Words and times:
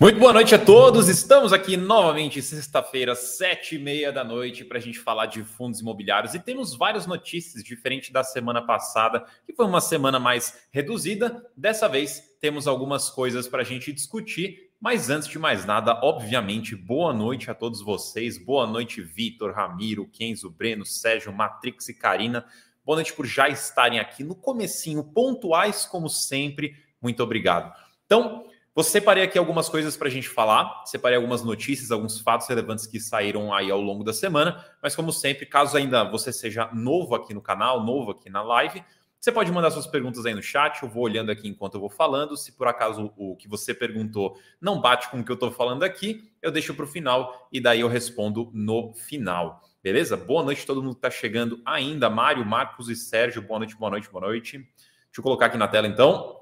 Muito 0.00 0.18
boa 0.18 0.32
noite 0.32 0.54
a 0.54 0.58
todos. 0.58 1.10
Estamos 1.10 1.52
aqui 1.52 1.76
novamente 1.76 2.40
sexta-feira, 2.40 3.14
sete 3.14 3.74
e 3.74 3.78
meia 3.78 4.10
da 4.10 4.24
noite, 4.24 4.64
para 4.64 4.78
a 4.78 4.80
gente 4.80 4.98
falar 4.98 5.26
de 5.26 5.44
fundos 5.44 5.80
imobiliários. 5.80 6.32
E 6.32 6.38
temos 6.38 6.74
várias 6.74 7.06
notícias, 7.06 7.62
diferente 7.62 8.10
da 8.10 8.24
semana 8.24 8.62
passada, 8.62 9.26
que 9.44 9.52
foi 9.52 9.66
uma 9.66 9.82
semana 9.82 10.18
mais 10.18 10.58
reduzida. 10.70 11.46
Dessa 11.54 11.86
vez 11.86 12.34
temos 12.40 12.66
algumas 12.66 13.10
coisas 13.10 13.46
para 13.46 13.60
a 13.60 13.64
gente 13.64 13.92
discutir. 13.92 14.70
Mas 14.80 15.10
antes 15.10 15.28
de 15.28 15.38
mais 15.38 15.66
nada, 15.66 16.00
obviamente, 16.02 16.74
boa 16.74 17.12
noite 17.12 17.50
a 17.50 17.54
todos 17.54 17.82
vocês. 17.82 18.38
Boa 18.38 18.66
noite, 18.66 19.02
Vitor, 19.02 19.52
Ramiro, 19.52 20.08
Kenzo, 20.10 20.48
Breno, 20.48 20.86
Sérgio, 20.86 21.30
Matrix 21.30 21.90
e 21.90 21.94
Karina. 21.94 22.46
Boa 22.82 22.96
noite 22.96 23.12
por 23.12 23.26
já 23.26 23.50
estarem 23.50 24.00
aqui 24.00 24.24
no 24.24 24.34
comecinho, 24.34 25.04
pontuais 25.04 25.84
como 25.84 26.08
sempre. 26.08 26.74
Muito 27.02 27.22
obrigado. 27.22 27.70
Então, 28.06 28.46
separei 28.82 29.24
aqui 29.24 29.38
algumas 29.38 29.68
coisas 29.68 29.96
para 29.96 30.08
a 30.08 30.10
gente 30.10 30.28
falar, 30.28 30.82
separei 30.86 31.16
algumas 31.16 31.42
notícias, 31.42 31.90
alguns 31.90 32.20
fatos 32.20 32.46
relevantes 32.48 32.86
que 32.86 33.00
saíram 33.00 33.52
aí 33.52 33.70
ao 33.70 33.80
longo 33.80 34.04
da 34.04 34.12
semana, 34.12 34.64
mas 34.82 34.94
como 34.94 35.12
sempre, 35.12 35.46
caso 35.46 35.76
ainda 35.76 36.04
você 36.04 36.32
seja 36.32 36.70
novo 36.72 37.14
aqui 37.14 37.34
no 37.34 37.40
canal, 37.40 37.82
novo 37.84 38.12
aqui 38.12 38.30
na 38.30 38.42
live, 38.42 38.84
você 39.20 39.30
pode 39.30 39.52
mandar 39.52 39.70
suas 39.70 39.86
perguntas 39.86 40.24
aí 40.24 40.32
no 40.32 40.42
chat, 40.42 40.82
eu 40.82 40.88
vou 40.88 41.02
olhando 41.02 41.30
aqui 41.30 41.46
enquanto 41.46 41.74
eu 41.74 41.80
vou 41.80 41.90
falando. 41.90 42.38
Se 42.38 42.52
por 42.52 42.66
acaso 42.66 43.12
o 43.18 43.36
que 43.36 43.46
você 43.46 43.74
perguntou 43.74 44.38
não 44.58 44.80
bate 44.80 45.10
com 45.10 45.20
o 45.20 45.24
que 45.24 45.30
eu 45.30 45.34
estou 45.34 45.50
falando 45.50 45.82
aqui, 45.82 46.32
eu 46.40 46.50
deixo 46.50 46.72
para 46.72 46.86
o 46.86 46.88
final 46.88 47.46
e 47.52 47.60
daí 47.60 47.80
eu 47.80 47.88
respondo 47.88 48.50
no 48.54 48.94
final. 48.94 49.60
Beleza? 49.82 50.16
Boa 50.16 50.42
noite 50.42 50.64
todo 50.64 50.82
mundo 50.82 50.92
que 50.92 51.06
está 51.06 51.10
chegando 51.10 51.60
ainda. 51.66 52.08
Mário, 52.08 52.46
Marcos 52.46 52.88
e 52.88 52.96
Sérgio, 52.96 53.42
boa 53.42 53.58
noite, 53.58 53.76
boa 53.76 53.90
noite, 53.90 54.10
boa 54.10 54.26
noite. 54.26 54.56
Deixa 54.56 55.18
eu 55.18 55.22
colocar 55.22 55.46
aqui 55.46 55.58
na 55.58 55.68
tela 55.68 55.86
então. 55.86 56.39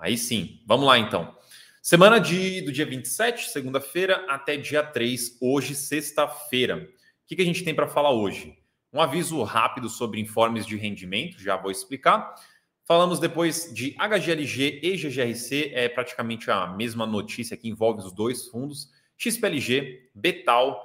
Aí 0.00 0.16
sim, 0.16 0.60
vamos 0.66 0.86
lá 0.86 0.98
então. 0.98 1.36
Semana 1.82 2.18
de, 2.18 2.62
do 2.62 2.72
dia 2.72 2.86
27, 2.86 3.50
segunda-feira, 3.50 4.24
até 4.28 4.56
dia 4.56 4.82
3, 4.82 5.36
hoje, 5.40 5.74
sexta-feira. 5.74 6.76
O 6.76 7.26
que, 7.26 7.36
que 7.36 7.42
a 7.42 7.44
gente 7.44 7.62
tem 7.62 7.74
para 7.74 7.86
falar 7.86 8.10
hoje? 8.10 8.58
Um 8.92 9.00
aviso 9.00 9.42
rápido 9.42 9.90
sobre 9.90 10.18
informes 10.18 10.66
de 10.66 10.76
rendimento, 10.76 11.38
já 11.38 11.56
vou 11.56 11.70
explicar. 11.70 12.34
Falamos 12.84 13.20
depois 13.20 13.72
de 13.74 13.94
HGLG 13.98 14.80
e 14.82 14.96
GGRC, 14.96 15.70
é 15.74 15.88
praticamente 15.88 16.50
a 16.50 16.66
mesma 16.66 17.06
notícia 17.06 17.56
que 17.56 17.68
envolve 17.68 18.00
os 18.02 18.12
dois 18.12 18.48
fundos: 18.48 18.88
XPLG, 19.18 20.10
Betal, 20.14 20.82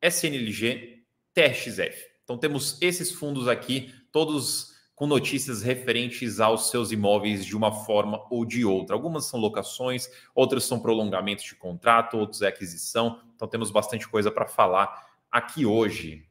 SNLG, 0.00 1.04
TRXF. 1.34 2.12
Então 2.22 2.38
temos 2.38 2.80
esses 2.80 3.10
fundos 3.10 3.48
aqui, 3.48 3.92
todos 4.12 4.72
com 4.94 5.06
notícias 5.06 5.62
referentes 5.62 6.38
aos 6.40 6.70
seus 6.70 6.92
imóveis 6.92 7.44
de 7.44 7.56
uma 7.56 7.72
forma 7.72 8.24
ou 8.30 8.44
de 8.44 8.64
outra. 8.64 8.94
Algumas 8.94 9.24
são 9.24 9.40
locações, 9.40 10.08
outras 10.34 10.64
são 10.64 10.78
prolongamentos 10.78 11.44
de 11.44 11.54
contrato, 11.54 12.18
outros 12.18 12.42
é 12.42 12.48
aquisição. 12.48 13.20
Então 13.34 13.48
temos 13.48 13.70
bastante 13.70 14.08
coisa 14.08 14.30
para 14.30 14.46
falar 14.46 15.06
aqui 15.30 15.64
hoje. 15.64 16.28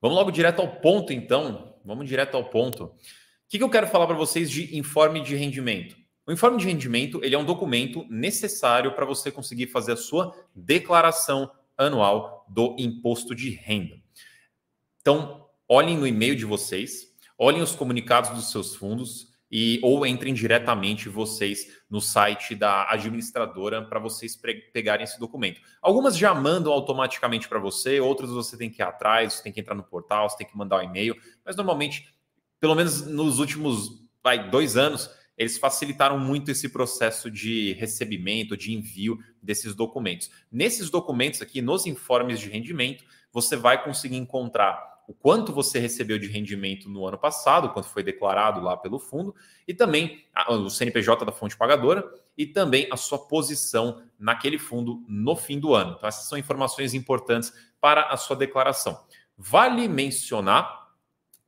Vamos 0.00 0.16
logo 0.16 0.30
direto 0.30 0.60
ao 0.60 0.80
ponto, 0.80 1.12
então. 1.12 1.76
Vamos 1.84 2.08
direto 2.08 2.36
ao 2.36 2.44
ponto. 2.44 2.84
O 2.84 2.94
que, 3.48 3.58
que 3.58 3.64
eu 3.64 3.70
quero 3.70 3.86
falar 3.86 4.06
para 4.06 4.16
vocês 4.16 4.50
de 4.50 4.76
informe 4.76 5.20
de 5.20 5.36
rendimento? 5.36 5.96
O 6.26 6.32
informe 6.32 6.58
de 6.58 6.66
rendimento 6.66 7.22
ele 7.22 7.34
é 7.34 7.38
um 7.38 7.44
documento 7.44 8.06
necessário 8.08 8.94
para 8.94 9.04
você 9.04 9.30
conseguir 9.30 9.66
fazer 9.66 9.92
a 9.92 9.96
sua 9.96 10.32
declaração 10.54 11.50
anual 11.76 12.46
do 12.48 12.76
imposto 12.78 13.34
de 13.34 13.50
renda. 13.50 14.00
Então, 15.00 15.48
olhem 15.68 15.96
no 15.96 16.06
e-mail 16.06 16.36
de 16.36 16.44
vocês, 16.44 17.11
olhem 17.42 17.60
os 17.60 17.74
comunicados 17.74 18.30
dos 18.30 18.52
seus 18.52 18.76
fundos 18.76 19.26
e 19.50 19.80
ou 19.82 20.06
entrem 20.06 20.32
diretamente 20.32 21.08
vocês 21.08 21.82
no 21.90 22.00
site 22.00 22.54
da 22.54 22.88
administradora 22.88 23.82
para 23.82 23.98
vocês 23.98 24.40
pegarem 24.72 25.02
esse 25.02 25.18
documento. 25.18 25.60
Algumas 25.82 26.16
já 26.16 26.32
mandam 26.32 26.72
automaticamente 26.72 27.48
para 27.48 27.58
você, 27.58 27.98
outras 27.98 28.30
você 28.30 28.56
tem 28.56 28.70
que 28.70 28.80
ir 28.80 28.84
atrás, 28.84 29.34
você 29.34 29.42
tem 29.42 29.52
que 29.52 29.60
entrar 29.60 29.74
no 29.74 29.82
portal, 29.82 30.30
você 30.30 30.36
tem 30.36 30.46
que 30.46 30.56
mandar 30.56 30.78
um 30.78 30.84
e-mail, 30.84 31.16
mas 31.44 31.56
normalmente, 31.56 32.14
pelo 32.60 32.76
menos 32.76 33.04
nos 33.04 33.40
últimos 33.40 34.00
vai, 34.22 34.48
dois 34.48 34.76
anos, 34.76 35.10
eles 35.36 35.58
facilitaram 35.58 36.20
muito 36.20 36.48
esse 36.48 36.68
processo 36.68 37.28
de 37.28 37.72
recebimento, 37.72 38.56
de 38.56 38.72
envio 38.72 39.18
desses 39.42 39.74
documentos. 39.74 40.30
Nesses 40.50 40.90
documentos 40.90 41.42
aqui, 41.42 41.60
nos 41.60 41.86
informes 41.86 42.38
de 42.38 42.48
rendimento, 42.48 43.04
você 43.32 43.56
vai 43.56 43.82
conseguir 43.82 44.16
encontrar 44.16 44.91
o 45.08 45.14
quanto 45.14 45.52
você 45.52 45.78
recebeu 45.78 46.18
de 46.18 46.26
rendimento 46.26 46.88
no 46.88 47.06
ano 47.06 47.18
passado, 47.18 47.70
quanto 47.70 47.88
foi 47.88 48.02
declarado 48.02 48.60
lá 48.60 48.76
pelo 48.76 48.98
fundo, 48.98 49.34
e 49.66 49.74
também 49.74 50.24
o 50.48 50.70
CNPJ 50.70 51.24
da 51.24 51.32
fonte 51.32 51.56
pagadora 51.56 52.08
e 52.36 52.46
também 52.46 52.88
a 52.90 52.96
sua 52.96 53.18
posição 53.18 54.02
naquele 54.18 54.58
fundo 54.58 55.04
no 55.08 55.34
fim 55.36 55.58
do 55.58 55.74
ano. 55.74 55.94
Então, 55.96 56.08
essas 56.08 56.28
são 56.28 56.38
informações 56.38 56.94
importantes 56.94 57.52
para 57.80 58.02
a 58.08 58.16
sua 58.16 58.36
declaração. 58.36 59.04
Vale 59.36 59.88
mencionar 59.88 60.82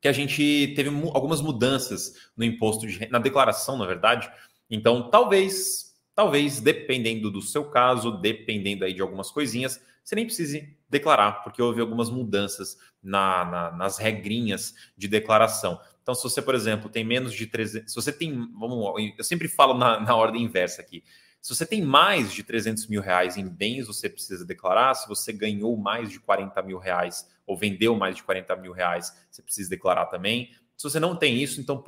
que 0.00 0.08
a 0.08 0.12
gente 0.12 0.74
teve 0.76 0.90
algumas 1.14 1.40
mudanças 1.40 2.30
no 2.36 2.44
imposto 2.44 2.86
de 2.86 3.08
na 3.08 3.18
declaração, 3.18 3.78
na 3.78 3.86
verdade. 3.86 4.30
Então, 4.68 5.08
talvez, 5.10 5.94
talvez, 6.14 6.60
dependendo 6.60 7.30
do 7.30 7.40
seu 7.40 7.70
caso, 7.70 8.10
dependendo 8.20 8.84
aí 8.84 8.92
de 8.92 9.00
algumas 9.00 9.30
coisinhas, 9.30 9.80
você 10.04 10.14
nem 10.14 10.26
precise 10.26 10.76
declarar, 10.88 11.42
porque 11.42 11.62
houve 11.62 11.80
algumas 11.80 12.10
mudanças 12.10 12.76
na, 13.02 13.44
na, 13.44 13.70
nas 13.72 13.98
regrinhas 13.98 14.74
de 14.96 15.08
declaração. 15.08 15.80
Então, 16.02 16.14
se 16.14 16.22
você, 16.22 16.42
por 16.42 16.54
exemplo, 16.54 16.90
tem 16.90 17.02
menos 17.02 17.32
de 17.32 17.46
300, 17.46 17.90
se 17.90 17.96
você 17.96 18.12
tem, 18.12 18.32
vamos, 18.52 19.14
eu 19.16 19.24
sempre 19.24 19.48
falo 19.48 19.72
na, 19.72 19.98
na 19.98 20.14
ordem 20.14 20.42
inversa 20.42 20.82
aqui. 20.82 21.02
Se 21.40 21.54
você 21.54 21.66
tem 21.66 21.82
mais 21.82 22.32
de 22.32 22.42
300 22.42 22.86
mil 22.86 23.00
reais 23.00 23.36
em 23.36 23.46
bens, 23.46 23.86
você 23.86 24.08
precisa 24.08 24.46
declarar. 24.46 24.94
Se 24.94 25.08
você 25.08 25.32
ganhou 25.32 25.76
mais 25.76 26.10
de 26.10 26.20
40 26.20 26.62
mil 26.62 26.78
reais 26.78 27.28
ou 27.46 27.56
vendeu 27.56 27.96
mais 27.96 28.16
de 28.16 28.22
40 28.22 28.56
mil 28.56 28.72
reais, 28.72 29.14
você 29.30 29.42
precisa 29.42 29.68
declarar 29.68 30.06
também. 30.06 30.50
Se 30.76 30.84
você 30.84 31.00
não 31.00 31.16
tem 31.16 31.42
isso, 31.42 31.60
então 31.60 31.82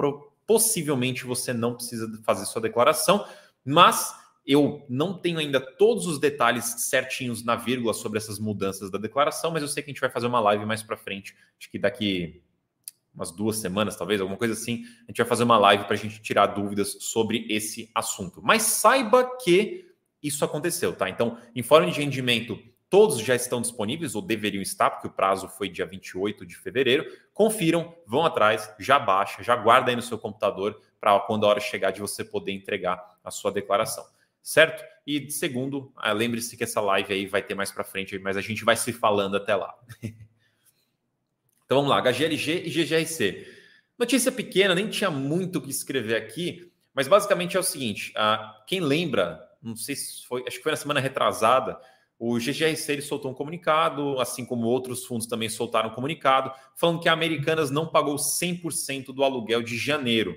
possivelmente 0.46 1.24
você 1.24 1.52
não 1.52 1.74
precisa 1.74 2.06
fazer 2.22 2.44
sua 2.46 2.62
declaração, 2.62 3.26
mas 3.64 4.14
eu 4.46 4.86
não 4.88 5.18
tenho 5.18 5.38
ainda 5.38 5.60
todos 5.60 6.06
os 6.06 6.20
detalhes 6.20 6.64
certinhos 6.82 7.44
na 7.44 7.56
vírgula 7.56 7.92
sobre 7.92 8.18
essas 8.18 8.38
mudanças 8.38 8.90
da 8.90 8.98
declaração, 8.98 9.50
mas 9.50 9.62
eu 9.62 9.68
sei 9.68 9.82
que 9.82 9.90
a 9.90 9.92
gente 9.92 10.00
vai 10.00 10.10
fazer 10.10 10.28
uma 10.28 10.38
live 10.38 10.64
mais 10.64 10.84
para 10.84 10.96
frente. 10.96 11.36
Acho 11.58 11.68
que 11.68 11.78
daqui 11.78 12.40
umas 13.12 13.32
duas 13.32 13.56
semanas, 13.56 13.96
talvez, 13.96 14.20
alguma 14.20 14.38
coisa 14.38 14.52
assim, 14.52 14.84
a 15.04 15.10
gente 15.10 15.16
vai 15.16 15.26
fazer 15.26 15.42
uma 15.42 15.58
live 15.58 15.84
para 15.84 15.94
a 15.94 15.98
gente 15.98 16.20
tirar 16.20 16.46
dúvidas 16.48 16.98
sobre 17.00 17.46
esse 17.48 17.90
assunto. 17.94 18.40
Mas 18.42 18.62
saiba 18.62 19.36
que 19.42 19.86
isso 20.22 20.44
aconteceu, 20.44 20.94
tá? 20.94 21.08
Então, 21.08 21.38
informe 21.54 21.90
de 21.90 21.98
rendimento, 21.98 22.58
todos 22.90 23.18
já 23.18 23.34
estão 23.34 23.60
disponíveis, 23.60 24.14
ou 24.14 24.20
deveriam 24.20 24.60
estar, 24.60 24.90
porque 24.90 25.08
o 25.08 25.10
prazo 25.10 25.48
foi 25.48 25.68
dia 25.68 25.86
28 25.86 26.44
de 26.44 26.54
fevereiro. 26.54 27.06
Confiram, 27.32 27.94
vão 28.06 28.24
atrás, 28.24 28.70
já 28.78 28.98
baixa, 28.98 29.42
já 29.42 29.56
guarda 29.56 29.90
aí 29.90 29.96
no 29.96 30.02
seu 30.02 30.18
computador 30.18 30.78
para 31.00 31.18
quando 31.20 31.46
a 31.46 31.48
hora 31.48 31.60
chegar 31.60 31.92
de 31.92 32.00
você 32.00 32.22
poder 32.22 32.52
entregar 32.52 33.18
a 33.24 33.30
sua 33.30 33.50
declaração 33.50 34.04
certo? 34.46 34.84
E 35.04 35.28
segundo, 35.28 35.92
ah, 35.96 36.12
lembre-se 36.12 36.56
que 36.56 36.62
essa 36.62 36.80
live 36.80 37.12
aí 37.12 37.26
vai 37.26 37.42
ter 37.42 37.56
mais 37.56 37.72
para 37.72 37.82
frente, 37.82 38.16
mas 38.20 38.36
a 38.36 38.40
gente 38.40 38.64
vai 38.64 38.76
se 38.76 38.92
falando 38.92 39.36
até 39.36 39.56
lá. 39.56 39.74
então 41.64 41.78
vamos 41.82 41.90
lá, 41.90 42.00
HGLG 42.00 42.62
e 42.64 42.70
GGRC. 42.70 43.44
Notícia 43.98 44.30
pequena, 44.30 44.72
nem 44.72 44.88
tinha 44.88 45.10
muito 45.10 45.56
o 45.56 45.60
que 45.60 45.70
escrever 45.70 46.14
aqui, 46.14 46.70
mas 46.94 47.08
basicamente 47.08 47.56
é 47.56 47.60
o 47.60 47.62
seguinte: 47.62 48.12
uh, 48.12 48.64
quem 48.68 48.78
lembra, 48.78 49.44
não 49.60 49.74
sei 49.74 49.96
se 49.96 50.24
foi, 50.24 50.44
acho 50.46 50.58
que 50.58 50.62
foi 50.62 50.70
na 50.70 50.76
semana 50.76 51.00
retrasada, 51.00 51.80
o 52.16 52.38
GGRC 52.38 52.92
ele 52.92 53.02
soltou 53.02 53.32
um 53.32 53.34
comunicado, 53.34 54.20
assim 54.20 54.46
como 54.46 54.68
outros 54.68 55.04
fundos 55.04 55.26
também 55.26 55.48
soltaram 55.48 55.90
um 55.90 55.94
comunicado, 55.94 56.52
falando 56.76 57.00
que 57.00 57.08
a 57.08 57.12
Americanas 57.12 57.68
não 57.68 57.88
pagou 57.88 58.14
100% 58.14 59.06
do 59.06 59.24
aluguel 59.24 59.60
de 59.60 59.76
janeiro. 59.76 60.36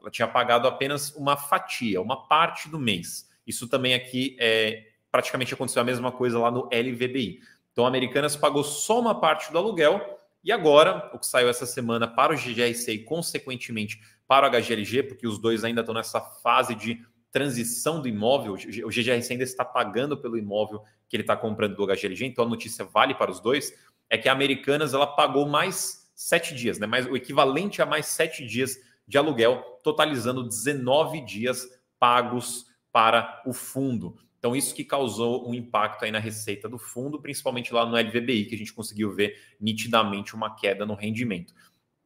Ela 0.00 0.10
tinha 0.10 0.26
pagado 0.26 0.66
apenas 0.66 1.14
uma 1.14 1.36
fatia, 1.36 2.00
uma 2.00 2.26
parte 2.26 2.70
do 2.70 2.78
mês. 2.78 3.30
Isso 3.46 3.68
também 3.68 3.94
aqui 3.94 4.36
é 4.38 4.88
praticamente 5.10 5.52
aconteceu 5.52 5.82
a 5.82 5.84
mesma 5.84 6.10
coisa 6.10 6.38
lá 6.38 6.50
no 6.50 6.64
LVBI. 6.72 7.40
Então, 7.70 7.84
a 7.84 7.88
Americanas 7.88 8.34
pagou 8.34 8.64
só 8.64 8.98
uma 8.98 9.14
parte 9.14 9.52
do 9.52 9.58
aluguel 9.58 10.18
e 10.42 10.50
agora, 10.50 11.10
o 11.14 11.18
que 11.18 11.26
saiu 11.26 11.48
essa 11.48 11.66
semana 11.66 12.08
para 12.08 12.34
o 12.34 12.36
GGRC 12.36 12.92
e, 12.92 12.98
consequentemente, 13.04 14.00
para 14.26 14.48
o 14.48 14.50
HGLG, 14.50 15.04
porque 15.04 15.26
os 15.26 15.38
dois 15.38 15.62
ainda 15.62 15.82
estão 15.82 15.94
nessa 15.94 16.20
fase 16.20 16.74
de 16.74 17.04
transição 17.30 18.00
do 18.00 18.08
imóvel, 18.08 18.54
o 18.54 18.90
GGRC 18.90 19.32
ainda 19.32 19.44
está 19.44 19.64
pagando 19.64 20.16
pelo 20.16 20.36
imóvel 20.36 20.82
que 21.08 21.16
ele 21.16 21.22
está 21.22 21.36
comprando 21.36 21.76
do 21.76 21.86
HGLG, 21.86 22.26
então 22.26 22.44
a 22.44 22.48
notícia 22.48 22.84
vale 22.84 23.14
para 23.14 23.30
os 23.30 23.40
dois, 23.40 23.72
é 24.10 24.18
que 24.18 24.28
a 24.28 24.32
Americanas 24.32 24.92
ela 24.92 25.06
pagou 25.06 25.46
mais 25.46 26.10
sete 26.14 26.54
dias, 26.54 26.78
né? 26.78 26.86
mais, 26.86 27.06
o 27.06 27.16
equivalente 27.16 27.80
a 27.80 27.86
mais 27.86 28.06
sete 28.06 28.44
dias 28.44 28.78
de 29.06 29.16
aluguel, 29.16 29.80
totalizando 29.82 30.42
19 30.42 31.22
dias 31.22 31.68
pagos 31.98 32.66
para 32.92 33.42
o 33.46 33.52
fundo. 33.52 34.16
Então, 34.38 34.54
isso 34.54 34.74
que 34.74 34.84
causou 34.84 35.48
um 35.48 35.54
impacto 35.54 36.04
aí 36.04 36.10
na 36.10 36.18
receita 36.18 36.68
do 36.68 36.76
fundo, 36.76 37.20
principalmente 37.20 37.72
lá 37.72 37.86
no 37.86 37.96
LVBI, 37.96 38.46
que 38.46 38.54
a 38.54 38.58
gente 38.58 38.72
conseguiu 38.72 39.14
ver 39.14 39.36
nitidamente 39.60 40.34
uma 40.34 40.54
queda 40.54 40.84
no 40.84 40.94
rendimento. 40.94 41.54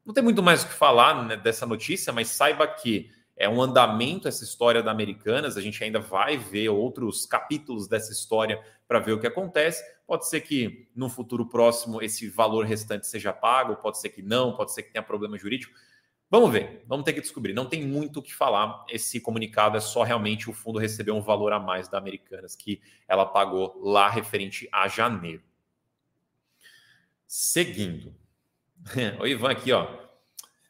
Não 0.05 0.15
tem 0.15 0.23
muito 0.23 0.43
mais 0.43 0.62
o 0.62 0.69
que 0.69 0.75
falar 0.75 1.27
né, 1.27 1.37
dessa 1.37 1.67
notícia, 1.67 2.12
mas 2.12 2.29
saiba 2.29 2.67
que 2.67 3.11
é 3.37 3.49
um 3.49 3.61
andamento 3.61 4.29
essa 4.29 4.44
história 4.44 4.83
da 4.83 4.91
Americanas. 4.91 5.56
A 5.56 5.61
gente 5.61 5.83
ainda 5.83 5.99
vai 5.99 6.37
ver 6.37 6.69
outros 6.69 7.27
capítulos 7.27 7.88
dessa 7.88 8.12
história 8.12 8.62
para 8.87 8.99
ver 8.99 9.12
o 9.12 9.21
que 9.21 9.27
acontece. 9.27 9.83
Pode 10.06 10.29
ser 10.29 10.41
que 10.43 10.88
no 10.94 11.09
futuro 11.09 11.47
próximo 11.49 12.00
esse 12.00 12.29
valor 12.29 12.65
restante 12.65 13.06
seja 13.06 13.33
pago, 13.33 13.77
pode 13.77 13.99
ser 13.99 14.11
que 14.11 14.23
não, 14.23 14.55
pode 14.55 14.73
ser 14.73 14.85
que 14.85 14.93
tenha 14.93 15.03
problema 15.03 15.37
jurídico. 15.37 15.75
Vamos 16.28 16.50
ver, 16.50 16.84
vamos 16.88 17.05
ter 17.05 17.12
que 17.12 17.20
descobrir. 17.20 17.52
Não 17.52 17.67
tem 17.67 17.87
muito 17.87 18.19
o 18.19 18.23
que 18.23 18.34
falar. 18.34 18.84
Esse 18.88 19.20
comunicado 19.20 19.76
é 19.76 19.81
só 19.81 20.02
realmente 20.02 20.50
o 20.50 20.52
fundo 20.52 20.78
receber 20.78 21.12
um 21.12 21.20
valor 21.20 21.52
a 21.52 21.61
mais 21.61 21.88
da 21.88 21.99
Americanas 21.99 22.56
que 22.56 22.81
ela 23.06 23.25
pagou 23.25 23.81
lá 23.82 24.08
referente 24.08 24.69
a 24.73 24.88
janeiro. 24.88 25.43
Seguindo. 27.26 28.14
O 29.20 29.26
Ivan 29.26 29.50
aqui, 29.50 29.73
ó. 29.73 29.88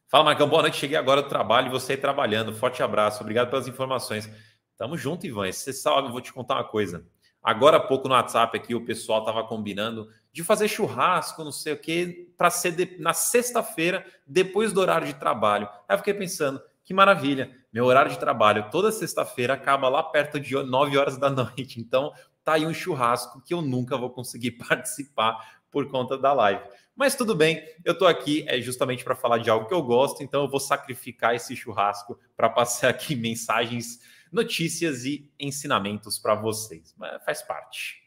Fala, 0.09 0.25
Marcão. 0.25 0.49
Boa 0.49 0.63
noite. 0.63 0.79
Cheguei 0.79 0.97
agora 0.97 1.23
do 1.23 1.29
trabalho 1.29 1.67
e 1.67 1.71
você 1.71 1.93
aí 1.93 1.99
trabalhando. 1.99 2.55
Forte 2.55 2.83
abraço. 2.83 3.21
Obrigado 3.23 3.51
pelas 3.51 3.69
informações. 3.69 4.31
Tamo 4.77 4.97
junto, 4.97 5.27
Ivan. 5.27 5.51
Você 5.51 5.73
sabe, 5.73 6.09
eu 6.09 6.13
vou 6.13 6.21
te 6.21 6.33
contar 6.33 6.55
uma 6.55 6.65
coisa. 6.65 7.07
Agora 7.43 7.77
há 7.77 7.81
pouco 7.81 8.09
no 8.09 8.15
WhatsApp 8.15 8.57
aqui 8.57 8.75
o 8.75 8.85
pessoal 8.85 9.21
estava 9.21 9.45
combinando 9.45 10.09
de 10.37 10.45
fazer 10.45 10.69
churrasco, 10.69 11.43
não 11.43 11.51
sei 11.51 11.73
o 11.73 11.79
que, 11.79 12.31
para 12.37 12.51
ser 12.51 12.73
de, 12.73 13.01
na 13.01 13.15
sexta-feira, 13.15 14.05
depois 14.27 14.71
do 14.71 14.83
horário 14.83 15.07
de 15.07 15.15
trabalho. 15.15 15.67
Aí 15.89 15.95
eu 15.95 15.99
fiquei 15.99 16.13
pensando, 16.13 16.61
que 16.85 16.93
maravilha, 16.93 17.51
meu 17.73 17.87
horário 17.87 18.11
de 18.11 18.19
trabalho 18.19 18.69
toda 18.71 18.93
sexta-feira 18.93 19.55
acaba 19.55 19.89
lá 19.89 20.03
perto 20.03 20.39
de 20.39 20.55
9 20.55 20.99
horas 20.99 21.17
da 21.17 21.31
noite. 21.33 21.81
Então 21.81 22.13
tá 22.45 22.53
aí 22.53 22.67
um 22.67 22.75
churrasco 22.75 23.41
que 23.41 23.55
eu 23.55 23.63
nunca 23.63 23.97
vou 23.97 24.11
conseguir 24.11 24.51
participar 24.69 25.63
por 25.71 25.89
conta 25.89 26.19
da 26.19 26.35
live. 26.35 26.63
Mas 26.95 27.15
tudo 27.15 27.35
bem, 27.35 27.67
eu 27.83 27.95
estou 27.95 28.07
aqui 28.07 28.45
é 28.47 28.61
justamente 28.61 29.05
para 29.05 29.15
falar 29.15 29.39
de 29.39 29.49
algo 29.49 29.67
que 29.67 29.73
eu 29.73 29.83
gosto, 29.83 30.23
então 30.23 30.43
eu 30.43 30.51
vou 30.51 30.61
sacrificar 30.61 31.35
esse 31.35 31.57
churrasco 31.57 32.21
para 32.37 32.51
passar 32.51 32.91
aqui 32.91 33.17
mensagens 33.17 34.01
notícias 34.31 35.07
e 35.07 35.33
ensinamentos 35.41 36.19
para 36.19 36.35
vocês. 36.35 36.95
Mas 36.99 37.25
faz 37.25 37.41
parte. 37.41 38.06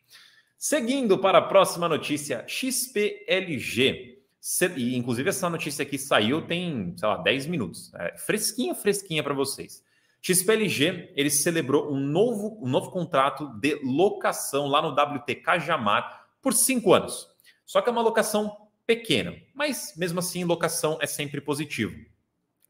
Seguindo 0.62 1.18
para 1.18 1.38
a 1.38 1.42
próxima 1.42 1.88
notícia, 1.88 2.44
XPLG. 2.46 4.20
E, 4.76 4.98
inclusive, 4.98 5.30
essa 5.30 5.50
notícia 5.50 5.84
aqui 5.84 5.98
saiu 5.98 6.42
tem, 6.42 6.94
sei 6.98 7.08
lá, 7.08 7.16
10 7.16 7.46
minutos. 7.46 7.94
É 7.94 8.18
fresquinha, 8.18 8.76
fresquinha 8.76 9.24
para 9.24 9.34
vocês. 9.34 9.82
XPLG, 10.22 11.14
ele 11.16 11.30
celebrou 11.30 11.90
um 11.90 11.98
novo, 11.98 12.60
um 12.62 12.68
novo 12.68 12.92
contrato 12.92 13.48
de 13.58 13.80
locação 13.82 14.68
lá 14.68 14.82
no 14.82 14.90
WTK 14.90 15.62
Jamar 15.62 16.28
por 16.42 16.54
cinco 16.54 16.94
anos. 16.94 17.30
Só 17.66 17.82
que 17.82 17.88
é 17.88 17.92
uma 17.94 18.02
locação 18.02 18.68
pequena, 18.86 19.34
mas 19.54 19.94
mesmo 19.96 20.20
assim, 20.20 20.44
locação 20.44 20.98
é 21.02 21.08
sempre 21.08 21.40
positivo. 21.40 21.96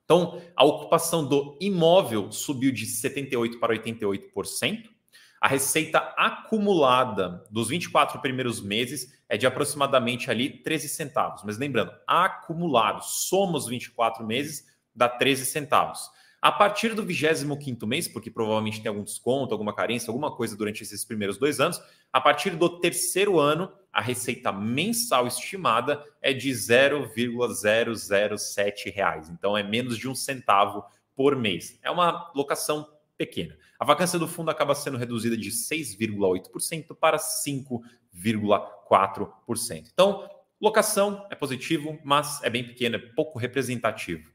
Então, 0.06 0.40
a 0.56 0.64
ocupação 0.64 1.28
do 1.28 1.58
imóvel 1.60 2.32
subiu 2.32 2.72
de 2.72 2.86
78% 2.86 3.58
para 3.60 3.76
88%. 3.76 4.99
A 5.40 5.48
receita 5.48 6.00
acumulada 6.18 7.46
dos 7.50 7.70
24 7.70 8.20
primeiros 8.20 8.62
meses 8.62 9.18
é 9.30 9.38
de 9.38 9.48
aproximadamente 9.48 10.30
ali 10.30 10.50
13 10.50 10.90
centavos. 10.90 11.44
Mas 11.46 11.58
lembrando, 11.58 11.94
acumulado, 12.06 13.02
somos 13.04 13.68
24 13.68 14.26
meses, 14.26 14.68
dá 14.94 15.08
13 15.08 15.46
centavos. 15.46 16.10
A 16.42 16.52
partir 16.52 16.94
do 16.94 17.06
25 17.06 17.86
mês, 17.86 18.08
porque 18.08 18.32
provavelmente 18.32 18.82
tem 18.82 18.90
algum 18.90 19.04
desconto, 19.04 19.54
alguma 19.54 19.74
carência, 19.74 20.10
alguma 20.10 20.34
coisa 20.34 20.56
durante 20.56 20.84
esses 20.84 21.04
primeiros 21.04 21.38
dois 21.38 21.60
anos, 21.60 21.82
a 22.14 22.22
partir 22.22 22.52
do 22.52 22.80
terceiro 22.80 23.38
ano, 23.40 23.70
a 23.92 24.02
receita 24.02 24.52
mensal 24.52 25.26
estimada 25.28 26.04
é 26.22 26.34
de 26.34 26.54
0,007 26.54 28.90
reais. 28.90 29.30
Então 29.30 29.58
é 29.58 29.64
menos 29.64 29.98
de 29.98 30.08
um 30.08 30.16
centavo 30.16 30.86
por 31.14 31.36
mês. 31.36 31.78
É 31.84 31.92
uma 31.92 32.32
locação 32.34 32.88
pequena. 33.19 33.56
A 33.77 33.83
vacância 33.83 34.18
do 34.18 34.27
fundo 34.27 34.50
acaba 34.50 34.74
sendo 34.74 34.98
reduzida 34.98 35.36
de 35.36 35.51
6,8% 35.51 36.95
para 36.95 37.18
5,4%. 37.18 39.89
Então, 39.92 40.30
locação 40.60 41.27
é 41.30 41.36
positivo, 41.36 42.00
mas 42.04 42.42
é 42.42 42.50
bem 42.50 42.63
pequeno, 42.63 42.95
é 42.95 43.00
pouco 43.00 43.38
representativo. 43.38 44.31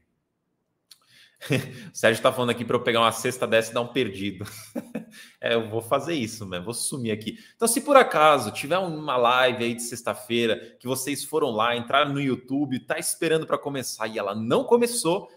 o 1.49 1.51
Sérgio 1.97 2.19
está 2.19 2.31
falando 2.31 2.51
aqui 2.51 2.63
para 2.63 2.75
eu 2.75 2.83
pegar 2.83 3.01
uma 3.01 3.11
cesta 3.11 3.47
dessa 3.47 3.71
e 3.71 3.73
dar 3.73 3.81
um 3.81 3.87
perdido. 3.87 4.45
é, 5.41 5.55
eu 5.55 5.67
vou 5.67 5.81
fazer 5.81 6.13
isso, 6.13 6.45
né? 6.45 6.59
Vou 6.59 6.75
sumir 6.75 7.11
aqui. 7.11 7.39
Então, 7.55 7.67
se 7.67 7.81
por 7.81 7.97
acaso 7.97 8.51
tiver 8.51 8.77
uma 8.77 9.17
live 9.17 9.63
aí 9.63 9.73
de 9.73 9.81
sexta-feira 9.81 10.77
que 10.79 10.87
vocês 10.87 11.23
foram 11.23 11.49
lá, 11.49 11.75
entraram 11.75 12.13
no 12.13 12.21
YouTube, 12.21 12.81
tá 12.81 12.99
esperando 12.99 13.47
para 13.47 13.57
começar 13.57 14.07
e 14.07 14.19
ela 14.19 14.35
não 14.35 14.63
começou, 14.63 15.27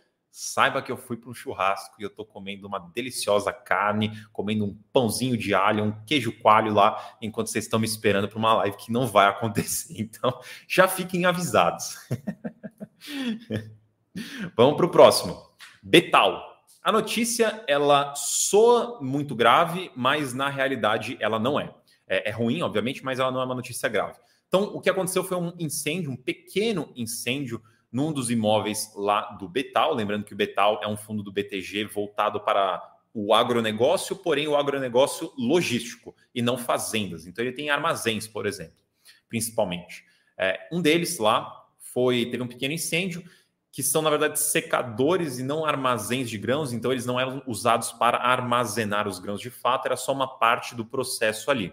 saiba 0.40 0.80
que 0.80 0.92
eu 0.92 0.96
fui 0.96 1.16
para 1.16 1.28
um 1.28 1.34
churrasco 1.34 1.96
e 1.98 2.04
eu 2.04 2.06
estou 2.06 2.24
comendo 2.24 2.68
uma 2.68 2.78
deliciosa 2.78 3.52
carne, 3.52 4.24
comendo 4.32 4.64
um 4.64 4.78
pãozinho 4.92 5.36
de 5.36 5.52
alho, 5.52 5.82
um 5.82 6.04
queijo 6.06 6.30
coalho 6.38 6.72
lá, 6.72 7.16
enquanto 7.20 7.48
vocês 7.48 7.64
estão 7.64 7.80
me 7.80 7.86
esperando 7.86 8.28
para 8.28 8.38
uma 8.38 8.54
live 8.54 8.76
que 8.76 8.92
não 8.92 9.04
vai 9.04 9.26
acontecer. 9.26 9.94
Então, 9.98 10.40
já 10.68 10.86
fiquem 10.86 11.26
avisados. 11.26 11.96
Vamos 14.56 14.76
para 14.76 14.86
o 14.86 14.90
próximo. 14.90 15.42
Betal. 15.82 16.40
A 16.84 16.92
notícia 16.92 17.64
ela 17.66 18.14
soa 18.14 19.02
muito 19.02 19.34
grave, 19.34 19.90
mas 19.96 20.34
na 20.34 20.48
realidade 20.48 21.16
ela 21.20 21.40
não 21.40 21.58
é. 21.58 21.74
é. 22.06 22.28
É 22.28 22.32
ruim, 22.32 22.62
obviamente, 22.62 23.04
mas 23.04 23.18
ela 23.18 23.32
não 23.32 23.40
é 23.40 23.44
uma 23.44 23.56
notícia 23.56 23.88
grave. 23.88 24.20
Então, 24.46 24.74
o 24.74 24.80
que 24.80 24.88
aconteceu 24.88 25.24
foi 25.24 25.36
um 25.36 25.52
incêndio, 25.58 26.12
um 26.12 26.16
pequeno 26.16 26.92
incêndio 26.94 27.60
num 27.90 28.12
dos 28.12 28.30
imóveis 28.30 28.92
lá 28.94 29.22
do 29.32 29.48
Betal. 29.48 29.94
Lembrando 29.94 30.24
que 30.24 30.34
o 30.34 30.36
Betal 30.36 30.80
é 30.82 30.88
um 30.88 30.96
fundo 30.96 31.22
do 31.22 31.32
BTG 31.32 31.84
voltado 31.84 32.40
para 32.40 32.96
o 33.12 33.34
agronegócio, 33.34 34.14
porém 34.16 34.46
o 34.46 34.56
agronegócio 34.56 35.32
logístico 35.36 36.14
e 36.34 36.42
não 36.42 36.58
fazendas. 36.58 37.26
Então, 37.26 37.44
ele 37.44 37.54
tem 37.54 37.70
armazéns, 37.70 38.28
por 38.28 38.46
exemplo, 38.46 38.84
principalmente. 39.28 40.04
É, 40.36 40.68
um 40.70 40.80
deles 40.80 41.18
lá 41.18 41.66
foi 41.78 42.26
teve 42.30 42.42
um 42.42 42.46
pequeno 42.46 42.74
incêndio 42.74 43.24
que 43.72 43.82
são, 43.82 44.02
na 44.02 44.10
verdade, 44.10 44.40
secadores 44.40 45.38
e 45.38 45.42
não 45.42 45.64
armazéns 45.64 46.28
de 46.28 46.38
grãos, 46.38 46.72
então 46.72 46.90
eles 46.90 47.06
não 47.06 47.20
eram 47.20 47.42
usados 47.46 47.92
para 47.92 48.18
armazenar 48.18 49.06
os 49.06 49.18
grãos 49.18 49.40
de 49.40 49.50
fato, 49.50 49.86
era 49.86 49.96
só 49.96 50.12
uma 50.12 50.38
parte 50.38 50.74
do 50.74 50.84
processo 50.84 51.50
ali. 51.50 51.72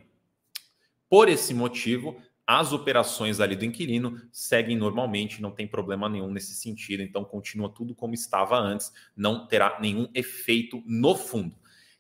Por 1.10 1.30
esse 1.30 1.54
motivo, 1.54 2.22
as 2.48 2.72
operações 2.72 3.40
ali 3.40 3.56
do 3.56 3.66
inquilino 3.66 4.22
seguem 4.32 4.78
normalmente, 4.78 5.42
não 5.42 5.52
tem 5.52 5.68
problema 5.68 6.08
nenhum 6.08 6.32
nesse 6.32 6.54
sentido, 6.54 7.02
então 7.02 7.24
continua 7.24 7.70
tudo 7.70 7.96
como 7.96 8.14
estava 8.14 8.58
antes, 8.58 8.94
não 9.16 9.48
terá 9.48 9.78
nenhum 9.80 10.08
efeito 10.14 10.84
no 10.86 11.16
fundo. 11.16 11.56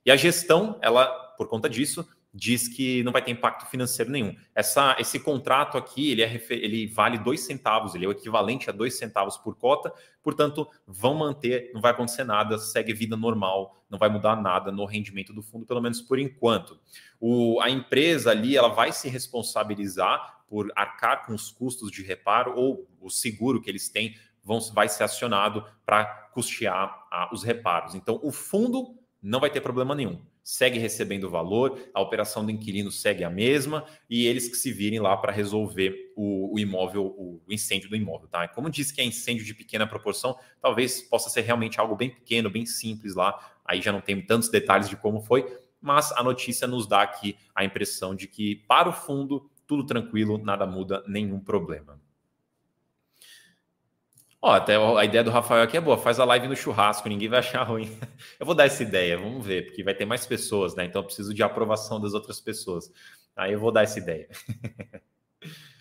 E 0.05 0.11
a 0.11 0.15
gestão, 0.15 0.77
ela, 0.81 1.07
por 1.35 1.47
conta 1.47 1.67
disso, 1.67 2.07
diz 2.35 2.67
que 2.67 3.01
não 3.03 3.13
vai 3.13 3.21
ter 3.21 3.31
impacto 3.31 3.65
financeiro 3.65 4.11
nenhum. 4.11 4.35
Essa, 4.53 4.95
esse 4.99 5.17
contrato 5.19 5.77
aqui, 5.77 6.11
ele, 6.11 6.21
é, 6.21 6.45
ele 6.49 6.85
vale 6.85 7.17
dois 7.17 7.39
centavos, 7.39 7.95
ele 7.95 8.05
é 8.05 8.07
o 8.07 8.11
equivalente 8.11 8.69
a 8.69 8.73
dois 8.73 8.97
centavos 8.97 9.37
por 9.37 9.55
cota, 9.55 9.91
portanto, 10.21 10.67
vão 10.85 11.15
manter, 11.15 11.71
não 11.73 11.79
vai 11.79 11.91
acontecer 11.91 12.25
nada, 12.25 12.57
segue 12.57 12.93
vida 12.93 13.15
normal, 13.15 13.81
não 13.89 13.97
vai 13.97 14.09
mudar 14.09 14.35
nada 14.35 14.69
no 14.69 14.83
rendimento 14.85 15.33
do 15.33 15.41
fundo, 15.41 15.65
pelo 15.65 15.81
menos 15.81 16.01
por 16.01 16.19
enquanto. 16.19 16.77
O, 17.21 17.61
a 17.61 17.69
empresa 17.69 18.31
ali, 18.31 18.57
ela 18.57 18.67
vai 18.67 18.91
se 18.91 19.07
responsabilizar 19.07 20.34
por 20.47 20.71
arcar 20.75 21.25
com 21.25 21.33
os 21.33 21.51
custos 21.51 21.91
de 21.91 22.03
reparo 22.03 22.55
ou 22.55 22.87
o 22.99 23.09
seguro 23.09 23.61
que 23.61 23.69
eles 23.69 23.89
têm 23.89 24.15
vão, 24.43 24.59
vai 24.73 24.87
ser 24.87 25.03
acionado 25.03 25.65
para 25.85 26.05
custear 26.33 27.07
os 27.31 27.43
reparos. 27.43 27.95
Então, 27.95 28.19
o 28.23 28.31
fundo 28.31 28.97
não 29.21 29.39
vai 29.39 29.49
ter 29.49 29.61
problema 29.61 29.95
nenhum 29.95 30.21
segue 30.45 30.77
recebendo 30.77 31.27
valor, 31.27 31.89
a 31.91 31.99
operação 31.99 32.45
do 32.45 32.51
inquilino 32.51 32.91
segue 32.91 33.23
a 33.23 33.29
mesma 33.31 33.83
e 34.07 34.27
eles 34.27 34.47
que 34.47 34.55
se 34.55 34.71
virem 34.71 34.99
lá 34.99 35.17
para 35.17 35.31
resolver 35.31 36.13
o, 36.15 36.53
o, 36.53 36.59
imóvel, 36.59 37.03
o 37.17 37.41
incêndio 37.49 37.89
do 37.89 37.95
imóvel, 37.95 38.27
tá? 38.27 38.47
Como 38.47 38.69
disse 38.69 38.93
que 38.93 39.01
é 39.01 39.03
incêndio 39.03 39.43
de 39.43 39.55
pequena 39.55 39.87
proporção, 39.87 40.37
talvez 40.61 41.01
possa 41.01 41.31
ser 41.31 41.41
realmente 41.41 41.79
algo 41.79 41.95
bem 41.95 42.11
pequeno, 42.11 42.47
bem 42.47 42.63
simples 42.63 43.15
lá, 43.15 43.57
aí 43.65 43.81
já 43.81 43.91
não 43.91 44.01
tem 44.01 44.21
tantos 44.21 44.47
detalhes 44.47 44.87
de 44.87 44.95
como 44.95 45.19
foi, 45.19 45.51
mas 45.81 46.11
a 46.11 46.21
notícia 46.21 46.67
nos 46.67 46.85
dá 46.85 47.01
aqui 47.01 47.35
a 47.55 47.65
impressão 47.65 48.13
de 48.13 48.27
que 48.27 48.57
para 48.67 48.87
o 48.87 48.93
fundo 48.93 49.49
tudo 49.67 49.85
tranquilo, 49.85 50.37
nada 50.37 50.65
muda, 50.65 51.03
nenhum 51.07 51.39
problema. 51.39 51.99
Ó, 54.41 54.51
até 54.51 54.75
a 54.75 55.03
ideia 55.03 55.23
do 55.23 55.31
Rafael 55.31 55.63
aqui 55.63 55.75
é 55.75 55.81
boa. 55.81 55.97
Faz 55.97 56.19
a 56.19 56.25
live 56.25 56.47
no 56.47 56.55
churrasco, 56.55 57.09
ninguém 57.09 57.27
vai 57.27 57.39
achar 57.39 57.63
ruim. 57.63 57.89
Eu 58.39 58.45
vou 58.45 58.53
dar 58.53 58.65
essa 58.65 58.83
ideia, 58.83 59.17
vamos 59.17 59.43
ver, 59.43 59.65
porque 59.65 59.83
vai 59.83 59.95
ter 59.95 60.05
mais 60.05 60.25
pessoas, 60.27 60.75
né? 60.75 60.85
Então 60.85 61.01
eu 61.01 61.05
preciso 61.05 61.33
de 61.33 61.41
aprovação 61.41 61.99
das 61.99 62.13
outras 62.13 62.39
pessoas. 62.39 62.91
Aí 63.35 63.53
eu 63.53 63.59
vou 63.59 63.71
dar 63.71 63.81
essa 63.83 63.97
ideia. 63.97 64.29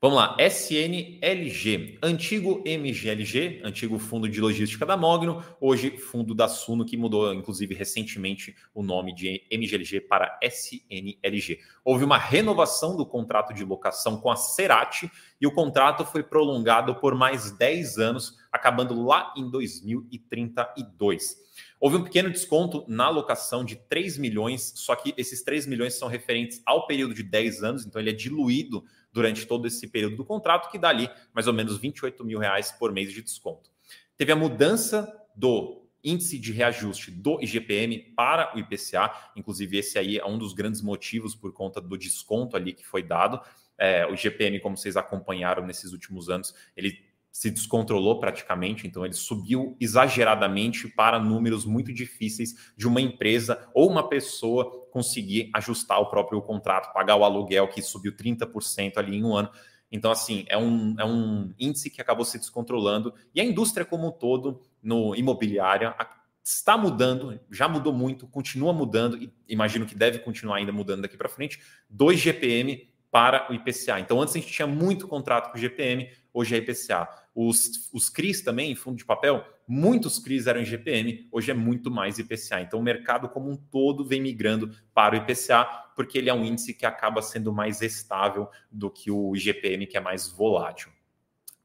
Vamos 0.00 0.16
lá, 0.16 0.36
SNLG, 0.38 1.98
antigo 2.00 2.62
MGLG, 2.64 3.62
antigo 3.64 3.98
fundo 3.98 4.28
de 4.28 4.40
logística 4.40 4.86
da 4.86 4.96
Mogno, 4.96 5.42
hoje 5.60 5.96
fundo 5.98 6.36
da 6.36 6.46
Suno, 6.46 6.84
que 6.84 6.96
mudou, 6.96 7.34
inclusive, 7.34 7.74
recentemente 7.74 8.54
o 8.72 8.80
nome 8.80 9.12
de 9.12 9.42
MGLG 9.50 10.02
para 10.02 10.38
SNLG. 10.40 11.58
Houve 11.84 12.04
uma 12.04 12.16
renovação 12.16 12.96
do 12.96 13.04
contrato 13.04 13.52
de 13.52 13.64
locação 13.64 14.20
com 14.20 14.30
a 14.30 14.36
Cerati 14.36 15.10
e 15.40 15.48
o 15.48 15.52
contrato 15.52 16.04
foi 16.04 16.22
prolongado 16.22 16.94
por 16.94 17.16
mais 17.16 17.50
10 17.50 17.98
anos, 17.98 18.38
acabando 18.52 19.04
lá 19.04 19.34
em 19.36 19.50
2032. 19.50 21.48
Houve 21.80 21.96
um 21.96 22.04
pequeno 22.04 22.30
desconto 22.30 22.84
na 22.86 23.06
alocação 23.06 23.64
de 23.64 23.74
3 23.74 24.16
milhões, 24.16 24.72
só 24.76 24.94
que 24.94 25.12
esses 25.16 25.42
3 25.42 25.66
milhões 25.66 25.94
são 25.94 26.06
referentes 26.06 26.62
ao 26.64 26.86
período 26.86 27.14
de 27.14 27.24
10 27.24 27.64
anos, 27.64 27.84
então 27.84 28.00
ele 28.00 28.10
é 28.10 28.14
diluído 28.14 28.84
durante 29.12 29.46
todo 29.46 29.66
esse 29.66 29.86
período 29.88 30.16
do 30.16 30.24
contrato, 30.24 30.70
que 30.70 30.78
dá 30.78 30.88
ali 30.88 31.10
mais 31.32 31.46
ou 31.46 31.52
menos 31.52 31.78
28 31.78 32.24
mil 32.24 32.38
reais 32.38 32.70
por 32.72 32.92
mês 32.92 33.12
de 33.12 33.22
desconto. 33.22 33.70
Teve 34.16 34.32
a 34.32 34.36
mudança 34.36 35.12
do 35.34 35.88
índice 36.02 36.38
de 36.38 36.52
reajuste 36.52 37.10
do 37.10 37.40
IGPM 37.42 37.98
para 38.16 38.54
o 38.54 38.58
IPCA, 38.58 39.12
inclusive 39.36 39.78
esse 39.78 39.98
aí 39.98 40.18
é 40.18 40.26
um 40.26 40.38
dos 40.38 40.52
grandes 40.52 40.80
motivos 40.80 41.34
por 41.34 41.52
conta 41.52 41.80
do 41.80 41.96
desconto 41.96 42.56
ali 42.56 42.72
que 42.72 42.86
foi 42.86 43.02
dado. 43.02 43.40
É, 43.76 44.06
o 44.06 44.14
IGPM, 44.14 44.60
como 44.60 44.76
vocês 44.76 44.96
acompanharam 44.96 45.66
nesses 45.66 45.92
últimos 45.92 46.28
anos, 46.28 46.54
ele 46.76 47.07
se 47.38 47.52
descontrolou 47.52 48.18
praticamente, 48.18 48.84
então 48.84 49.04
ele 49.04 49.14
subiu 49.14 49.76
exageradamente 49.78 50.88
para 50.88 51.20
números 51.20 51.64
muito 51.64 51.92
difíceis 51.92 52.72
de 52.76 52.88
uma 52.88 53.00
empresa 53.00 53.64
ou 53.72 53.88
uma 53.88 54.08
pessoa 54.08 54.88
conseguir 54.90 55.48
ajustar 55.54 56.00
o 56.00 56.06
próprio 56.06 56.42
contrato, 56.42 56.92
pagar 56.92 57.14
o 57.14 57.22
aluguel 57.22 57.68
que 57.68 57.80
subiu 57.80 58.10
30% 58.16 58.96
ali 58.96 59.18
em 59.18 59.24
um 59.24 59.36
ano. 59.36 59.48
Então, 59.88 60.10
assim, 60.10 60.46
é 60.48 60.58
um, 60.58 60.96
é 60.98 61.04
um 61.04 61.54
índice 61.56 61.90
que 61.90 62.00
acabou 62.00 62.24
se 62.24 62.40
descontrolando 62.40 63.14
e 63.32 63.40
a 63.40 63.44
indústria 63.44 63.86
como 63.86 64.08
um 64.08 64.10
todo, 64.10 64.60
no 64.82 65.14
imobiliária, 65.14 65.94
está 66.42 66.76
mudando, 66.76 67.38
já 67.52 67.68
mudou 67.68 67.92
muito, 67.92 68.26
continua 68.26 68.72
mudando 68.72 69.16
e 69.16 69.32
imagino 69.48 69.86
que 69.86 69.94
deve 69.94 70.18
continuar 70.18 70.56
ainda 70.56 70.72
mudando 70.72 71.02
daqui 71.02 71.16
para 71.16 71.28
frente, 71.28 71.60
2 71.88 72.18
GPM 72.18 72.88
para 73.10 73.50
o 73.50 73.54
IPCA. 73.54 74.00
Então, 74.00 74.20
antes 74.20 74.34
a 74.34 74.38
gente 74.38 74.52
tinha 74.52 74.66
muito 74.66 75.08
contrato 75.08 75.50
com 75.50 75.56
o 75.56 75.60
GPM, 75.60 76.10
hoje 76.32 76.54
é 76.54 76.58
IPCA. 76.58 77.08
Os, 77.40 77.88
os 77.92 78.10
CRIs 78.10 78.42
também, 78.42 78.74
fundo 78.74 78.96
de 78.96 79.04
papel, 79.04 79.46
muitos 79.64 80.18
CRIs 80.18 80.48
eram 80.48 80.60
em 80.60 80.64
GPM, 80.64 81.28
hoje 81.30 81.52
é 81.52 81.54
muito 81.54 81.88
mais 81.88 82.18
IPCA. 82.18 82.62
Então, 82.62 82.80
o 82.80 82.82
mercado 82.82 83.28
como 83.28 83.48
um 83.48 83.56
todo 83.56 84.04
vem 84.04 84.20
migrando 84.20 84.74
para 84.92 85.14
o 85.14 85.18
IPCA, 85.18 85.64
porque 85.94 86.18
ele 86.18 86.28
é 86.28 86.34
um 86.34 86.44
índice 86.44 86.74
que 86.74 86.84
acaba 86.84 87.22
sendo 87.22 87.52
mais 87.52 87.80
estável 87.80 88.48
do 88.72 88.90
que 88.90 89.08
o 89.08 89.36
IGPM, 89.36 89.86
que 89.86 89.96
é 89.96 90.00
mais 90.00 90.28
volátil. 90.28 90.90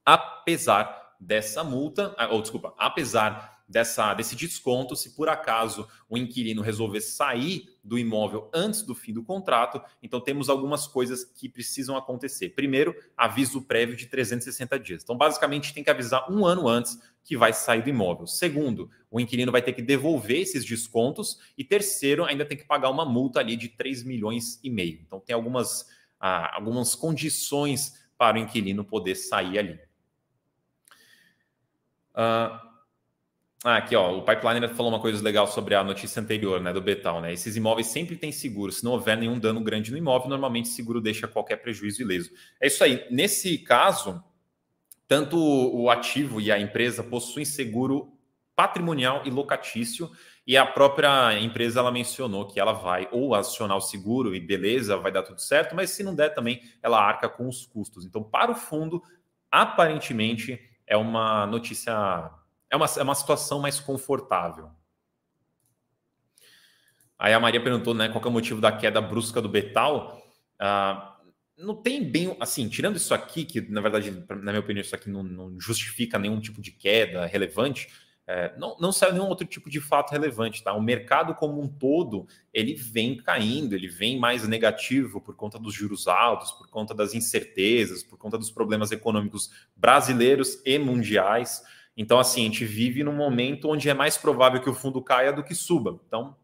Apesar 0.05 1.15
dessa 1.19 1.63
multa, 1.63 2.13
ah, 2.19 2.27
ou 2.27 2.43
desculpa, 2.43 2.75
apesar 2.77 3.63
dessa, 3.67 4.13
desse 4.13 4.35
desconto 4.35 4.95
se 4.95 5.15
por 5.15 5.27
acaso 5.27 5.87
o 6.07 6.15
inquilino 6.15 6.61
resolver 6.61 7.01
sair 7.01 7.72
do 7.83 7.99
imóvel 7.99 8.49
antes 8.53 8.81
do 8.81 8.95
fim 8.95 9.11
do 9.11 9.23
contrato. 9.23 9.81
Então, 10.01 10.21
temos 10.21 10.49
algumas 10.49 10.87
coisas 10.87 11.25
que 11.25 11.49
precisam 11.49 11.97
acontecer. 11.97 12.49
Primeiro, 12.49 12.95
aviso 13.17 13.61
prévio 13.61 13.95
de 13.95 14.05
360 14.05 14.79
dias. 14.79 15.03
Então, 15.03 15.17
basicamente, 15.17 15.73
tem 15.73 15.83
que 15.83 15.89
avisar 15.89 16.31
um 16.31 16.45
ano 16.45 16.67
antes 16.67 16.97
que 17.23 17.35
vai 17.35 17.51
sair 17.51 17.81
do 17.81 17.89
imóvel. 17.89 18.25
Segundo, 18.25 18.89
o 19.11 19.19
inquilino 19.19 19.51
vai 19.51 19.61
ter 19.61 19.73
que 19.73 19.81
devolver 19.81 20.39
esses 20.39 20.63
descontos. 20.63 21.37
E 21.57 21.63
terceiro, 21.63 22.23
ainda 22.23 22.45
tem 22.45 22.57
que 22.57 22.65
pagar 22.65 22.89
uma 22.89 23.05
multa 23.05 23.39
ali 23.39 23.57
de 23.57 23.67
3 23.67 24.03
milhões 24.03 24.59
e 24.63 24.69
meio. 24.69 25.01
Então, 25.05 25.19
tem 25.19 25.33
algumas, 25.33 25.85
ah, 26.19 26.55
algumas 26.55 26.95
condições 26.95 28.01
para 28.17 28.37
o 28.37 28.39
inquilino 28.39 28.85
poder 28.85 29.15
sair 29.15 29.59
ali. 29.59 29.79
Uh, 32.15 32.72
ah, 33.63 33.77
aqui, 33.77 33.95
ó, 33.95 34.17
o 34.17 34.23
Pipeline 34.23 34.67
falou 34.69 34.91
uma 34.91 34.99
coisa 34.99 35.23
legal 35.23 35.47
sobre 35.47 35.73
a 35.73 35.83
notícia 35.83 36.21
anterior, 36.21 36.59
né, 36.59 36.73
do 36.73 36.81
Betal, 36.81 37.21
né? 37.21 37.31
Esses 37.31 37.55
imóveis 37.55 37.87
sempre 37.87 38.17
têm 38.17 38.31
seguro. 38.31 38.73
Se 38.73 38.83
não 38.83 38.91
houver 38.91 39.17
nenhum 39.17 39.39
dano 39.39 39.61
grande 39.61 39.89
no 39.89 39.97
imóvel, 39.97 40.27
normalmente 40.27 40.65
o 40.65 40.73
seguro 40.73 40.99
deixa 40.99 41.29
qualquer 41.29 41.55
prejuízo 41.57 42.01
ileso. 42.01 42.29
É 42.59 42.67
isso 42.67 42.83
aí. 42.83 43.07
Nesse 43.09 43.57
caso, 43.57 44.21
tanto 45.07 45.37
o 45.37 45.89
ativo 45.89 46.41
e 46.41 46.51
a 46.51 46.59
empresa 46.59 47.01
possuem 47.03 47.45
seguro 47.45 48.11
patrimonial 48.53 49.21
e 49.25 49.29
locatício, 49.29 50.11
e 50.45 50.57
a 50.57 50.65
própria 50.65 51.39
empresa 51.39 51.79
ela 51.79 51.91
mencionou 51.91 52.45
que 52.45 52.59
ela 52.59 52.73
vai 52.73 53.07
ou 53.11 53.33
acionar 53.33 53.77
o 53.77 53.81
seguro 53.81 54.35
e 54.35 54.41
beleza, 54.41 54.97
vai 54.97 55.11
dar 55.11 55.23
tudo 55.23 55.39
certo, 55.39 55.73
mas 55.73 55.89
se 55.91 56.03
não 56.03 56.13
der 56.13 56.33
também, 56.33 56.61
ela 56.81 57.01
arca 57.01 57.29
com 57.29 57.47
os 57.47 57.65
custos. 57.65 58.05
Então, 58.05 58.21
para 58.21 58.51
o 58.51 58.55
fundo, 58.55 59.01
aparentemente 59.49 60.59
é 60.85 60.97
uma 60.97 61.47
notícia 61.47 62.29
é 62.73 62.75
uma, 62.75 62.87
é 62.87 63.03
uma 63.03 63.13
situação 63.13 63.59
mais 63.59 63.79
confortável. 63.79 64.71
Aí 67.19 67.31
a 67.31 67.39
Maria 67.39 67.61
perguntou, 67.61 67.93
né, 67.93 68.09
qual 68.09 68.23
é 68.23 68.27
o 68.27 68.31
motivo 68.31 68.59
da 68.59 68.71
queda 68.71 68.99
brusca 68.99 69.39
do 69.39 69.47
Betal? 69.47 70.19
Ah, 70.59 71.15
não 71.55 71.75
tem 71.75 72.03
bem, 72.03 72.35
assim, 72.39 72.67
tirando 72.67 72.95
isso 72.95 73.13
aqui, 73.13 73.45
que 73.45 73.61
na 73.61 73.79
verdade, 73.79 74.25
na 74.27 74.51
minha 74.51 74.59
opinião, 74.59 74.81
isso 74.81 74.95
aqui 74.95 75.07
não, 75.07 75.21
não 75.21 75.59
justifica 75.59 76.17
nenhum 76.17 76.39
tipo 76.39 76.59
de 76.59 76.71
queda 76.71 77.27
relevante, 77.27 77.89
é, 78.25 78.57
não, 78.57 78.75
não 78.79 78.91
saiu 78.91 79.13
nenhum 79.13 79.27
outro 79.27 79.45
tipo 79.45 79.69
de 79.69 79.79
fato 79.79 80.11
relevante, 80.11 80.63
tá? 80.63 80.73
O 80.73 80.81
mercado 80.81 81.35
como 81.35 81.61
um 81.61 81.67
todo, 81.67 82.25
ele 82.51 82.73
vem 82.73 83.17
caindo, 83.17 83.75
ele 83.75 83.87
vem 83.87 84.17
mais 84.17 84.47
negativo 84.47 85.21
por 85.21 85.35
conta 85.35 85.59
dos 85.59 85.75
juros 85.75 86.07
altos, 86.07 86.51
por 86.53 86.67
conta 86.69 86.95
das 86.95 87.13
incertezas, 87.13 88.01
por 88.01 88.17
conta 88.17 88.37
dos 88.37 88.49
problemas 88.49 88.91
econômicos 88.91 89.51
brasileiros 89.75 90.59
e 90.65 90.79
mundiais. 90.79 91.61
Então, 91.95 92.19
assim, 92.19 92.41
a 92.41 92.45
gente 92.45 92.65
vive 92.65 93.03
num 93.03 93.15
momento 93.15 93.69
onde 93.69 93.89
é 93.89 93.93
mais 93.93 94.17
provável 94.17 94.59
que 94.61 94.69
o 94.69 94.73
fundo 94.73 95.01
caia 95.01 95.31
do 95.31 95.43
que 95.43 95.53
suba. 95.53 95.99
Então, 96.07 96.35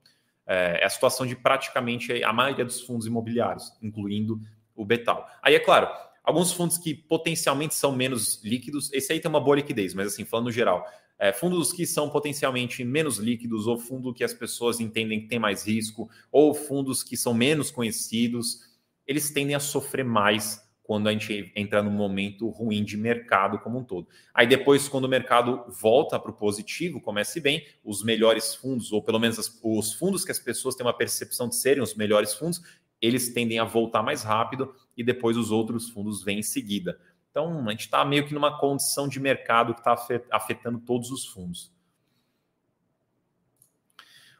é, 0.45 0.79
é 0.81 0.85
a 0.85 0.89
situação 0.89 1.25
de 1.25 1.35
praticamente 1.35 2.23
a 2.23 2.31
maioria 2.31 2.65
dos 2.65 2.81
fundos 2.81 3.07
imobiliários, 3.07 3.73
incluindo 3.81 4.39
o 4.75 4.85
Betal. 4.85 5.27
Aí, 5.41 5.55
é 5.55 5.59
claro, 5.59 5.87
alguns 6.23 6.53
fundos 6.53 6.77
que 6.77 6.93
potencialmente 6.93 7.75
são 7.75 7.91
menos 7.91 8.43
líquidos, 8.43 8.91
esse 8.93 9.11
aí 9.11 9.19
tem 9.19 9.29
uma 9.29 9.39
boa 9.39 9.55
liquidez, 9.55 9.93
mas 9.93 10.07
assim, 10.07 10.23
falando 10.23 10.45
no 10.45 10.51
geral, 10.51 10.85
é, 11.19 11.33
fundos 11.33 11.73
que 11.73 11.85
são 11.85 12.09
potencialmente 12.09 12.83
menos 12.83 13.17
líquidos, 13.17 13.67
ou 13.67 13.77
fundo 13.77 14.13
que 14.13 14.23
as 14.23 14.33
pessoas 14.33 14.79
entendem 14.79 15.19
que 15.19 15.27
tem 15.27 15.37
mais 15.37 15.67
risco, 15.67 16.09
ou 16.31 16.53
fundos 16.53 17.03
que 17.03 17.17
são 17.17 17.33
menos 17.33 17.69
conhecidos, 17.69 18.61
eles 19.05 19.29
tendem 19.31 19.55
a 19.55 19.59
sofrer 19.59 20.05
mais 20.05 20.68
quando 20.89 21.07
a 21.07 21.11
gente 21.11 21.51
entra 21.55 21.83
num 21.83 21.91
momento 21.91 22.49
ruim 22.49 22.83
de 22.83 22.97
mercado 22.97 23.59
como 23.59 23.77
um 23.77 23.83
todo. 23.83 24.07
Aí 24.33 24.47
depois, 24.47 24.89
quando 24.89 25.05
o 25.05 25.07
mercado 25.07 25.63
volta 25.67 26.19
para 26.19 26.31
o 26.31 26.33
positivo, 26.33 26.99
comece 26.99 27.39
bem, 27.39 27.63
os 27.83 28.03
melhores 28.03 28.55
fundos, 28.55 28.91
ou 28.91 28.99
pelo 28.99 29.19
menos 29.19 29.37
as, 29.37 29.55
os 29.63 29.93
fundos 29.93 30.25
que 30.25 30.31
as 30.31 30.39
pessoas 30.39 30.73
têm 30.73 30.83
uma 30.83 30.97
percepção 30.97 31.47
de 31.47 31.57
serem 31.57 31.83
os 31.83 31.93
melhores 31.93 32.33
fundos, 32.33 32.59
eles 32.99 33.31
tendem 33.31 33.59
a 33.59 33.63
voltar 33.65 34.01
mais 34.01 34.23
rápido 34.23 34.73
e 34.97 35.03
depois 35.03 35.37
os 35.37 35.51
outros 35.51 35.91
fundos 35.91 36.23
vêm 36.23 36.39
em 36.39 36.41
seguida. 36.41 36.99
Então, 37.29 37.67
a 37.67 37.69
gente 37.69 37.81
está 37.81 38.03
meio 38.03 38.25
que 38.25 38.33
numa 38.33 38.59
condição 38.59 39.07
de 39.07 39.19
mercado 39.19 39.75
que 39.75 39.81
está 39.81 39.95
afetando 40.31 40.79
todos 40.79 41.11
os 41.11 41.23
fundos. 41.23 41.71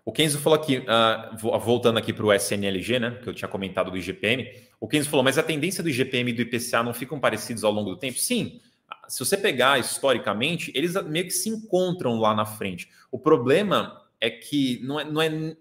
O 0.04 0.12
Kenzo 0.12 0.40
falou 0.40 0.58
aqui, 0.58 0.80
uh, 0.80 1.60
voltando 1.60 2.00
aqui 2.00 2.12
para 2.12 2.26
o 2.26 2.34
SNLG, 2.34 2.98
né, 2.98 3.20
que 3.22 3.30
eu 3.30 3.34
tinha 3.36 3.48
comentado 3.48 3.92
do 3.92 3.98
IGPM, 3.98 4.50
o 4.80 4.88
Kenzo 4.88 5.10
falou, 5.10 5.24
mas 5.24 5.38
a 5.38 5.44
tendência 5.44 5.84
do 5.84 5.90
IGPM 5.90 6.32
e 6.32 6.34
do 6.34 6.42
IPCA 6.42 6.82
não 6.84 6.94
ficam 6.94 7.20
parecidos 7.20 7.64
ao 7.64 7.72
longo 7.72 7.92
do 7.92 7.98
tempo? 7.98 8.18
Sim, 8.18 8.60
se 9.08 9.20
você 9.20 9.36
pegar 9.36 9.80
historicamente, 9.80 10.72
eles 10.76 10.94
meio 11.06 11.26
que 11.26 11.32
se 11.32 11.50
encontram 11.50 12.20
lá 12.20 12.34
na 12.34 12.46
frente. 12.46 12.90
O 13.12 13.20
problema 13.20 14.02
é 14.22 14.30
que 14.30 14.80
não 14.84 15.00
é, 15.00 15.06
não 15.06 15.22
é 15.22 15.56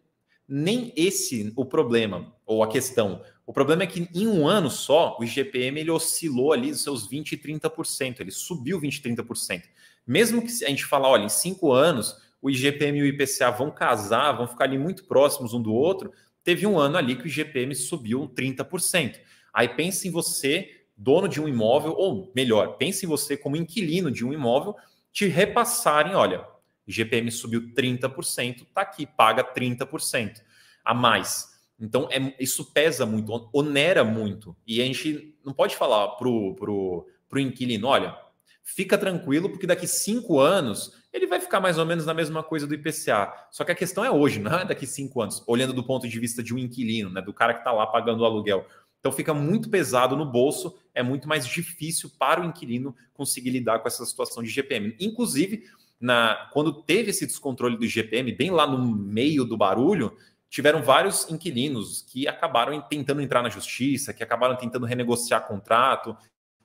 nem 0.48 0.92
esse 0.96 1.52
o 1.56 1.64
problema, 1.64 2.32
ou 2.46 2.62
a 2.62 2.68
questão. 2.68 3.22
O 3.46 3.52
problema 3.52 3.82
é 3.82 3.86
que 3.86 4.08
em 4.14 4.26
um 4.26 4.46
ano 4.46 4.70
só, 4.70 5.16
o 5.18 5.24
IGPM 5.24 5.80
ele 5.80 5.90
oscilou 5.90 6.52
ali 6.52 6.70
os 6.70 6.82
seus 6.82 7.08
20% 7.08 7.32
e 7.32 7.36
30%, 7.36 8.20
ele 8.20 8.30
subiu 8.30 8.80
20% 8.80 8.98
e 8.98 9.16
30%. 9.16 9.62
Mesmo 10.06 10.42
que 10.42 10.64
a 10.64 10.68
gente 10.68 10.84
falar, 10.84 11.08
olha, 11.08 11.24
em 11.24 11.28
cinco 11.28 11.72
anos 11.72 12.16
o 12.40 12.48
IGPM 12.50 12.98
e 12.98 13.02
o 13.02 13.06
IPCA 13.06 13.50
vão 13.50 13.70
casar, 13.70 14.32
vão 14.32 14.46
ficar 14.46 14.64
ali 14.64 14.78
muito 14.78 15.04
próximos 15.04 15.52
um 15.52 15.60
do 15.60 15.72
outro. 15.72 16.12
Teve 16.48 16.66
um 16.66 16.78
ano 16.78 16.96
ali 16.96 17.14
que 17.14 17.24
o 17.24 17.26
IGPM 17.26 17.74
subiu 17.74 18.26
30%. 18.26 19.20
Aí 19.52 19.68
pense 19.68 20.08
em 20.08 20.10
você, 20.10 20.80
dono 20.96 21.28
de 21.28 21.42
um 21.42 21.46
imóvel, 21.46 21.92
ou 21.92 22.32
melhor, 22.34 22.78
pense 22.78 23.04
em 23.04 23.06
você 23.06 23.36
como 23.36 23.54
inquilino 23.54 24.10
de 24.10 24.24
um 24.24 24.32
imóvel, 24.32 24.74
te 25.12 25.26
repassarem, 25.26 26.14
olha, 26.14 26.42
IGPM 26.86 27.30
subiu 27.30 27.74
30%, 27.74 28.66
tá 28.72 28.80
aqui, 28.80 29.04
paga 29.04 29.44
30% 29.44 30.40
a 30.82 30.94
mais. 30.94 31.50
Então, 31.78 32.08
é, 32.10 32.34
isso 32.40 32.72
pesa 32.72 33.04
muito, 33.04 33.50
onera 33.52 34.02
muito. 34.02 34.56
E 34.66 34.80
a 34.80 34.86
gente 34.86 35.36
não 35.44 35.52
pode 35.52 35.76
falar 35.76 36.08
para 36.12 36.28
o 36.28 36.54
pro, 36.54 37.06
pro 37.28 37.40
inquilino, 37.40 37.88
olha, 37.88 38.16
fica 38.62 38.96
tranquilo, 38.96 39.50
porque 39.50 39.66
daqui 39.66 39.86
cinco 39.86 40.40
anos 40.40 40.97
ele 41.12 41.26
vai 41.26 41.40
ficar 41.40 41.60
mais 41.60 41.78
ou 41.78 41.86
menos 41.86 42.04
na 42.04 42.14
mesma 42.14 42.42
coisa 42.42 42.66
do 42.66 42.74
IPCA. 42.74 43.32
Só 43.50 43.64
que 43.64 43.72
a 43.72 43.74
questão 43.74 44.04
é 44.04 44.10
hoje, 44.10 44.40
não 44.40 44.58
é 44.58 44.64
daqui 44.64 44.86
cinco 44.86 45.22
anos, 45.22 45.42
olhando 45.46 45.72
do 45.72 45.82
ponto 45.82 46.08
de 46.08 46.18
vista 46.20 46.42
de 46.42 46.54
um 46.54 46.58
inquilino, 46.58 47.10
né, 47.10 47.22
do 47.22 47.32
cara 47.32 47.54
que 47.54 47.60
está 47.60 47.72
lá 47.72 47.86
pagando 47.86 48.22
o 48.22 48.24
aluguel. 48.24 48.66
Então 49.00 49.12
fica 49.12 49.32
muito 49.32 49.70
pesado 49.70 50.16
no 50.16 50.26
bolso, 50.26 50.76
é 50.94 51.02
muito 51.02 51.28
mais 51.28 51.46
difícil 51.46 52.10
para 52.18 52.40
o 52.40 52.44
inquilino 52.44 52.94
conseguir 53.14 53.50
lidar 53.50 53.78
com 53.78 53.88
essa 53.88 54.04
situação 54.04 54.42
de 54.42 54.50
GPM. 54.50 54.96
Inclusive, 55.00 55.64
na, 56.00 56.48
quando 56.52 56.82
teve 56.82 57.10
esse 57.10 57.26
descontrole 57.26 57.76
do 57.76 57.86
GPM, 57.86 58.32
bem 58.32 58.50
lá 58.50 58.66
no 58.66 58.78
meio 58.78 59.44
do 59.44 59.56
barulho, 59.56 60.16
tiveram 60.50 60.82
vários 60.82 61.28
inquilinos 61.30 62.02
que 62.02 62.26
acabaram 62.26 62.80
tentando 62.80 63.20
entrar 63.20 63.42
na 63.42 63.48
justiça, 63.48 64.12
que 64.12 64.22
acabaram 64.22 64.56
tentando 64.56 64.86
renegociar 64.86 65.46
contrato, 65.46 66.16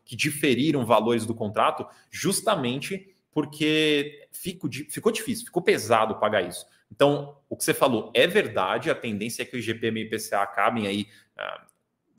que 0.05 0.15
diferiram 0.15 0.85
valores 0.85 1.25
do 1.25 1.33
contrato, 1.33 1.85
justamente 2.11 3.12
porque 3.33 4.27
fico, 4.31 4.69
ficou 4.89 5.11
difícil, 5.11 5.45
ficou 5.45 5.61
pesado 5.61 6.19
pagar 6.19 6.41
isso. 6.41 6.65
Então, 6.91 7.37
o 7.49 7.57
que 7.57 7.63
você 7.63 7.73
falou 7.73 8.11
é 8.13 8.27
verdade, 8.27 8.91
a 8.91 8.95
tendência 8.95 9.41
é 9.41 9.45
que 9.45 9.55
o 9.55 9.59
IGPM 9.59 10.01
e 10.01 10.03
o 10.03 10.07
IPCA 10.07 10.41
acabem 10.41 10.85
aí 10.85 11.07
ah, 11.37 11.65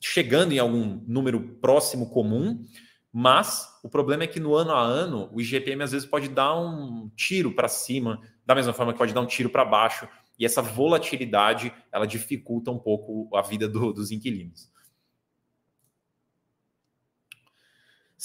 chegando 0.00 0.52
em 0.52 0.59
algum 0.59 1.00
número 1.06 1.40
próximo 1.61 2.11
comum, 2.11 2.64
mas 3.12 3.68
o 3.85 3.88
problema 3.88 4.25
é 4.25 4.26
que 4.26 4.40
no 4.40 4.54
ano 4.54 4.73
a 4.73 4.83
ano 4.83 5.30
o 5.33 5.40
IGPM 5.40 5.85
às 5.85 5.92
vezes 5.92 6.06
pode 6.06 6.28
dar 6.28 6.59
um 6.59 7.09
tiro 7.16 7.52
para 7.52 7.68
cima, 7.68 8.21
da 8.44 8.54
mesma 8.54 8.73
forma 8.73 8.92
que 8.92 8.99
pode 8.99 9.14
dar 9.14 9.21
um 9.21 9.26
tiro 9.26 9.49
para 9.49 9.64
baixo, 9.64 10.09
e 10.37 10.44
essa 10.44 10.61
volatilidade 10.61 11.73
ela 11.92 12.06
dificulta 12.06 12.73
um 12.73 12.78
pouco 12.78 13.35
a 13.37 13.42
vida 13.42 13.68
do, 13.68 13.92
dos 13.92 14.11
inquilinos. 14.11 14.68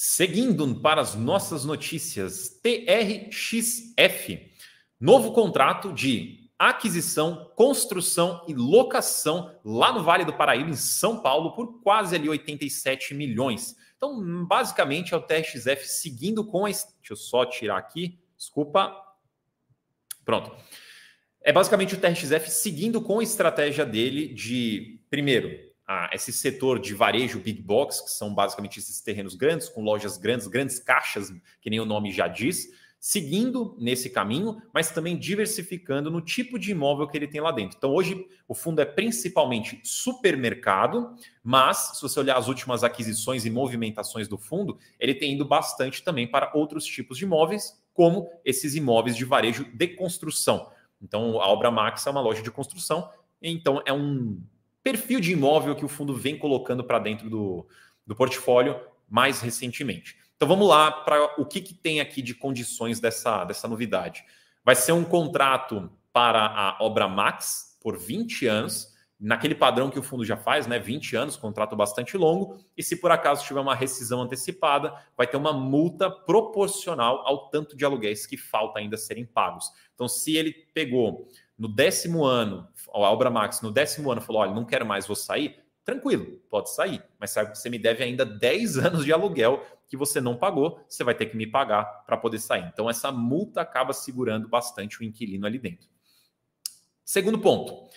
Seguindo 0.01 0.79
para 0.79 1.01
as 1.01 1.13
nossas 1.13 1.65
notícias, 1.65 2.57
TRXF, 2.63 4.49
novo 4.97 5.33
contrato 5.33 5.91
de 5.91 6.49
aquisição, 6.57 7.51
construção 7.53 8.45
e 8.47 8.53
locação 8.53 9.53
lá 9.61 9.91
no 9.91 10.01
Vale 10.01 10.23
do 10.23 10.31
Paraíba, 10.31 10.69
em 10.69 10.73
São 10.73 11.21
Paulo, 11.21 11.51
por 11.51 11.81
quase 11.81 12.15
ali 12.15 12.29
87 12.29 13.13
milhões. 13.13 13.75
Então, 13.97 14.45
basicamente, 14.45 15.13
é 15.13 15.17
o 15.17 15.21
TRXF 15.21 15.85
seguindo 15.85 16.45
com 16.45 16.65
a. 16.65 16.69
Deixa 16.69 16.87
eu 17.09 17.17
só 17.17 17.45
tirar 17.45 17.77
aqui, 17.77 18.17
desculpa. 18.37 18.95
Pronto. 20.23 20.55
É 21.41 21.51
basicamente 21.51 21.95
o 21.95 21.99
TRXF 21.99 22.49
seguindo 22.49 23.01
com 23.01 23.19
a 23.19 23.23
estratégia 23.23 23.85
dele 23.85 24.33
de, 24.33 25.01
primeiro, 25.09 25.68
esse 26.13 26.31
setor 26.31 26.79
de 26.79 26.93
varejo 26.93 27.39
big 27.39 27.61
box, 27.61 28.01
que 28.01 28.11
são 28.11 28.33
basicamente 28.33 28.79
esses 28.79 29.01
terrenos 29.01 29.35
grandes, 29.35 29.69
com 29.69 29.81
lojas 29.81 30.17
grandes, 30.17 30.47
grandes 30.47 30.79
caixas, 30.79 31.33
que 31.61 31.69
nem 31.69 31.79
o 31.79 31.85
nome 31.85 32.11
já 32.11 32.27
diz, 32.27 32.69
seguindo 32.99 33.75
nesse 33.79 34.09
caminho, 34.09 34.61
mas 34.73 34.91
também 34.91 35.17
diversificando 35.17 36.11
no 36.11 36.21
tipo 36.21 36.59
de 36.59 36.71
imóvel 36.71 37.07
que 37.07 37.17
ele 37.17 37.27
tem 37.27 37.39
lá 37.39 37.51
dentro. 37.51 37.77
Então, 37.77 37.93
hoje, 37.93 38.27
o 38.47 38.53
fundo 38.53 38.81
é 38.81 38.85
principalmente 38.85 39.79
supermercado, 39.83 41.15
mas 41.41 41.93
se 41.95 42.01
você 42.01 42.19
olhar 42.19 42.37
as 42.37 42.47
últimas 42.47 42.83
aquisições 42.83 43.45
e 43.45 43.49
movimentações 43.49 44.27
do 44.27 44.37
fundo, 44.37 44.77
ele 44.99 45.15
tem 45.15 45.33
ido 45.33 45.45
bastante 45.45 46.03
também 46.03 46.27
para 46.27 46.51
outros 46.53 46.85
tipos 46.85 47.17
de 47.17 47.23
imóveis, 47.23 47.81
como 47.93 48.29
esses 48.43 48.75
imóveis 48.75 49.15
de 49.15 49.25
varejo 49.25 49.65
de 49.73 49.87
construção. 49.87 50.69
Então, 51.01 51.41
a 51.41 51.47
Obra 51.47 51.71
Max 51.71 52.05
é 52.05 52.11
uma 52.11 52.21
loja 52.21 52.43
de 52.43 52.51
construção, 52.51 53.09
então 53.41 53.81
é 53.85 53.93
um 53.93 54.39
perfil 54.89 55.19
de 55.19 55.31
imóvel 55.31 55.75
que 55.75 55.85
o 55.85 55.89
fundo 55.89 56.15
vem 56.15 56.35
colocando 56.35 56.83
para 56.83 56.97
dentro 56.97 57.29
do, 57.29 57.67
do 58.07 58.15
portfólio 58.15 58.79
mais 59.07 59.39
recentemente. 59.39 60.17
Então 60.35 60.47
vamos 60.47 60.67
lá 60.67 60.91
para 60.91 61.39
o 61.39 61.45
que, 61.45 61.61
que 61.61 61.75
tem 61.75 61.99
aqui 61.99 62.23
de 62.23 62.33
condições 62.33 62.99
dessa, 62.99 63.43
dessa 63.43 63.67
novidade. 63.67 64.23
Vai 64.65 64.75
ser 64.75 64.93
um 64.93 65.03
contrato 65.03 65.91
para 66.11 66.43
a 66.43 66.77
obra 66.81 67.07
Max 67.07 67.77
por 67.79 67.99
20 67.99 68.47
anos, 68.47 68.95
naquele 69.19 69.53
padrão 69.53 69.91
que 69.91 69.99
o 69.99 70.03
fundo 70.03 70.25
já 70.25 70.35
faz, 70.35 70.65
né? 70.65 70.79
20 70.79 71.15
anos, 71.15 71.37
contrato 71.37 71.75
bastante 71.75 72.17
longo, 72.17 72.57
e 72.75 72.81
se 72.81 72.95
por 72.95 73.11
acaso 73.11 73.45
tiver 73.45 73.59
uma 73.59 73.75
rescisão 73.75 74.21
antecipada, 74.21 74.93
vai 75.15 75.27
ter 75.27 75.37
uma 75.37 75.53
multa 75.53 76.09
proporcional 76.09 77.21
ao 77.27 77.49
tanto 77.49 77.77
de 77.77 77.85
aluguéis 77.85 78.25
que 78.25 78.37
falta 78.37 78.79
ainda 78.79 78.97
serem 78.97 79.25
pagos. 79.25 79.71
Então, 79.93 80.07
se 80.07 80.35
ele 80.35 80.51
pegou 80.73 81.27
no 81.59 81.67
décimo 81.67 82.23
ano, 82.23 82.65
a 82.93 83.11
Obra 83.11 83.29
Max, 83.29 83.61
no 83.61 83.71
décimo 83.71 84.11
ano, 84.11 84.21
falou: 84.21 84.41
olha, 84.41 84.53
não 84.53 84.65
quero 84.65 84.85
mais, 84.85 85.07
vou 85.07 85.15
sair. 85.15 85.57
Tranquilo, 85.83 86.39
pode 86.49 86.69
sair, 86.69 87.01
mas 87.17 87.31
sabe 87.31 87.51
que 87.51 87.57
você 87.57 87.69
me 87.69 87.79
deve 87.79 88.03
ainda 88.03 88.23
10 88.23 88.77
anos 88.85 89.05
de 89.05 89.11
aluguel 89.11 89.65
que 89.87 89.97
você 89.97 90.21
não 90.21 90.37
pagou, 90.37 90.85
você 90.87 91.03
vai 91.03 91.15
ter 91.15 91.25
que 91.25 91.35
me 91.35 91.47
pagar 91.47 91.83
para 92.05 92.15
poder 92.15 92.37
sair. 92.37 92.69
Então, 92.71 92.87
essa 92.87 93.11
multa 93.11 93.61
acaba 93.61 93.91
segurando 93.91 94.47
bastante 94.47 95.01
o 95.01 95.03
inquilino 95.03 95.47
ali 95.47 95.57
dentro. 95.57 95.87
Segundo 97.03 97.39
ponto, 97.39 97.89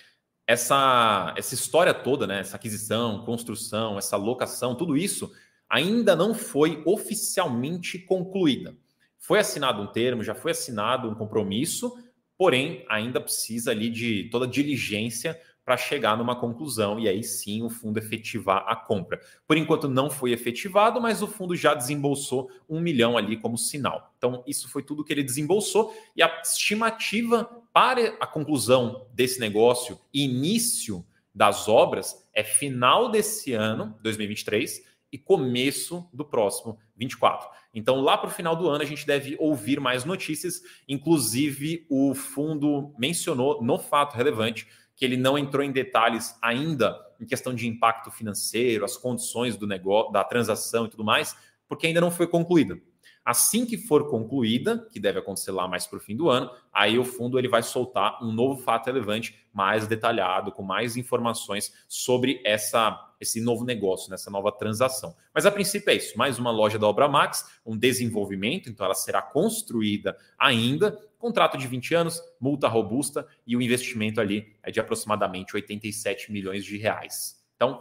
essa, 0.47 1.35
essa 1.37 1.55
história 1.55 1.93
toda, 1.93 2.27
né, 2.27 2.41
essa 2.41 2.57
aquisição, 2.57 3.27
construção, 3.27 3.99
essa 3.99 4.17
locação, 4.17 4.75
tudo 4.75 4.97
isso 4.97 5.31
ainda 5.69 6.17
não 6.17 6.35
foi 6.35 6.83
oficialmente 6.87 7.99
concluída. 7.99 8.75
Foi 9.19 9.39
assinado 9.39 9.83
um 9.83 9.87
termo, 9.87 10.25
já 10.25 10.35
foi 10.35 10.51
assinado 10.51 11.09
um 11.09 11.15
compromisso, 11.15 11.95
porém 12.37 12.85
ainda 12.89 13.21
precisa 13.21 13.71
ali 13.71 13.89
de 13.89 14.29
toda 14.31 14.47
diligência 14.47 15.39
para 15.65 15.77
chegar 15.77 16.17
numa 16.17 16.35
conclusão 16.35 16.99
e 16.99 17.09
aí 17.09 17.23
sim 17.23 17.63
o 17.63 17.71
fundo 17.71 17.99
efetivar 17.99 18.65
a 18.67 18.75
compra. 18.75 19.21
Por 19.47 19.57
enquanto 19.57 19.89
não 19.89 20.11
foi 20.11 20.33
efetivado, 20.33 21.01
mas 21.01 21.23
o 21.23 21.27
fundo 21.27 21.55
já 21.55 21.75
desembolsou 21.75 22.51
um 22.69 22.81
milhão 22.81 23.17
ali 23.17 23.37
como 23.37 23.57
sinal. 23.57 24.13
Então, 24.19 24.43
isso 24.47 24.69
foi 24.69 24.83
tudo 24.83 25.05
que 25.05 25.13
ele 25.13 25.23
desembolsou 25.23 25.95
e 26.17 26.23
a 26.23 26.41
estimativa 26.43 27.45
para 27.73 28.17
a 28.21 28.27
conclusão 28.27 29.07
desse 29.15 29.39
negócio, 29.39 29.99
início 30.13 31.05
das 31.35 31.69
obras, 31.69 32.27
é 32.35 32.43
final 32.43 33.11
desse 33.11 33.53
ano, 33.53 33.97
2023, 34.03 34.85
e 35.13 35.19
começo 35.19 36.09
do 36.13 36.25
próximo 36.25 36.79
24. 37.03 37.49
Então, 37.75 38.01
lá 38.01 38.17
para 38.17 38.29
o 38.29 38.33
final 38.33 38.55
do 38.55 38.69
ano, 38.69 38.83
a 38.83 38.87
gente 38.87 39.07
deve 39.07 39.37
ouvir 39.39 39.81
mais 39.81 40.05
notícias. 40.05 40.63
Inclusive, 40.89 41.87
o 41.89 42.15
fundo 42.15 42.95
mencionou 42.99 43.63
no 43.63 43.79
fato 43.79 44.15
relevante 44.15 44.67
que 44.95 45.05
ele 45.05 45.17
não 45.17 45.39
entrou 45.39 45.65
em 45.65 45.73
detalhes 45.73 46.37
ainda 46.41 46.97
em 47.21 47.27
questão 47.27 47.55
de 47.55 47.67
impacto 47.67 48.11
financeiro, 48.11 48.85
as 48.85 48.97
condições 48.97 49.57
do 49.57 49.67
negócio, 49.67 50.13
da 50.13 50.23
transação 50.23 50.87
e 50.87 50.91
tudo 50.91 51.05
mais, 51.05 51.37
porque 51.69 51.87
ainda 51.87 52.01
não 52.01 52.11
foi 52.11 52.27
concluída. 52.27 52.79
Assim 53.25 53.65
que 53.65 53.77
for 53.77 54.11
concluída, 54.11 54.89
que 54.91 54.99
deve 54.99 55.21
acontecer 55.21 55.53
lá 55.53 55.69
mais 55.69 55.87
para 55.87 55.99
o 55.99 56.01
fim 56.01 56.17
do 56.17 56.29
ano, 56.29 56.51
aí 56.73 56.99
o 56.99 57.05
fundo 57.05 57.39
ele 57.39 57.49
vai 57.49 57.63
soltar 57.63 58.23
um 58.23 58.33
novo 58.33 58.61
fato 58.63 58.87
relevante 58.87 59.37
mais 59.53 59.87
detalhado, 59.87 60.51
com 60.51 60.63
mais 60.63 60.97
informações 60.97 61.73
sobre 61.89 62.41
essa 62.45 63.09
esse 63.23 63.41
novo 63.41 63.65
negócio, 63.65 64.11
nessa 64.11 64.29
nova 64.33 64.51
transação. 64.51 65.15
Mas 65.33 65.47
a 65.47 65.51
princípio 65.53 65.91
é 65.91 65.95
isso, 65.95 66.19
mais 66.19 66.41
uma 66.41 66.51
loja 66.51 66.77
da 66.77 66.89
Obra 66.89 67.09
Max, 67.09 67.49
um 67.65 67.79
desenvolvimento, 67.79 68.69
então 68.69 68.85
ela 68.85 68.97
será 68.97 69.23
construída 69.23 70.17
ainda, 70.37 70.99
contrato 71.19 71.57
de 71.57 71.69
20 71.69 71.95
anos, 71.95 72.21
multa 72.41 72.67
robusta 72.67 73.25
e 73.47 73.57
o 73.57 73.63
investimento 73.63 74.21
ali 74.21 74.57
é 74.61 74.73
de 74.73 74.81
aproximadamente 74.81 75.55
87 75.55 76.33
milhões 76.33 76.65
de 76.65 76.77
reais. 76.77 77.41
Então, 77.55 77.81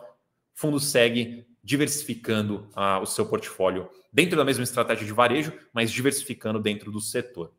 fundo 0.54 0.80
segue 0.80 1.44
diversificando 1.64 2.70
ah, 2.76 3.00
o 3.00 3.06
seu 3.06 3.26
portfólio 3.26 3.90
dentro 4.12 4.36
da 4.36 4.44
mesma 4.44 4.64
estratégia 4.64 5.06
de 5.06 5.14
varejo, 5.14 5.54
mas 5.74 5.92
diversificando 5.92 6.60
dentro 6.60 6.92
do 6.92 7.00
setor. 7.00 7.54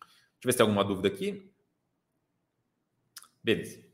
Deixa 0.00 0.44
eu 0.44 0.46
ver 0.46 0.52
se 0.52 0.58
tem 0.58 0.64
alguma 0.64 0.84
dúvida 0.84 1.08
aqui. 1.08 1.50
Beleza. 3.42 3.84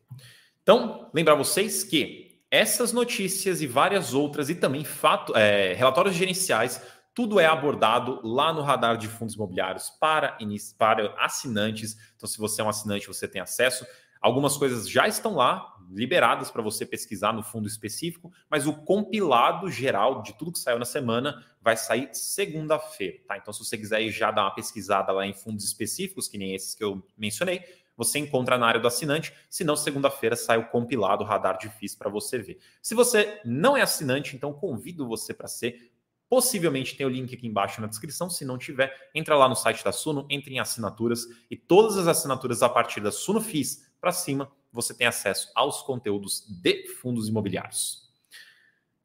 Então, 0.63 1.11
lembrar 1.13 1.35
vocês 1.35 1.85
que 1.85 2.41
essas 2.51 2.93
notícias 2.93 3.63
e 3.63 3.67
várias 3.67 4.13
outras, 4.13 4.51
e 4.51 4.55
também 4.55 4.85
fato, 4.85 5.35
é, 5.37 5.73
relatórios 5.73 6.15
gerenciais, 6.15 6.83
tudo 7.15 7.41
é 7.41 7.47
abordado 7.47 8.21
lá 8.23 8.53
no 8.53 8.63
radar 8.63 8.97
de 8.97 9.09
fundos 9.09 9.35
imobiliários 9.35 9.91
para, 9.91 10.39
para 10.79 11.15
assinantes. 11.19 11.97
Então, 12.17 12.29
se 12.29 12.39
você 12.39 12.61
é 12.61 12.65
um 12.65 12.69
assinante, 12.69 13.07
você 13.07 13.29
tem 13.29 13.41
acesso. 13.41 13.87
Algumas 14.21 14.57
coisas 14.57 14.89
já 14.89 15.09
estão 15.09 15.35
lá, 15.35 15.72
liberadas 15.93 16.51
para 16.51 16.63
você 16.63 16.87
pesquisar 16.87 17.33
no 17.33 17.43
fundo 17.43 17.69
específico, 17.69 18.33
mas 18.49 18.67
o 18.67 18.73
compilado 18.73 19.71
geral 19.71 20.23
de 20.23 20.33
tudo 20.33 20.53
que 20.53 20.59
saiu 20.59 20.79
na 20.79 20.85
semana 20.85 21.45
vai 21.61 21.77
sair 21.77 22.09
segunda-feira, 22.13 23.19
tá? 23.27 23.37
Então, 23.37 23.53
se 23.53 23.65
você 23.65 23.77
quiser 23.77 24.09
já 24.11 24.31
dar 24.31 24.43
uma 24.43 24.55
pesquisada 24.55 25.13
lá 25.13 25.27
em 25.27 25.35
fundos 25.35 25.65
específicos, 25.65 26.27
que 26.29 26.39
nem 26.39 26.55
esses 26.55 26.75
que 26.75 26.83
eu 26.83 27.07
mencionei, 27.17 27.63
você 27.97 28.19
encontra 28.19 28.57
na 28.59 28.67
área 28.67 28.81
do 28.81 28.89
assinante, 28.89 29.33
se 29.49 29.65
não, 29.65 29.77
segunda-feira 29.77 30.35
sai 30.35 30.59
o 30.59 30.69
compilado 30.69 31.25
Radar 31.25 31.59
Difícil 31.59 31.99
para 31.99 32.11
você 32.11 32.39
ver. 32.39 32.59
Se 32.81 32.95
você 32.95 33.41
não 33.45 33.77
é 33.77 33.83
assinante, 33.83 34.35
então 34.35 34.53
convido 34.53 35.07
você 35.07 35.35
para 35.35 35.47
ser. 35.47 35.93
Possivelmente 36.29 36.97
tem 36.97 37.05
o 37.05 37.11
link 37.11 37.35
aqui 37.35 37.47
embaixo 37.47 37.81
na 37.83 37.87
descrição. 37.87 38.31
Se 38.31 38.45
não 38.45 38.57
tiver, 38.57 39.11
entra 39.15 39.37
lá 39.37 39.47
no 39.49 39.55
site 39.55 39.85
da 39.85 39.93
Suno, 39.93 40.27
entre 40.31 40.55
em 40.55 40.59
assinaturas 40.59 41.27
e 41.51 41.57
todas 41.57 41.99
as 41.99 42.09
assinaturas 42.09 42.63
a 42.63 42.69
partir 42.69 43.03
da 43.03 43.13
Suno 43.13 43.41
FIS 43.41 43.93
para 44.01 44.13
cima, 44.13 44.51
você 44.73 44.95
tem 44.95 45.07
acesso 45.07 45.51
aos 45.55 45.83
conteúdos 45.83 46.47
de 46.49 46.89
fundos 46.89 47.29
imobiliários. 47.29 48.11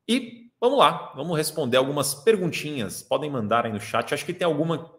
E 0.07 0.49
vamos 0.59 0.79
lá, 0.79 1.11
vamos 1.15 1.37
responder 1.37 1.77
algumas 1.77 2.15
perguntinhas. 2.15 3.03
Podem 3.03 3.29
mandar 3.29 3.65
aí 3.65 3.71
no 3.71 3.79
chat. 3.79 4.13
Acho 4.13 4.25
que 4.25 4.33
tem 4.33 4.45
alguma. 4.45 4.95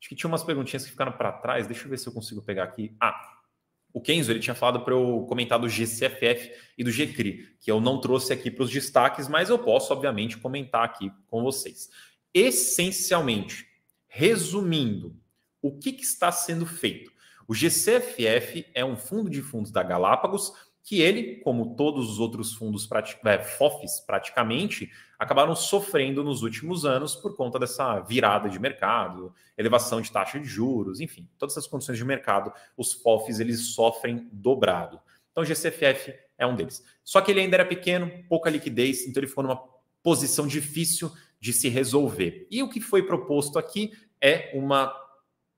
Acho 0.00 0.08
que 0.08 0.16
tinha 0.16 0.28
umas 0.28 0.42
perguntinhas 0.42 0.84
que 0.84 0.90
ficaram 0.90 1.12
para 1.12 1.30
trás. 1.30 1.66
Deixa 1.66 1.84
eu 1.84 1.90
ver 1.90 1.98
se 1.98 2.08
eu 2.08 2.12
consigo 2.12 2.42
pegar 2.42 2.64
aqui. 2.64 2.96
Ah, 3.00 3.32
o 3.92 4.00
Kenzo 4.00 4.32
ele 4.32 4.40
tinha 4.40 4.54
falado 4.54 4.84
para 4.84 4.94
eu 4.94 5.24
comentar 5.28 5.58
do 5.58 5.68
GCFF 5.68 6.50
e 6.78 6.82
do 6.82 6.90
GCRI, 6.90 7.56
que 7.60 7.70
eu 7.70 7.80
não 7.80 8.00
trouxe 8.00 8.32
aqui 8.32 8.50
para 8.50 8.64
os 8.64 8.70
destaques, 8.70 9.28
mas 9.28 9.50
eu 9.50 9.58
posso, 9.58 9.92
obviamente, 9.92 10.38
comentar 10.38 10.82
aqui 10.82 11.12
com 11.26 11.42
vocês. 11.42 11.90
Essencialmente, 12.32 13.66
resumindo, 14.08 15.14
o 15.60 15.78
que, 15.78 15.92
que 15.92 16.02
está 16.02 16.32
sendo 16.32 16.64
feito? 16.64 17.11
O 17.52 17.54
GCFF 17.54 18.64
é 18.72 18.82
um 18.82 18.96
fundo 18.96 19.28
de 19.28 19.42
fundos 19.42 19.70
da 19.70 19.82
Galápagos 19.82 20.54
que 20.82 21.02
ele, 21.02 21.36
como 21.40 21.76
todos 21.76 22.08
os 22.08 22.18
outros 22.18 22.54
fundos, 22.54 22.88
é, 23.26 23.38
FOFs 23.40 24.00
praticamente, 24.00 24.90
acabaram 25.18 25.54
sofrendo 25.54 26.24
nos 26.24 26.42
últimos 26.42 26.86
anos 26.86 27.14
por 27.14 27.36
conta 27.36 27.58
dessa 27.58 28.00
virada 28.00 28.48
de 28.48 28.58
mercado, 28.58 29.34
elevação 29.54 30.00
de 30.00 30.10
taxa 30.10 30.40
de 30.40 30.46
juros, 30.46 30.98
enfim, 30.98 31.28
todas 31.36 31.54
essas 31.54 31.68
condições 31.68 31.98
de 31.98 32.04
mercado, 32.06 32.50
os 32.74 32.94
FOFs 32.94 33.38
eles 33.38 33.74
sofrem 33.74 34.30
dobrado. 34.32 34.98
Então 35.30 35.42
o 35.42 35.46
GCFF 35.46 36.14
é 36.38 36.46
um 36.46 36.56
deles. 36.56 36.82
Só 37.04 37.20
que 37.20 37.32
ele 37.32 37.40
ainda 37.40 37.56
era 37.56 37.66
pequeno, 37.66 38.10
pouca 38.30 38.48
liquidez, 38.48 39.06
então 39.06 39.20
ele 39.20 39.28
ficou 39.28 39.44
numa 39.44 39.62
posição 40.02 40.46
difícil 40.46 41.12
de 41.38 41.52
se 41.52 41.68
resolver. 41.68 42.46
E 42.50 42.62
o 42.62 42.70
que 42.70 42.80
foi 42.80 43.02
proposto 43.02 43.58
aqui 43.58 43.92
é 44.22 44.52
uma 44.54 45.01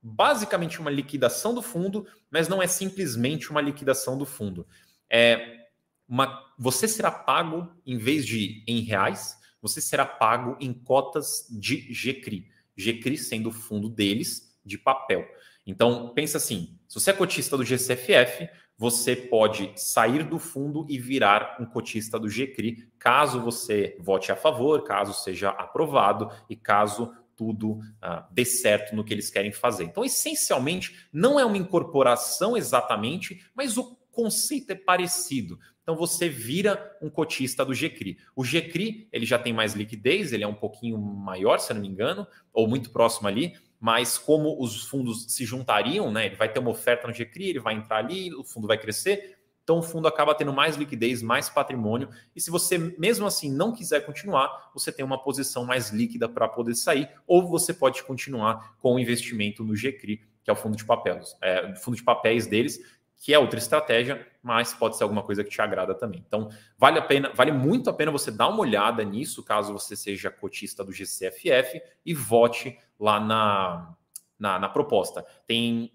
basicamente 0.07 0.79
uma 0.79 0.91
liquidação 0.91 1.55
do 1.55 1.63
fundo, 1.63 2.07
mas 2.31 2.47
não 2.47 2.63
é 2.63 2.67
simplesmente 2.67 3.51
uma 3.51 3.63
liquidação 3.63 4.19
do 4.19 4.27
fundo. 4.27 4.67
É 5.11 5.65
uma, 6.07 6.45
você 6.59 6.87
será 6.87 7.11
pago 7.11 7.73
em 7.87 7.97
vez 7.97 8.27
de 8.27 8.63
em 8.69 8.81
reais, 8.81 9.39
você 9.63 9.81
será 9.81 10.05
pago 10.05 10.59
em 10.61 10.75
cotas 10.75 11.47
de 11.51 11.91
GCRI. 11.91 12.47
GCRI 12.77 13.17
sendo 13.17 13.49
o 13.49 13.53
fundo 13.53 13.89
deles 13.89 14.55
de 14.63 14.77
papel. 14.77 15.27
Então, 15.67 16.13
pensa 16.15 16.37
assim: 16.37 16.79
se 16.87 17.01
você 17.01 17.11
é 17.11 17.15
cotista 17.15 17.57
do 17.57 17.65
GCFF, 17.65 18.51
você 18.77 19.17
pode 19.17 19.73
sair 19.77 20.25
do 20.25 20.39
fundo 20.39 20.85
e 20.91 20.99
virar 20.99 21.57
um 21.59 21.65
cotista 21.65 22.19
do 22.19 22.29
GCRI, 22.29 22.93
caso 22.99 23.41
você 23.41 23.97
vote 24.01 24.31
a 24.31 24.37
favor, 24.37 24.83
caso 24.83 25.15
seja 25.15 25.49
aprovado 25.51 26.31
e 26.51 26.57
caso 26.57 27.15
tudo 27.37 27.73
uh, 27.73 28.25
dê 28.31 28.45
certo 28.45 28.95
no 28.95 29.05
que 29.05 29.13
eles 29.13 29.31
querem 29.31 29.53
fazer. 29.53 29.85
Então, 29.85 30.05
essencialmente, 30.05 31.09
não 31.13 31.39
é 31.39 31.45
uma 31.45 31.57
incorporação 31.57 32.57
exatamente, 32.57 33.45
mas 33.55 33.77
o 33.77 33.97
conceito 34.11 34.71
é 34.71 34.75
parecido. 34.75 35.59
Então 35.83 35.95
você 35.95 36.31
vira 36.31 36.97
um 37.03 37.11
cotista 37.11 37.65
do 37.65 37.75
GCRI. 37.75 38.17
O 38.35 38.43
GCRI 38.43 39.07
ele 39.13 39.27
já 39.27 39.39
tem 39.39 39.53
mais 39.53 39.75
liquidez, 39.75 40.33
ele 40.33 40.43
é 40.43 40.49
um 40.49 40.55
pouquinho 40.55 40.97
maior, 40.99 41.59
se 41.59 41.75
não 41.75 41.83
me 41.83 41.89
engano, 41.89 42.27
ou 42.53 42.67
muito 42.67 42.91
próximo 42.91 43.29
ali, 43.29 43.53
mas 43.79 44.17
como 44.17 44.63
os 44.63 44.85
fundos 44.85 45.27
se 45.29 45.45
juntariam, 45.45 46.11
né? 46.11 46.25
Ele 46.25 46.37
vai 46.37 46.51
ter 46.51 46.59
uma 46.59 46.71
oferta 46.71 47.07
no 47.07 47.13
GCRI, 47.13 47.51
ele 47.51 47.61
vai 47.61 47.75
entrar 47.75 47.99
ali, 47.99 48.35
o 48.35 48.43
fundo 48.43 48.67
vai 48.67 48.79
crescer, 48.79 49.37
então 49.65 49.79
o 49.79 49.83
fundo 49.83 50.07
acaba 50.07 50.35
tendo 50.35 50.53
mais 50.53 50.77
liquidez, 50.77 51.23
mais 51.23 51.49
patrimônio, 51.49 52.11
e 52.37 52.41
se 52.41 52.51
você 52.51 52.77
mesmo 52.79 53.27
assim 53.27 53.51
não 53.51 53.73
quiser 53.73 54.05
continuar, 54.05 54.71
você 54.75 54.93
tem 54.93 55.05
uma 55.05 55.21
posição 55.21 55.65
mais 55.65 55.91
líquida 55.91 56.29
para 56.29 56.47
poder 56.47 56.75
sair, 56.75 57.09
ou 57.27 57.49
você 57.49 57.73
pode 57.73 58.03
continuar 58.05 58.77
com 58.79 58.95
o 58.95 58.99
investimento 58.99 59.65
no 59.65 59.75
GCRI, 59.75 60.21
que 60.45 60.51
é 60.51 60.53
o 60.53 60.57
fundo 60.57 60.77
de 60.77 60.85
papéis, 60.85 61.35
é, 61.43 61.75
fundo 61.77 61.97
de 61.97 62.03
papéis 62.03 62.47
deles, 62.47 62.79
que 63.17 63.33
é 63.33 63.39
outra 63.39 63.59
estratégia, 63.59 64.27
mas 64.43 64.75
pode 64.75 64.99
ser 64.99 65.05
alguma 65.05 65.23
coisa 65.23 65.43
que 65.43 65.49
te 65.49 65.63
agrada 65.63 65.95
também. 65.95 66.23
Então, 66.27 66.51
vale 66.77 66.99
a 66.99 67.03
pena, 67.03 67.33
vale 67.35 67.53
muito 67.53 67.89
a 67.89 67.93
pena 67.95 68.13
você 68.13 68.31
dar 68.31 68.49
uma 68.49 68.61
olhada 68.61 69.03
nisso, 69.03 69.43
caso 69.43 69.73
você 69.73 69.97
seja 69.97 70.31
cotista 70.31 70.85
do 70.85 70.93
GCFF 70.93 71.81
e 72.05 72.13
vote 72.13 72.79
lá 73.01 73.19
na, 73.19 73.95
na, 74.39 74.59
na 74.59 74.69
proposta. 74.69 75.25
Tem 75.47 75.91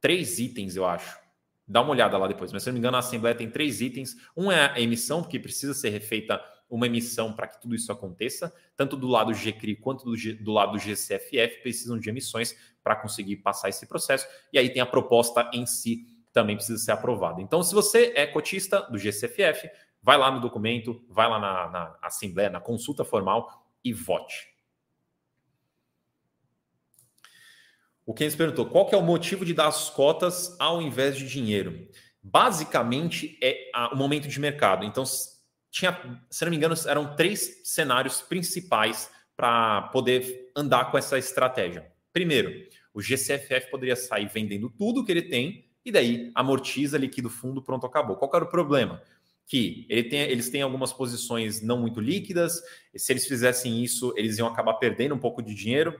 três 0.00 0.40
itens, 0.40 0.74
eu 0.74 0.84
acho. 0.84 1.19
Dá 1.70 1.80
uma 1.80 1.92
olhada 1.92 2.18
lá 2.18 2.26
depois, 2.26 2.52
mas 2.52 2.64
se 2.64 2.68
não 2.68 2.72
me 2.72 2.80
engano, 2.80 2.96
a 2.96 2.98
Assembleia 2.98 3.32
tem 3.32 3.48
três 3.48 3.80
itens. 3.80 4.16
Um 4.36 4.50
é 4.50 4.72
a 4.72 4.80
emissão, 4.80 5.22
porque 5.22 5.38
precisa 5.38 5.72
ser 5.72 5.90
refeita 5.90 6.42
uma 6.68 6.86
emissão 6.86 7.32
para 7.32 7.46
que 7.46 7.60
tudo 7.60 7.76
isso 7.76 7.92
aconteça, 7.92 8.52
tanto 8.76 8.96
do 8.96 9.06
lado 9.06 9.32
GCRI 9.32 9.76
quanto 9.76 10.04
do, 10.04 10.16
G, 10.16 10.32
do 10.34 10.50
lado 10.50 10.72
do 10.72 10.78
GCFF 10.78 11.62
precisam 11.62 11.96
de 11.96 12.08
emissões 12.08 12.56
para 12.82 12.96
conseguir 12.96 13.36
passar 13.36 13.68
esse 13.68 13.86
processo. 13.86 14.26
E 14.52 14.58
aí 14.58 14.68
tem 14.68 14.82
a 14.82 14.86
proposta 14.86 15.48
em 15.54 15.64
si 15.64 16.06
também 16.32 16.56
precisa 16.56 16.78
ser 16.78 16.90
aprovado. 16.90 17.40
Então, 17.40 17.62
se 17.62 17.72
você 17.72 18.12
é 18.16 18.26
cotista 18.26 18.82
do 18.82 18.98
GCFF, 18.98 19.70
vai 20.02 20.18
lá 20.18 20.28
no 20.28 20.40
documento, 20.40 21.04
vai 21.08 21.28
lá 21.28 21.38
na, 21.38 21.68
na 21.68 21.98
assembleia, 22.02 22.50
na 22.50 22.60
consulta 22.60 23.04
formal 23.04 23.64
e 23.84 23.92
vote. 23.92 24.48
O 28.10 28.12
Keynes 28.12 28.34
perguntou: 28.34 28.66
qual 28.66 28.86
que 28.86 28.94
é 28.94 28.98
o 28.98 29.02
motivo 29.02 29.44
de 29.44 29.54
dar 29.54 29.68
as 29.68 29.88
cotas 29.88 30.56
ao 30.58 30.82
invés 30.82 31.16
de 31.16 31.28
dinheiro? 31.28 31.86
Basicamente 32.20 33.38
é 33.40 33.70
o 33.92 33.96
momento 33.96 34.26
de 34.26 34.40
mercado. 34.40 34.84
Então, 34.84 35.04
tinha, 35.70 35.96
se 36.28 36.44
não 36.44 36.50
me 36.50 36.56
engano, 36.56 36.74
eram 36.88 37.14
três 37.14 37.60
cenários 37.62 38.20
principais 38.20 39.08
para 39.36 39.82
poder 39.92 40.50
andar 40.56 40.90
com 40.90 40.98
essa 40.98 41.18
estratégia. 41.18 41.86
Primeiro, 42.12 42.52
o 42.92 43.00
GCFF 43.00 43.70
poderia 43.70 43.94
sair 43.94 44.26
vendendo 44.26 44.68
tudo 44.68 45.04
que 45.04 45.12
ele 45.12 45.22
tem 45.22 45.66
e 45.84 45.92
daí 45.92 46.32
amortiza, 46.34 46.98
liquida 46.98 47.28
o 47.28 47.30
fundo, 47.30 47.62
pronto, 47.62 47.86
acabou. 47.86 48.16
Qual 48.16 48.28
era 48.34 48.44
o 48.44 48.50
problema? 48.50 49.00
Que 49.46 49.86
ele 49.88 50.02
tem, 50.02 50.22
eles 50.22 50.50
têm 50.50 50.62
algumas 50.62 50.92
posições 50.92 51.62
não 51.62 51.78
muito 51.78 52.00
líquidas, 52.00 52.60
se 52.92 53.12
eles 53.12 53.24
fizessem 53.24 53.84
isso, 53.84 54.12
eles 54.16 54.36
iam 54.36 54.48
acabar 54.48 54.74
perdendo 54.74 55.14
um 55.14 55.18
pouco 55.18 55.40
de 55.40 55.54
dinheiro, 55.54 55.94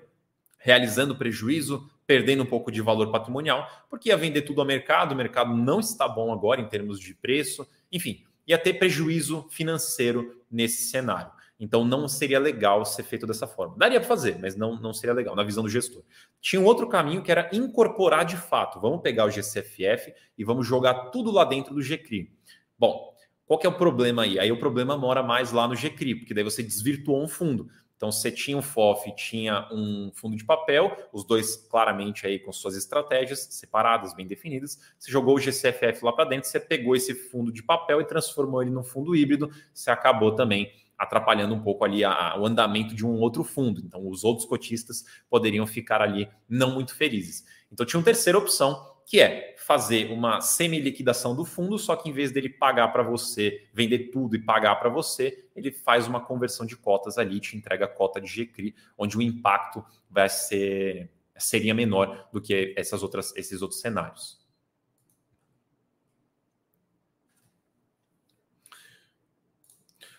realizando 0.58 1.16
prejuízo, 1.16 1.88
perdendo 2.10 2.42
um 2.42 2.46
pouco 2.46 2.72
de 2.72 2.82
valor 2.82 3.12
patrimonial, 3.12 3.70
porque 3.88 4.08
ia 4.08 4.16
vender 4.16 4.42
tudo 4.42 4.60
ao 4.60 4.66
mercado, 4.66 5.12
o 5.12 5.16
mercado 5.16 5.54
não 5.54 5.78
está 5.78 6.08
bom 6.08 6.32
agora 6.32 6.60
em 6.60 6.66
termos 6.66 6.98
de 6.98 7.14
preço, 7.14 7.64
enfim, 7.92 8.24
ia 8.48 8.58
ter 8.58 8.74
prejuízo 8.80 9.46
financeiro 9.48 10.42
nesse 10.50 10.90
cenário. 10.90 11.30
Então 11.60 11.84
não 11.84 12.08
seria 12.08 12.40
legal 12.40 12.84
ser 12.84 13.04
feito 13.04 13.28
dessa 13.28 13.46
forma. 13.46 13.76
Daria 13.78 14.00
para 14.00 14.08
fazer, 14.08 14.36
mas 14.40 14.56
não, 14.56 14.74
não 14.74 14.92
seria 14.92 15.14
legal 15.14 15.36
na 15.36 15.44
visão 15.44 15.62
do 15.62 15.68
gestor. 15.68 16.02
Tinha 16.40 16.60
um 16.60 16.64
outro 16.64 16.88
caminho 16.88 17.22
que 17.22 17.30
era 17.30 17.48
incorporar 17.52 18.24
de 18.24 18.36
fato. 18.36 18.80
Vamos 18.80 19.02
pegar 19.02 19.26
o 19.26 19.30
GCFF 19.30 20.12
e 20.36 20.42
vamos 20.42 20.66
jogar 20.66 21.10
tudo 21.10 21.30
lá 21.30 21.44
dentro 21.44 21.72
do 21.72 21.80
GCRI. 21.80 22.32
Bom, 22.76 23.14
qual 23.46 23.56
que 23.56 23.68
é 23.68 23.70
o 23.70 23.78
problema 23.78 24.22
aí? 24.22 24.36
Aí 24.36 24.50
o 24.50 24.58
problema 24.58 24.96
mora 24.96 25.22
mais 25.22 25.52
lá 25.52 25.68
no 25.68 25.76
GCRI, 25.76 26.16
porque 26.16 26.34
daí 26.34 26.42
você 26.42 26.60
desvirtuou 26.60 27.22
um 27.22 27.28
fundo. 27.28 27.68
Então 28.00 28.10
você 28.10 28.32
tinha 28.32 28.56
um 28.56 28.62
FOF, 28.62 29.14
tinha 29.14 29.68
um 29.70 30.10
fundo 30.14 30.34
de 30.34 30.42
papel, 30.42 30.96
os 31.12 31.22
dois 31.22 31.54
claramente 31.54 32.26
aí 32.26 32.38
com 32.38 32.50
suas 32.50 32.74
estratégias 32.74 33.40
separadas, 33.50 34.14
bem 34.14 34.26
definidas. 34.26 34.80
Você 34.98 35.12
jogou 35.12 35.34
o 35.34 35.38
GCFF 35.38 36.02
lá 36.02 36.10
para 36.10 36.24
dentro, 36.24 36.48
você 36.48 36.58
pegou 36.58 36.96
esse 36.96 37.14
fundo 37.14 37.52
de 37.52 37.62
papel 37.62 38.00
e 38.00 38.06
transformou 38.06 38.62
ele 38.62 38.70
num 38.70 38.82
fundo 38.82 39.14
híbrido, 39.14 39.50
você 39.74 39.90
acabou 39.90 40.34
também 40.34 40.72
atrapalhando 40.96 41.54
um 41.54 41.60
pouco 41.60 41.84
ali 41.84 42.02
a, 42.02 42.38
o 42.38 42.46
andamento 42.46 42.94
de 42.94 43.04
um 43.04 43.20
outro 43.20 43.44
fundo. 43.44 43.82
Então, 43.84 44.08
os 44.08 44.24
outros 44.24 44.46
cotistas 44.46 45.04
poderiam 45.28 45.66
ficar 45.66 46.00
ali 46.00 46.26
não 46.48 46.70
muito 46.70 46.94
felizes. 46.94 47.44
Então, 47.70 47.84
tinha 47.84 47.98
uma 47.98 48.04
terceira 48.04 48.38
opção, 48.38 48.89
que 49.10 49.20
é 49.20 49.56
fazer 49.58 50.08
uma 50.12 50.40
semi-liquidação 50.40 51.34
do 51.34 51.44
fundo, 51.44 51.76
só 51.80 51.96
que 51.96 52.08
em 52.08 52.12
vez 52.12 52.30
dele 52.30 52.48
pagar 52.48 52.86
para 52.92 53.02
você, 53.02 53.66
vender 53.74 54.12
tudo 54.12 54.36
e 54.36 54.38
pagar 54.38 54.76
para 54.76 54.88
você, 54.88 55.48
ele 55.56 55.72
faz 55.72 56.06
uma 56.06 56.24
conversão 56.24 56.64
de 56.64 56.76
cotas 56.76 57.18
ali, 57.18 57.40
te 57.40 57.56
entrega 57.56 57.86
a 57.86 57.88
cota 57.88 58.20
de 58.20 58.28
GCRI, 58.28 58.72
onde 58.96 59.18
o 59.18 59.22
impacto 59.22 59.84
vai 60.08 60.28
ser 60.28 61.10
seria 61.36 61.74
menor 61.74 62.28
do 62.32 62.40
que 62.40 62.72
essas 62.76 63.02
outras, 63.02 63.34
esses 63.34 63.60
outros 63.62 63.80
cenários. 63.80 64.38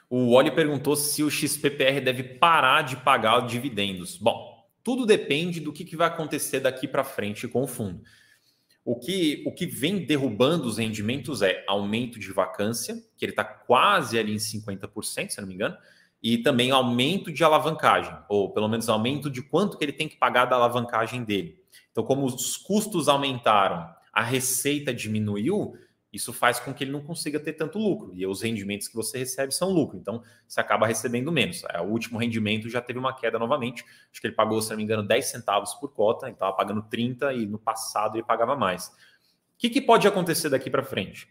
O 0.10 0.34
Oli 0.34 0.52
perguntou 0.52 0.98
se 0.98 1.24
o 1.24 1.32
XPPR 1.32 2.02
deve 2.04 2.24
parar 2.24 2.82
de 2.82 2.98
pagar 2.98 3.48
dividendos. 3.48 4.18
Bom, 4.18 4.70
tudo 4.84 5.06
depende 5.06 5.62
do 5.62 5.72
que 5.72 5.96
vai 5.96 6.10
acontecer 6.10 6.60
daqui 6.60 6.90
para 6.90 7.06
frente 7.06 7.48
com 7.48 7.64
o 7.64 7.68
fundo. 7.68 8.04
O 8.84 8.96
que, 8.96 9.44
o 9.46 9.54
que 9.54 9.66
vem 9.66 10.06
derrubando 10.06 10.68
os 10.68 10.78
rendimentos 10.78 11.42
é 11.42 11.64
aumento 11.68 12.20
de 12.20 12.32
vacância, 12.32 12.96
que 13.16 13.24
ele 13.24 13.32
está 13.32 13.44
quase 13.44 14.18
ali 14.18 14.34
em 14.34 14.38
50%, 14.38 15.30
se 15.30 15.40
não 15.40 15.48
me 15.48 15.54
engano, 15.54 15.78
e 16.22 16.38
também 16.38 16.72
aumento 16.72 17.32
de 17.32 17.44
alavancagem, 17.44 18.16
ou 18.30 18.52
pelo 18.52 18.68
menos 18.68 18.90
aumento 18.90 19.30
de 19.30 19.42
quanto 19.42 19.78
que 19.78 19.84
ele 19.84 19.94
tem 19.94 20.08
que 20.08 20.18
pagar 20.18 20.46
da 20.46 20.56
alavancagem 20.56 21.24
dele. 21.24 21.60
Então, 21.92 22.04
como 22.04 22.26
os 22.26 22.58
custos 22.58 23.08
aumentaram, 23.08 23.88
a 24.14 24.24
receita 24.24 24.94
diminuiu, 24.94 25.74
isso 26.12 26.34
faz 26.34 26.60
com 26.60 26.74
que 26.74 26.84
ele 26.84 26.92
não 26.92 27.02
consiga 27.02 27.40
ter 27.40 27.54
tanto 27.54 27.80
lucro. 27.80 28.12
E 28.14 28.28
os 28.28 28.42
rendimentos 28.42 28.88
que 28.88 28.96
você 28.96 29.18
recebe 29.18 29.54
são 29.54 29.70
lucro. 29.70 29.98
Então, 29.98 30.22
você 30.46 30.60
acaba 30.60 30.86
recebendo 30.86 31.32
menos. 31.32 31.64
É, 31.70 31.80
o 31.80 31.86
último 31.86 32.20
rendimento 32.20 32.70
já 32.70 32.82
teve 32.82 33.00
uma 33.00 33.16
queda 33.16 33.40
novamente. 33.40 33.86
Acho 34.12 34.20
que 34.20 34.28
ele 34.28 34.36
pagou, 34.36 34.62
se 34.62 34.70
não 34.72 34.78
me 34.78 34.84
engano, 34.84 35.04
10 35.04 35.26
centavos 35.26 35.74
por 35.76 35.94
cota. 35.94 36.26
Ele 36.26 36.34
estava 36.34 36.52
pagando 36.54 36.82
30 36.84 37.34
e 37.34 37.46
no 37.46 37.58
passado 37.58 38.18
ele 38.18 38.26
pagava 38.26 38.56
mais. 38.58 38.88
O 38.88 38.94
que, 39.58 39.70
que 39.70 39.82
pode 39.82 40.06
acontecer 40.06 40.50
daqui 40.50 40.70
para 40.70 40.84
frente? 40.84 41.30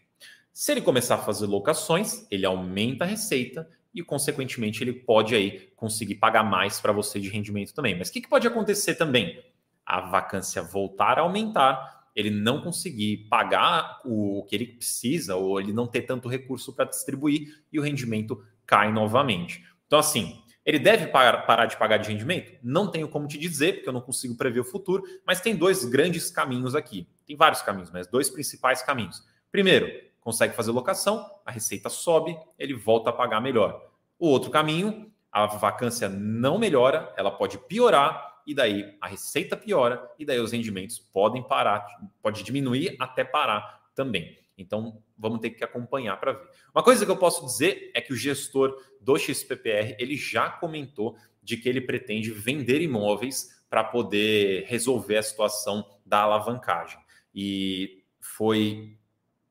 Se 0.51 0.71
ele 0.71 0.81
começar 0.81 1.15
a 1.15 1.19
fazer 1.19 1.45
locações, 1.45 2.25
ele 2.31 2.45
aumenta 2.45 3.03
a 3.03 3.07
receita 3.07 3.69
e, 3.93 4.01
consequentemente, 4.01 4.83
ele 4.83 4.93
pode 4.93 5.35
aí 5.35 5.71
conseguir 5.75 6.15
pagar 6.15 6.43
mais 6.43 6.79
para 6.81 6.91
você 6.91 7.19
de 7.19 7.29
rendimento 7.29 7.73
também. 7.73 7.97
Mas 7.97 8.09
o 8.09 8.13
que, 8.13 8.21
que 8.21 8.29
pode 8.29 8.47
acontecer 8.47 8.95
também? 8.95 9.43
A 9.85 10.01
vacância 10.01 10.61
voltar 10.63 11.19
a 11.19 11.21
aumentar 11.21 12.00
ele 12.15 12.29
não 12.29 12.61
conseguir 12.61 13.27
pagar 13.29 14.01
o 14.05 14.45
que 14.47 14.55
ele 14.55 14.67
precisa, 14.67 15.35
ou 15.35 15.59
ele 15.59 15.73
não 15.73 15.87
ter 15.87 16.01
tanto 16.01 16.27
recurso 16.27 16.73
para 16.73 16.85
distribuir 16.85 17.63
e 17.71 17.79
o 17.79 17.83
rendimento 17.83 18.43
cai 18.65 18.91
novamente. 18.91 19.63
Então, 19.87 19.99
assim, 19.99 20.41
ele 20.65 20.77
deve 20.77 21.07
parar 21.07 21.65
de 21.65 21.77
pagar 21.77 21.97
de 21.97 22.09
rendimento? 22.09 22.57
Não 22.63 22.89
tenho 22.89 23.07
como 23.09 23.27
te 23.27 23.37
dizer, 23.37 23.75
porque 23.75 23.89
eu 23.89 23.93
não 23.93 24.01
consigo 24.01 24.35
prever 24.35 24.59
o 24.59 24.65
futuro, 24.65 25.03
mas 25.25 25.41
tem 25.41 25.55
dois 25.55 25.83
grandes 25.85 26.29
caminhos 26.29 26.75
aqui. 26.75 27.07
Tem 27.25 27.35
vários 27.35 27.61
caminhos, 27.61 27.91
mas 27.91 28.07
dois 28.07 28.29
principais 28.29 28.83
caminhos. 28.83 29.25
Primeiro, 29.51 29.89
consegue 30.21 30.55
fazer 30.55 30.71
locação, 30.71 31.25
a 31.45 31.51
receita 31.51 31.89
sobe, 31.89 32.37
ele 32.57 32.73
volta 32.73 33.09
a 33.09 33.13
pagar 33.13 33.41
melhor. 33.41 33.89
O 34.19 34.27
outro 34.27 34.51
caminho, 34.51 35.11
a 35.31 35.47
vacância 35.47 36.07
não 36.07 36.59
melhora, 36.59 37.11
ela 37.17 37.31
pode 37.31 37.57
piorar, 37.57 38.30
e 38.45 38.53
daí 38.53 38.95
a 38.99 39.07
receita 39.07 39.55
piora, 39.55 40.09
e 40.17 40.25
daí 40.25 40.39
os 40.39 40.51
rendimentos 40.51 40.99
podem 40.99 41.41
parar, 41.43 41.85
pode 42.21 42.43
diminuir 42.43 42.95
até 42.99 43.23
parar 43.23 43.89
também. 43.95 44.39
Então, 44.57 45.01
vamos 45.17 45.39
ter 45.39 45.51
que 45.51 45.63
acompanhar 45.63 46.19
para 46.19 46.33
ver. 46.33 46.49
Uma 46.73 46.83
coisa 46.83 47.05
que 47.05 47.11
eu 47.11 47.17
posso 47.17 47.45
dizer 47.45 47.91
é 47.93 48.01
que 48.01 48.13
o 48.13 48.15
gestor 48.15 48.75
do 48.99 49.17
XPPR, 49.17 49.95
ele 49.99 50.15
já 50.15 50.49
comentou 50.49 51.17
de 51.41 51.57
que 51.57 51.67
ele 51.67 51.81
pretende 51.81 52.31
vender 52.31 52.81
imóveis 52.81 53.63
para 53.69 53.83
poder 53.83 54.65
resolver 54.67 55.17
a 55.17 55.23
situação 55.23 55.85
da 56.05 56.19
alavancagem. 56.19 56.99
E 57.33 58.03
foi 58.19 58.97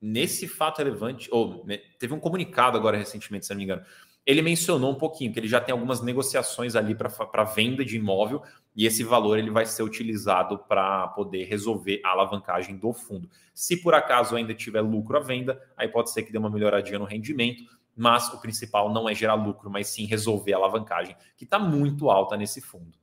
nesse 0.00 0.46
fato 0.46 0.78
relevante, 0.78 1.28
ou 1.32 1.64
né, 1.66 1.78
teve 1.98 2.14
um 2.14 2.20
comunicado 2.20 2.76
agora 2.76 2.96
recentemente, 2.96 3.46
se 3.46 3.52
não 3.52 3.58
me 3.58 3.64
engano, 3.64 3.84
ele 4.30 4.42
mencionou 4.42 4.92
um 4.92 4.94
pouquinho 4.94 5.32
que 5.32 5.40
ele 5.40 5.48
já 5.48 5.60
tem 5.60 5.72
algumas 5.72 6.00
negociações 6.00 6.76
ali 6.76 6.94
para 6.94 7.44
venda 7.44 7.84
de 7.84 7.96
imóvel 7.96 8.42
e 8.76 8.86
esse 8.86 9.02
valor 9.02 9.38
ele 9.38 9.50
vai 9.50 9.66
ser 9.66 9.82
utilizado 9.82 10.58
para 10.58 11.08
poder 11.08 11.44
resolver 11.44 12.00
a 12.04 12.10
alavancagem 12.10 12.76
do 12.76 12.92
fundo. 12.92 13.28
Se 13.52 13.82
por 13.82 13.94
acaso 13.94 14.36
ainda 14.36 14.54
tiver 14.54 14.82
lucro 14.82 15.16
à 15.16 15.20
venda, 15.20 15.60
aí 15.76 15.88
pode 15.88 16.10
ser 16.10 16.22
que 16.22 16.30
dê 16.30 16.38
uma 16.38 16.50
melhoradinha 16.50 16.98
no 16.98 17.04
rendimento, 17.04 17.64
mas 17.96 18.32
o 18.32 18.40
principal 18.40 18.92
não 18.92 19.08
é 19.08 19.14
gerar 19.14 19.34
lucro, 19.34 19.68
mas 19.68 19.88
sim 19.88 20.06
resolver 20.06 20.52
a 20.52 20.56
alavancagem, 20.56 21.16
que 21.36 21.44
está 21.44 21.58
muito 21.58 22.08
alta 22.08 22.36
nesse 22.36 22.60
fundo. 22.60 22.98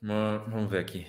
Vamos 0.00 0.70
ver 0.70 0.78
aqui. 0.78 1.06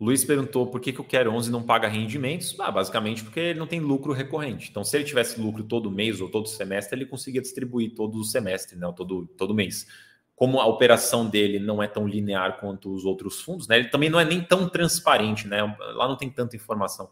Luiz 0.00 0.24
perguntou 0.24 0.66
por 0.66 0.80
que, 0.80 0.92
que 0.92 1.00
o 1.00 1.04
Quer 1.04 1.28
11 1.28 1.50
não 1.50 1.62
paga 1.62 1.86
rendimentos. 1.86 2.58
Ah, 2.58 2.70
basicamente 2.70 3.22
porque 3.22 3.38
ele 3.38 3.58
não 3.58 3.66
tem 3.66 3.80
lucro 3.80 4.12
recorrente. 4.12 4.68
Então, 4.70 4.82
se 4.82 4.96
ele 4.96 5.04
tivesse 5.04 5.40
lucro 5.40 5.62
todo 5.62 5.90
mês 5.90 6.20
ou 6.20 6.28
todo 6.28 6.48
semestre, 6.48 6.98
ele 6.98 7.06
conseguia 7.06 7.40
distribuir 7.40 7.94
todo 7.94 8.18
o 8.18 8.24
semestre, 8.24 8.76
não, 8.76 8.92
todo, 8.92 9.26
todo 9.36 9.54
mês. 9.54 9.86
Como 10.34 10.58
a 10.60 10.66
operação 10.66 11.28
dele 11.28 11.60
não 11.60 11.80
é 11.80 11.86
tão 11.86 12.08
linear 12.08 12.58
quanto 12.58 12.92
os 12.92 13.04
outros 13.04 13.40
fundos, 13.40 13.68
né? 13.68 13.76
Ele 13.78 13.88
também 13.88 14.10
não 14.10 14.18
é 14.18 14.24
nem 14.24 14.42
tão 14.42 14.68
transparente, 14.68 15.46
né? 15.46 15.62
Lá 15.94 16.08
não 16.08 16.16
tem 16.16 16.28
tanta 16.28 16.56
informação. 16.56 17.08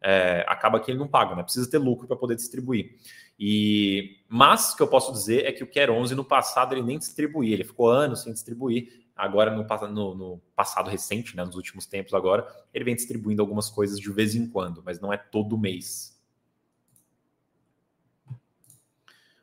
É, 0.00 0.44
acaba 0.46 0.78
que 0.78 0.92
ele 0.92 0.98
não 0.98 1.08
paga, 1.08 1.34
né? 1.34 1.42
Precisa 1.42 1.68
ter 1.68 1.78
lucro 1.78 2.06
para 2.06 2.16
poder 2.16 2.36
distribuir. 2.36 2.96
E 3.38 4.20
mas 4.28 4.72
o 4.72 4.76
que 4.76 4.82
eu 4.82 4.88
posso 4.88 5.12
dizer 5.12 5.44
é 5.44 5.50
que 5.50 5.64
o 5.64 5.66
Quer 5.66 5.90
11 5.90 6.14
no 6.14 6.24
passado 6.24 6.72
ele 6.72 6.82
nem 6.82 6.98
distribuía, 6.98 7.54
ele 7.54 7.64
ficou 7.64 7.90
anos 7.90 8.22
sem 8.22 8.32
distribuir 8.32 9.01
agora 9.16 9.50
no, 9.50 9.64
no, 9.88 10.14
no, 10.14 10.42
passado 10.56 10.90
recente, 10.90 11.36
né, 11.36 11.44
nos 11.44 11.56
últimos 11.56 11.86
tempos 11.86 12.14
agora, 12.14 12.46
ele 12.72 12.84
vem 12.84 12.94
distribuindo 12.94 13.42
algumas 13.42 13.70
coisas 13.70 13.98
de 13.98 14.10
vez 14.10 14.34
em 14.34 14.48
quando, 14.48 14.82
mas 14.84 15.00
não 15.00 15.12
é 15.12 15.16
todo 15.16 15.58
mês. 15.58 16.12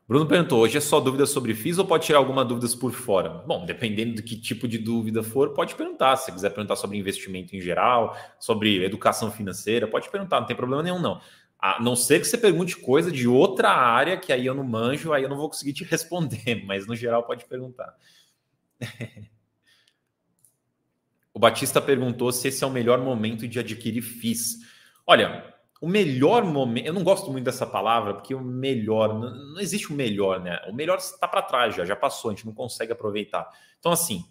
Bruno 0.09 0.25
perguntou: 0.25 0.61
hoje 0.61 0.75
é 0.75 0.81
só 0.81 0.99
dúvida 0.99 1.27
sobre 1.27 1.53
FIIs 1.53 1.77
ou 1.77 1.85
pode 1.85 2.07
tirar 2.07 2.17
alguma 2.17 2.43
dúvidas 2.43 2.73
por 2.73 2.91
fora? 2.91 3.29
Bom, 3.29 3.63
dependendo 3.63 4.15
do 4.15 4.23
que 4.23 4.35
tipo 4.35 4.67
de 4.67 4.79
dúvida 4.79 5.21
for, 5.21 5.53
pode 5.53 5.75
perguntar. 5.75 6.17
Se 6.17 6.31
quiser 6.31 6.49
perguntar 6.49 6.75
sobre 6.77 6.97
investimento 6.97 7.55
em 7.55 7.61
geral, 7.61 8.17
sobre 8.39 8.83
educação 8.83 9.31
financeira, 9.31 9.87
pode 9.87 10.09
perguntar, 10.09 10.39
não 10.39 10.47
tem 10.47 10.55
problema 10.55 10.81
nenhum, 10.81 10.99
não. 10.99 11.21
A 11.59 11.79
não 11.79 11.95
ser 11.95 12.19
que 12.19 12.25
você 12.25 12.39
pergunte 12.39 12.75
coisa 12.75 13.11
de 13.11 13.27
outra 13.27 13.69
área 13.69 14.17
que 14.17 14.33
aí 14.33 14.47
eu 14.47 14.55
não 14.55 14.63
manjo, 14.63 15.13
aí 15.13 15.21
eu 15.21 15.29
não 15.29 15.37
vou 15.37 15.47
conseguir 15.47 15.73
te 15.73 15.83
responder, 15.85 16.65
mas 16.65 16.87
no 16.87 16.95
geral 16.95 17.21
pode 17.21 17.45
perguntar. 17.45 17.95
O 21.39 21.41
Batista 21.41 21.79
perguntou 21.81 22.33
se 22.33 22.49
esse 22.49 22.65
é 22.65 22.67
o 22.67 22.69
melhor 22.69 22.99
momento 22.99 23.47
de 23.47 23.59
adquirir 23.59 24.01
FIIs. 24.01 24.57
Olha, 25.07 25.55
o 25.79 25.87
melhor 25.87 26.43
momento, 26.43 26.85
eu 26.85 26.91
não 26.91 27.01
gosto 27.01 27.31
muito 27.31 27.45
dessa 27.45 27.65
palavra, 27.65 28.13
porque 28.13 28.35
o 28.35 28.41
melhor, 28.41 29.17
não, 29.17 29.53
não 29.53 29.61
existe 29.61 29.89
o 29.89 29.95
melhor, 29.95 30.41
né? 30.41 30.59
O 30.67 30.73
melhor 30.73 30.97
está 30.97 31.29
para 31.29 31.41
trás 31.41 31.73
já, 31.73 31.85
já 31.85 31.95
passou, 31.95 32.29
a 32.29 32.33
gente 32.33 32.45
não 32.45 32.53
consegue 32.53 32.91
aproveitar. 32.91 33.49
Então, 33.79 33.89
assim, 33.89 34.25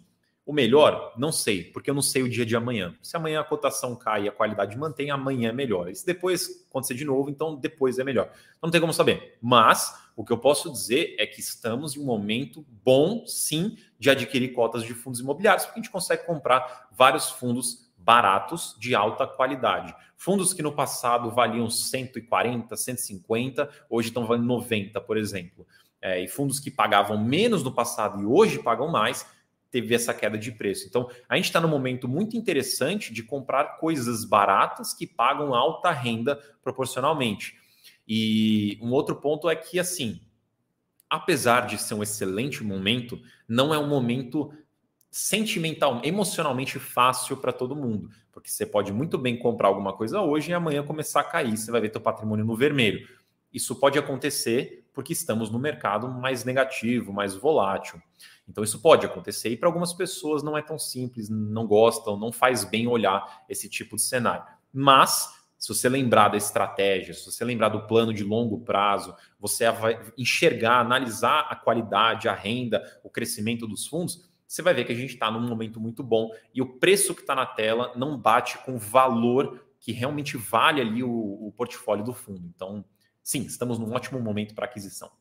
o 0.45 0.53
melhor, 0.53 1.15
não 1.17 1.31
sei, 1.31 1.63
porque 1.63 1.89
eu 1.89 1.95
não 1.95 2.01
sei 2.03 2.21
o 2.21 2.29
dia 2.29 2.45
de 2.45 2.55
amanhã. 2.55 2.95
Se 3.01 3.17
amanhã 3.17 3.41
a 3.41 3.43
cotação 3.43 3.95
cai 3.95 4.25
e 4.25 4.29
a 4.29 4.31
qualidade 4.31 4.77
mantém, 4.77 5.09
amanhã 5.09 5.49
é 5.49 5.51
melhor. 5.51 5.89
E 5.89 5.95
se 5.95 6.05
depois 6.05 6.63
acontecer 6.69 6.93
de 6.93 7.05
novo, 7.05 7.27
então 7.31 7.55
depois 7.55 7.97
é 7.97 8.03
melhor. 8.03 8.29
Então, 8.31 8.67
não 8.67 8.71
tem 8.71 8.81
como 8.81 8.93
saber. 8.93 9.35
Mas 9.41 9.95
o 10.15 10.23
que 10.23 10.31
eu 10.31 10.37
posso 10.37 10.71
dizer 10.71 11.15
é 11.17 11.25
que 11.25 11.39
estamos 11.39 11.95
em 11.95 12.01
um 12.01 12.05
momento 12.05 12.63
bom, 12.83 13.25
sim, 13.25 13.77
de 13.99 14.09
adquirir 14.09 14.53
cotas 14.53 14.83
de 14.83 14.93
fundos 14.93 15.19
imobiliários, 15.19 15.65
porque 15.65 15.79
a 15.79 15.83
gente 15.83 15.91
consegue 15.91 16.25
comprar 16.25 16.87
vários 16.91 17.29
fundos 17.29 17.91
baratos 17.97 18.75
de 18.79 18.95
alta 18.95 19.27
qualidade. 19.27 19.93
Fundos 20.15 20.53
que 20.53 20.63
no 20.63 20.71
passado 20.71 21.29
valiam 21.29 21.69
140, 21.69 22.75
150, 22.75 23.69
hoje 23.89 24.07
estão 24.07 24.25
valendo 24.25 24.47
90, 24.47 24.99
por 25.01 25.17
exemplo. 25.17 25.67
É, 26.01 26.23
e 26.23 26.27
fundos 26.27 26.59
que 26.59 26.71
pagavam 26.71 27.21
menos 27.21 27.61
no 27.61 27.73
passado 27.73 28.21
e 28.21 28.25
hoje 28.25 28.63
pagam 28.63 28.89
mais, 28.89 29.27
teve 29.69 29.93
essa 29.93 30.13
queda 30.13 30.37
de 30.37 30.51
preço. 30.51 30.87
Então, 30.87 31.09
a 31.27 31.35
gente 31.35 31.45
está 31.45 31.59
num 31.59 31.67
momento 31.67 32.07
muito 32.07 32.37
interessante 32.37 33.13
de 33.13 33.21
comprar 33.21 33.77
coisas 33.77 34.23
baratas 34.23 34.93
que 34.93 35.05
pagam 35.05 35.53
alta 35.53 35.91
renda 35.91 36.37
proporcionalmente. 36.63 37.57
E 38.07 38.79
um 38.81 38.91
outro 38.91 39.15
ponto 39.17 39.49
é 39.49 39.55
que, 39.55 39.79
assim, 39.79 40.21
apesar 41.09 41.65
de 41.65 41.77
ser 41.77 41.93
um 41.95 42.03
excelente 42.03 42.63
momento, 42.63 43.19
não 43.47 43.73
é 43.73 43.79
um 43.79 43.87
momento 43.87 44.53
sentimental, 45.11 46.01
emocionalmente 46.03 46.77
fácil 46.77 47.37
para 47.37 47.51
todo 47.51 47.75
mundo, 47.75 48.09
porque 48.31 48.49
você 48.49 48.65
pode 48.65 48.93
muito 48.93 49.17
bem 49.17 49.37
comprar 49.39 49.67
alguma 49.67 49.93
coisa 49.93 50.21
hoje 50.21 50.51
e 50.51 50.53
amanhã 50.53 50.83
começar 50.83 51.21
a 51.21 51.23
cair, 51.23 51.57
você 51.57 51.71
vai 51.71 51.81
ver 51.81 51.89
teu 51.89 52.01
patrimônio 52.01 52.45
no 52.45 52.55
vermelho. 52.55 53.07
Isso 53.51 53.75
pode 53.75 53.97
acontecer 53.97 54.87
porque 54.93 55.13
estamos 55.13 55.49
no 55.49 55.57
mercado 55.57 56.07
mais 56.07 56.43
negativo, 56.43 57.11
mais 57.11 57.33
volátil. 57.33 57.99
Então 58.47 58.63
isso 58.63 58.79
pode 58.81 59.05
acontecer 59.05 59.49
e 59.49 59.57
para 59.57 59.67
algumas 59.67 59.93
pessoas 59.93 60.43
não 60.43 60.57
é 60.57 60.61
tão 60.61 60.77
simples, 60.77 61.29
não 61.29 61.65
gostam, 61.65 62.17
não 62.17 62.31
faz 62.31 62.63
bem 62.63 62.87
olhar 62.87 63.43
esse 63.49 63.67
tipo 63.67 63.95
de 63.95 64.01
cenário. 64.03 64.43
Mas 64.71 65.38
se 65.59 65.67
você 65.67 65.89
lembrar 65.89 66.29
da 66.29 66.37
estratégia, 66.37 67.13
se 67.13 67.25
você 67.25 67.43
lembrar 67.43 67.67
do 67.67 67.85
plano 67.85 68.13
de 68.13 68.23
longo 68.23 68.61
prazo, 68.61 69.13
você 69.37 69.69
vai 69.69 69.99
enxergar, 70.17 70.79
analisar 70.79 71.47
a 71.49 71.55
qualidade, 71.55 72.29
a 72.29 72.33
renda, 72.33 72.81
o 73.03 73.09
crescimento 73.09 73.67
dos 73.67 73.85
fundos, 73.85 74.29
você 74.47 74.61
vai 74.61 74.73
ver 74.73 74.85
que 74.85 74.93
a 74.93 74.95
gente 74.95 75.13
está 75.13 75.29
num 75.29 75.45
momento 75.45 75.79
muito 75.79 76.01
bom 76.01 76.31
e 76.55 76.61
o 76.61 76.79
preço 76.79 77.13
que 77.13 77.21
está 77.21 77.35
na 77.35 77.45
tela 77.45 77.91
não 77.95 78.17
bate 78.17 78.57
com 78.59 78.75
o 78.75 78.79
valor 78.79 79.65
que 79.79 79.91
realmente 79.91 80.37
vale 80.37 80.79
ali 80.79 81.03
o, 81.03 81.11
o 81.11 81.53
portfólio 81.55 82.05
do 82.05 82.13
fundo. 82.13 82.47
Então, 82.55 82.83
sim, 83.21 83.41
estamos 83.41 83.77
num 83.77 83.93
ótimo 83.93 84.19
momento 84.19 84.55
para 84.55 84.65
aquisição. 84.65 85.11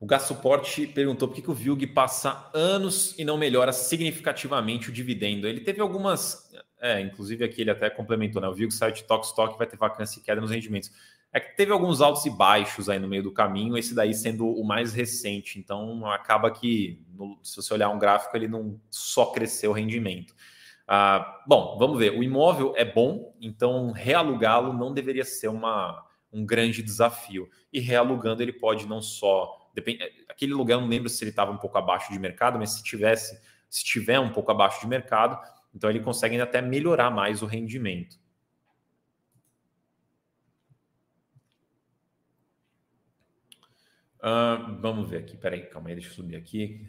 O 0.00 0.06
Gassuporte 0.06 0.86
perguntou 0.86 1.28
por 1.28 1.34
que, 1.34 1.42
que 1.42 1.50
o 1.50 1.54
VILG 1.54 1.88
passa 1.88 2.50
anos 2.54 3.14
e 3.18 3.24
não 3.24 3.36
melhora 3.36 3.70
significativamente 3.70 4.88
o 4.88 4.92
dividendo. 4.92 5.46
Ele 5.46 5.60
teve 5.60 5.78
algumas, 5.82 6.50
é, 6.80 7.02
inclusive 7.02 7.44
aqui 7.44 7.60
ele 7.60 7.70
até 7.70 7.90
complementou, 7.90 8.40
né? 8.40 8.48
O 8.48 8.54
VILG 8.54 8.72
saiu 8.72 8.94
de 8.94 9.04
Tox 9.04 9.28
Stock 9.28 9.58
vai 9.58 9.66
ter 9.66 9.76
vacância 9.76 10.18
e 10.18 10.22
queda 10.22 10.40
nos 10.40 10.50
rendimentos. 10.50 10.90
É 11.30 11.38
que 11.38 11.54
teve 11.54 11.70
alguns 11.70 12.00
altos 12.00 12.24
e 12.24 12.30
baixos 12.30 12.88
aí 12.88 12.98
no 12.98 13.06
meio 13.06 13.22
do 13.22 13.30
caminho, 13.30 13.76
esse 13.76 13.94
daí 13.94 14.14
sendo 14.14 14.48
o 14.48 14.64
mais 14.64 14.94
recente. 14.94 15.58
Então 15.58 16.06
acaba 16.10 16.50
que, 16.50 17.04
no, 17.14 17.38
se 17.42 17.56
você 17.56 17.74
olhar 17.74 17.90
um 17.90 17.98
gráfico, 17.98 18.34
ele 18.34 18.48
não 18.48 18.80
só 18.88 19.26
cresceu 19.26 19.70
o 19.70 19.74
rendimento. 19.74 20.34
Ah, 20.88 21.42
bom, 21.46 21.76
vamos 21.78 21.98
ver. 21.98 22.18
O 22.18 22.22
imóvel 22.22 22.72
é 22.74 22.86
bom, 22.86 23.36
então 23.38 23.92
realugá-lo 23.92 24.72
não 24.72 24.94
deveria 24.94 25.26
ser 25.26 25.48
uma, 25.48 26.02
um 26.32 26.44
grande 26.44 26.82
desafio. 26.82 27.50
E 27.70 27.80
realugando 27.80 28.42
ele 28.42 28.52
pode 28.54 28.86
não 28.86 29.02
só 29.02 29.59
depende, 29.74 30.02
é, 30.02 30.12
aquele 30.28 30.52
lugar 30.52 30.74
eu 30.74 30.80
não 30.80 30.88
lembro 30.88 31.08
se 31.08 31.22
ele 31.22 31.30
estava 31.30 31.50
um 31.50 31.58
pouco 31.58 31.78
abaixo 31.78 32.12
de 32.12 32.18
mercado, 32.18 32.58
mas 32.58 32.70
se 32.70 32.82
tivesse, 32.82 33.40
se 33.68 33.84
tiver 33.84 34.18
um 34.18 34.32
pouco 34.32 34.50
abaixo 34.50 34.80
de 34.80 34.86
mercado, 34.86 35.38
então 35.74 35.88
ele 35.88 36.00
consegue 36.00 36.40
até 36.40 36.60
melhorar 36.60 37.10
mais 37.10 37.42
o 37.42 37.46
rendimento. 37.46 38.18
Uh, 44.18 44.78
vamos 44.80 45.08
ver 45.08 45.18
aqui, 45.18 45.36
peraí, 45.36 45.62
calma 45.62 45.88
aí, 45.88 45.94
deixa 45.94 46.10
eu 46.10 46.14
subir 46.14 46.36
aqui. 46.36 46.86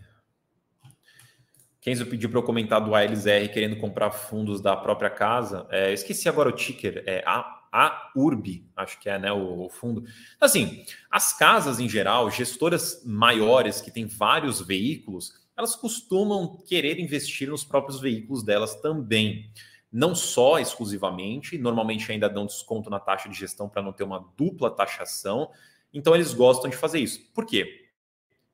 Kenzo 1.79 2.05
pediu 2.05 2.29
para 2.29 2.39
eu 2.39 2.43
comentar 2.43 2.79
do 2.79 2.93
ALZR 2.93 3.51
querendo 3.51 3.77
comprar 3.77 4.11
fundos 4.11 4.61
da 4.61 4.75
própria 4.75 5.09
casa. 5.09 5.67
É, 5.71 5.91
esqueci 5.91 6.29
agora 6.29 6.49
o 6.49 6.51
ticker, 6.51 7.03
é 7.07 7.23
A 7.25 7.60
a 7.71 8.11
URB, 8.15 8.65
acho 8.75 8.99
que 8.99 9.09
é 9.09 9.17
né, 9.17 9.31
o, 9.31 9.65
o, 9.65 9.69
fundo. 9.69 10.03
Assim, 10.39 10.85
as 11.09 11.37
casas 11.37 11.79
em 11.79 11.87
geral, 11.87 12.29
gestoras 12.29 13.01
maiores 13.05 13.79
que 13.79 13.89
têm 13.89 14.05
vários 14.05 14.59
veículos, 14.59 15.33
elas 15.55 15.75
costumam 15.75 16.57
querer 16.67 16.99
investir 16.99 17.49
nos 17.49 17.63
próprios 17.63 17.99
veículos 18.01 18.43
delas 18.43 18.75
também. 18.81 19.49
Não 19.91 20.13
só 20.13 20.59
exclusivamente, 20.59 21.57
normalmente 21.57 22.11
ainda 22.11 22.29
dão 22.29 22.45
desconto 22.45 22.89
na 22.89 22.99
taxa 22.99 23.29
de 23.29 23.37
gestão 23.37 23.69
para 23.69 23.81
não 23.81 23.93
ter 23.93 24.03
uma 24.03 24.25
dupla 24.35 24.69
taxação. 24.69 25.49
Então 25.93 26.13
eles 26.13 26.33
gostam 26.33 26.69
de 26.69 26.75
fazer 26.75 26.99
isso. 26.99 27.31
Por 27.33 27.45
quê? 27.45 27.89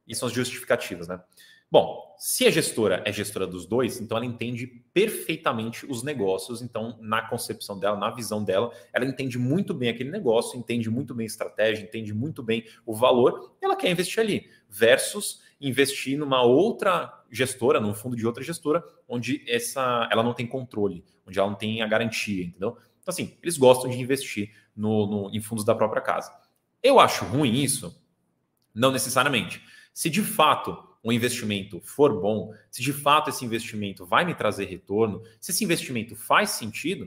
E 0.08 0.16
são 0.16 0.28
as 0.28 0.34
justificativas, 0.34 1.08
né? 1.08 1.20
Bom, 1.70 2.16
se 2.18 2.48
a 2.48 2.50
gestora 2.50 3.04
é 3.06 3.12
gestora 3.12 3.46
dos 3.46 3.66
dois, 3.66 4.00
então 4.00 4.18
ela 4.18 4.26
entende 4.26 4.66
perfeitamente 4.94 5.86
os 5.86 6.02
negócios. 6.02 6.62
Então, 6.62 6.98
na 7.02 7.22
concepção 7.28 7.78
dela, 7.78 7.98
na 7.98 8.10
visão 8.10 8.44
dela, 8.44 8.72
ela 8.94 9.06
entende 9.06 9.38
muito 9.38 9.74
bem 9.74 9.90
aquele 9.90 10.10
negócio, 10.10 10.58
entende 10.58 10.90
muito 10.90 11.14
bem 11.14 11.26
a 11.26 11.28
estratégia, 11.28 11.84
entende 11.84 12.14
muito 12.14 12.42
bem 12.42 12.66
o 12.86 12.96
valor, 12.96 13.56
ela 13.62 13.76
quer 13.76 13.92
investir 13.92 14.20
ali. 14.20 14.50
Versus 14.70 15.42
investir 15.60 16.18
numa 16.18 16.42
outra 16.42 17.22
gestora, 17.30 17.82
num 17.82 17.94
fundo 17.94 18.16
de 18.16 18.26
outra 18.26 18.44
gestora, 18.44 18.84
onde 19.08 19.44
essa 19.48 20.08
ela 20.12 20.24
não 20.24 20.34
tem 20.34 20.48
controle, 20.48 21.04
onde 21.28 21.38
ela 21.38 21.50
não 21.50 21.58
tem 21.58 21.82
a 21.82 21.88
garantia, 21.88 22.46
entendeu? 22.46 22.78
Então, 23.02 23.12
assim, 23.12 23.38
eles 23.44 23.58
gostam 23.58 23.90
de 23.90 24.00
investir 24.00 24.54
no, 24.76 25.06
no, 25.06 25.36
em 25.36 25.42
fundos 25.42 25.66
da 25.66 25.76
própria 25.76 26.02
casa. 26.02 26.32
Eu 26.82 27.00
acho 27.00 27.26
ruim 27.26 27.54
isso? 27.54 28.02
Não 28.74 28.92
necessariamente. 28.92 29.62
Se 29.94 30.10
de 30.10 30.22
fato 30.22 30.87
o 31.04 31.12
investimento 31.12 31.80
for 31.82 32.20
bom, 32.20 32.54
se 32.70 32.82
de 32.82 32.92
fato 32.92 33.30
esse 33.30 33.46
investimento 33.46 34.06
vai 34.06 34.26
me 34.26 34.36
trazer 34.36 34.66
retorno, 34.66 35.22
se 35.40 35.52
esse 35.52 35.64
investimento 35.64 36.16
faz 36.16 36.52
sentido, 36.52 37.06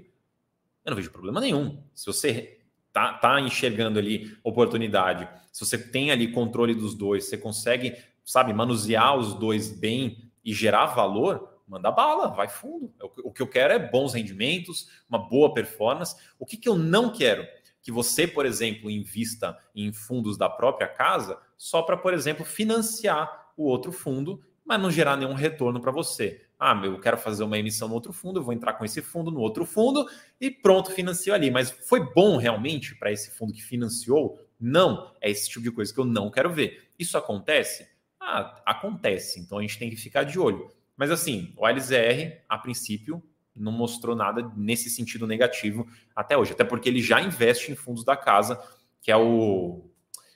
eu 0.84 0.90
não 0.90 0.96
vejo 0.96 1.10
problema 1.10 1.40
nenhum. 1.40 1.82
Se 1.94 2.06
você 2.06 2.60
tá, 2.92 3.14
tá 3.14 3.40
enxergando 3.40 3.98
ali 3.98 4.36
oportunidade, 4.42 5.28
se 5.52 5.64
você 5.64 5.76
tem 5.76 6.10
ali 6.10 6.32
controle 6.32 6.74
dos 6.74 6.94
dois, 6.94 7.24
você 7.24 7.36
consegue, 7.36 7.96
sabe, 8.24 8.52
manusear 8.52 9.16
os 9.16 9.34
dois 9.34 9.70
bem 9.70 10.30
e 10.44 10.52
gerar 10.54 10.86
valor, 10.86 11.60
manda 11.66 11.90
bala, 11.90 12.28
vai 12.28 12.48
fundo. 12.48 12.92
O 13.22 13.32
que 13.32 13.42
eu 13.42 13.46
quero 13.46 13.72
é 13.72 13.78
bons 13.78 14.14
rendimentos, 14.14 14.88
uma 15.08 15.18
boa 15.18 15.54
performance. 15.54 16.16
O 16.38 16.46
que, 16.46 16.56
que 16.56 16.68
eu 16.68 16.76
não 16.76 17.12
quero? 17.12 17.46
Que 17.82 17.92
você, 17.92 18.26
por 18.26 18.44
exemplo, 18.44 18.90
invista 18.90 19.58
em 19.74 19.92
fundos 19.92 20.36
da 20.36 20.50
própria 20.50 20.88
casa 20.88 21.38
só 21.56 21.82
para, 21.82 21.96
por 21.96 22.12
exemplo, 22.12 22.44
financiar 22.44 23.39
o 23.62 23.66
outro 23.66 23.92
fundo, 23.92 24.40
mas 24.64 24.80
não 24.80 24.90
gerar 24.90 25.16
nenhum 25.16 25.34
retorno 25.34 25.80
para 25.80 25.90
você. 25.90 26.44
Ah, 26.58 26.78
eu 26.84 27.00
quero 27.00 27.16
fazer 27.16 27.42
uma 27.42 27.58
emissão 27.58 27.88
no 27.88 27.94
outro 27.94 28.12
fundo, 28.12 28.38
eu 28.38 28.44
vou 28.44 28.52
entrar 28.52 28.74
com 28.74 28.84
esse 28.84 29.00
fundo 29.00 29.30
no 29.30 29.40
outro 29.40 29.64
fundo 29.64 30.06
e 30.40 30.50
pronto, 30.50 30.92
financio 30.92 31.32
ali. 31.32 31.50
Mas 31.50 31.70
foi 31.70 32.00
bom 32.12 32.36
realmente 32.36 32.94
para 32.94 33.10
esse 33.10 33.30
fundo 33.30 33.52
que 33.52 33.62
financiou? 33.62 34.38
Não, 34.60 35.14
é 35.20 35.30
esse 35.30 35.48
tipo 35.48 35.62
de 35.62 35.70
coisa 35.70 35.92
que 35.92 35.98
eu 35.98 36.04
não 36.04 36.30
quero 36.30 36.52
ver. 36.52 36.90
Isso 36.98 37.16
acontece? 37.16 37.88
Ah, 38.20 38.62
acontece. 38.66 39.40
Então 39.40 39.58
a 39.58 39.62
gente 39.62 39.78
tem 39.78 39.88
que 39.88 39.96
ficar 39.96 40.24
de 40.24 40.38
olho. 40.38 40.70
Mas 40.96 41.10
assim, 41.10 41.54
o 41.56 41.66
LZR, 41.66 42.42
a 42.46 42.58
princípio, 42.58 43.22
não 43.56 43.72
mostrou 43.72 44.14
nada 44.14 44.52
nesse 44.54 44.90
sentido 44.90 45.26
negativo 45.26 45.88
até 46.14 46.36
hoje. 46.36 46.52
Até 46.52 46.62
porque 46.62 46.88
ele 46.88 47.00
já 47.00 47.20
investe 47.20 47.72
em 47.72 47.74
fundos 47.74 48.04
da 48.04 48.16
casa, 48.16 48.62
que 49.00 49.10
é 49.10 49.16
o. 49.16 49.88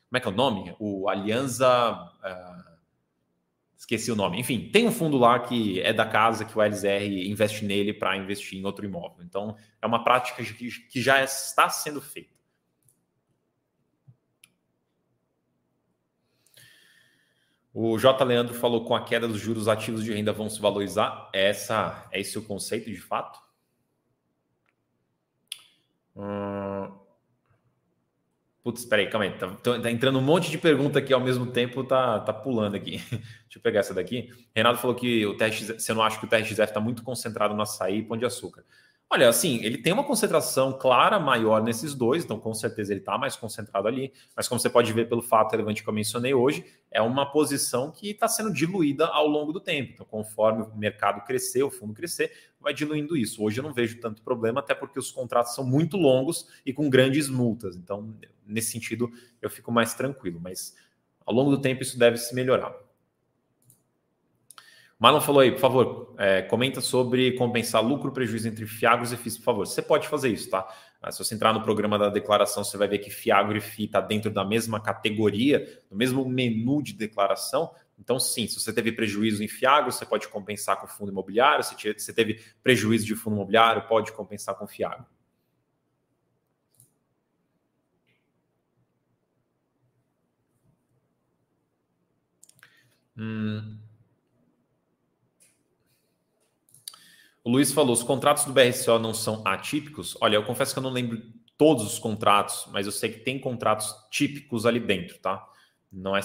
Como 0.08 0.16
é 0.16 0.20
que 0.20 0.26
é 0.26 0.30
o 0.30 0.34
nome? 0.34 0.74
O 0.78 1.08
Alianza. 1.08 1.92
Uh, 1.92 2.73
esqueci 3.84 4.10
o 4.10 4.16
nome. 4.16 4.40
Enfim, 4.40 4.70
tem 4.70 4.88
um 4.88 4.92
fundo 4.92 5.16
lá 5.18 5.38
que 5.38 5.80
é 5.80 5.92
da 5.92 6.06
casa 6.06 6.44
que 6.44 6.58
o 6.58 6.62
LZR 6.62 7.04
investe 7.26 7.64
nele 7.64 7.92
para 7.92 8.16
investir 8.16 8.58
em 8.58 8.64
outro 8.64 8.84
imóvel. 8.84 9.24
Então, 9.24 9.56
é 9.80 9.86
uma 9.86 10.02
prática 10.02 10.42
que 10.42 11.00
já 11.00 11.22
está 11.22 11.68
sendo 11.68 12.00
feita. 12.00 12.34
O 17.72 17.98
J. 17.98 18.24
Leandro 18.24 18.54
falou 18.54 18.84
com 18.84 18.94
a 18.94 19.04
queda 19.04 19.26
dos 19.26 19.40
juros 19.40 19.68
ativos 19.68 20.04
de 20.04 20.12
renda 20.12 20.32
vão 20.32 20.48
se 20.48 20.60
valorizar. 20.60 21.28
Essa, 21.32 22.08
é 22.12 22.20
esse 22.20 22.38
o 22.38 22.42
conceito 22.42 22.88
de 22.88 23.00
fato? 23.00 23.42
Hum, 26.16 27.03
Putz, 28.64 28.86
peraí, 28.86 29.06
calma 29.10 29.26
aí. 29.26 29.32
Tá, 29.32 29.78
tá, 29.78 29.90
entrando 29.90 30.18
um 30.18 30.22
monte 30.22 30.50
de 30.50 30.56
pergunta 30.56 30.98
aqui 30.98 31.12
ao 31.12 31.20
mesmo 31.20 31.44
tempo, 31.44 31.84
tá, 31.84 32.18
tá 32.18 32.32
pulando 32.32 32.74
aqui. 32.74 32.92
Deixa 33.10 33.58
eu 33.58 33.60
pegar 33.60 33.80
essa 33.80 33.92
daqui. 33.92 34.30
Renato 34.56 34.78
falou 34.78 34.96
que 34.96 35.26
o 35.26 35.36
TRX, 35.36 35.66
você 35.78 35.92
não 35.92 36.02
acha 36.02 36.18
que 36.18 36.24
o 36.24 36.28
TRXF 36.28 36.62
está 36.62 36.80
muito 36.80 37.02
concentrado 37.02 37.54
no 37.54 37.60
açaí 37.60 37.98
e 37.98 38.02
pão 38.02 38.16
de 38.16 38.24
açúcar. 38.24 38.64
Olha, 39.14 39.28
assim, 39.28 39.62
ele 39.62 39.78
tem 39.78 39.92
uma 39.92 40.02
concentração 40.02 40.76
clara 40.76 41.20
maior 41.20 41.62
nesses 41.62 41.94
dois, 41.94 42.24
então 42.24 42.36
com 42.36 42.52
certeza 42.52 42.92
ele 42.92 42.98
está 42.98 43.16
mais 43.16 43.36
concentrado 43.36 43.86
ali. 43.86 44.12
Mas 44.34 44.48
como 44.48 44.58
você 44.58 44.68
pode 44.68 44.92
ver 44.92 45.08
pelo 45.08 45.22
fato 45.22 45.52
relevante 45.52 45.84
que 45.84 45.88
eu 45.88 45.94
mencionei 45.94 46.34
hoje, 46.34 46.66
é 46.90 47.00
uma 47.00 47.24
posição 47.24 47.92
que 47.92 48.10
está 48.10 48.26
sendo 48.26 48.52
diluída 48.52 49.06
ao 49.06 49.28
longo 49.28 49.52
do 49.52 49.60
tempo. 49.60 49.92
Então, 49.94 50.04
conforme 50.04 50.64
o 50.64 50.76
mercado 50.76 51.24
crescer, 51.24 51.62
o 51.62 51.70
fundo 51.70 51.94
crescer, 51.94 52.32
vai 52.60 52.74
diluindo 52.74 53.16
isso. 53.16 53.40
Hoje 53.40 53.60
eu 53.60 53.62
não 53.62 53.72
vejo 53.72 54.00
tanto 54.00 54.20
problema, 54.20 54.58
até 54.58 54.74
porque 54.74 54.98
os 54.98 55.12
contratos 55.12 55.54
são 55.54 55.64
muito 55.64 55.96
longos 55.96 56.48
e 56.66 56.72
com 56.72 56.90
grandes 56.90 57.28
multas. 57.28 57.76
Então, 57.76 58.12
nesse 58.44 58.72
sentido, 58.72 59.12
eu 59.40 59.48
fico 59.48 59.70
mais 59.70 59.94
tranquilo. 59.94 60.40
Mas 60.42 60.74
ao 61.24 61.32
longo 61.32 61.52
do 61.52 61.62
tempo 61.62 61.84
isso 61.84 61.96
deve 61.96 62.16
se 62.16 62.34
melhorar. 62.34 62.74
Marlon 65.04 65.20
falou 65.20 65.42
aí, 65.42 65.52
por 65.52 65.60
favor, 65.60 66.14
é, 66.16 66.40
comenta 66.40 66.80
sobre 66.80 67.32
compensar 67.32 67.84
lucro, 67.84 68.10
prejuízo 68.10 68.48
entre 68.48 68.64
Fiagros 68.64 69.12
e 69.12 69.18
FIIs, 69.18 69.36
por 69.36 69.44
favor. 69.44 69.66
Você 69.66 69.82
pode 69.82 70.08
fazer 70.08 70.30
isso, 70.30 70.48
tá? 70.48 70.66
Ah, 71.02 71.12
se 71.12 71.18
você 71.18 71.34
entrar 71.34 71.52
no 71.52 71.62
programa 71.62 71.98
da 71.98 72.08
declaração, 72.08 72.64
você 72.64 72.78
vai 72.78 72.88
ver 72.88 73.00
que 73.00 73.10
Fiagro 73.10 73.54
e 73.54 73.60
FII 73.60 73.84
está 73.84 74.00
dentro 74.00 74.30
da 74.30 74.46
mesma 74.46 74.80
categoria, 74.80 75.58
do 75.90 75.94
mesmo 75.94 76.26
menu 76.26 76.82
de 76.82 76.94
declaração. 76.94 77.70
Então, 77.98 78.18
sim, 78.18 78.46
se 78.46 78.58
você 78.58 78.72
teve 78.72 78.92
prejuízo 78.92 79.44
em 79.44 79.46
Fiagro, 79.46 79.92
você 79.92 80.06
pode 80.06 80.26
compensar 80.28 80.80
com 80.80 80.86
fundo 80.86 81.12
imobiliário. 81.12 81.62
Se 81.62 81.74
você 81.74 82.12
teve 82.14 82.40
prejuízo 82.62 83.04
de 83.04 83.14
fundo 83.14 83.36
imobiliário, 83.36 83.86
pode 83.86 84.10
compensar 84.10 84.54
com 84.54 84.66
Fiagro. 84.66 85.04
Hum, 93.16 93.83
O 97.44 97.50
Luiz 97.50 97.70
falou: 97.70 97.92
os 97.92 98.02
contratos 98.02 98.46
do 98.46 98.52
BRCO 98.52 98.98
não 98.98 99.12
são 99.12 99.42
atípicos? 99.44 100.16
Olha, 100.20 100.36
eu 100.36 100.44
confesso 100.44 100.72
que 100.72 100.78
eu 100.78 100.82
não 100.82 100.90
lembro 100.90 101.22
todos 101.58 101.84
os 101.84 101.98
contratos, 101.98 102.66
mas 102.72 102.86
eu 102.86 102.92
sei 102.92 103.12
que 103.12 103.20
tem 103.20 103.38
contratos 103.38 103.94
típicos 104.10 104.64
ali 104.64 104.80
dentro, 104.80 105.18
tá? 105.18 105.46
Não 105.92 106.16
é, 106.16 106.20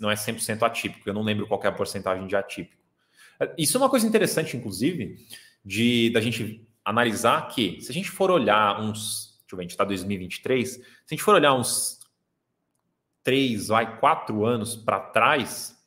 não 0.00 0.10
é 0.10 0.14
100% 0.14 0.62
atípico, 0.62 1.08
eu 1.08 1.14
não 1.14 1.22
lembro 1.22 1.46
qual 1.46 1.62
é 1.62 1.68
a 1.68 1.72
porcentagem 1.72 2.26
de 2.26 2.34
atípico. 2.34 2.82
Isso 3.56 3.76
é 3.76 3.80
uma 3.80 3.90
coisa 3.90 4.06
interessante, 4.06 4.56
inclusive, 4.56 5.16
de 5.64 6.10
da 6.10 6.20
gente 6.20 6.66
analisar 6.84 7.48
que, 7.48 7.80
se 7.80 7.90
a 7.90 7.94
gente 7.94 8.10
for 8.10 8.30
olhar 8.30 8.80
uns. 8.80 9.38
Deixa 9.42 9.54
eu 9.54 9.56
ver, 9.58 9.62
a 9.62 9.64
gente 9.64 9.70
está 9.72 9.84
em 9.84 9.88
2023, 9.88 10.70
se 10.70 10.80
a 10.80 11.14
gente 11.14 11.22
for 11.22 11.34
olhar 11.34 11.52
uns 11.52 12.00
três, 13.22 13.68
vai, 13.68 13.98
quatro 14.00 14.44
anos 14.44 14.74
para 14.74 14.98
trás, 14.98 15.78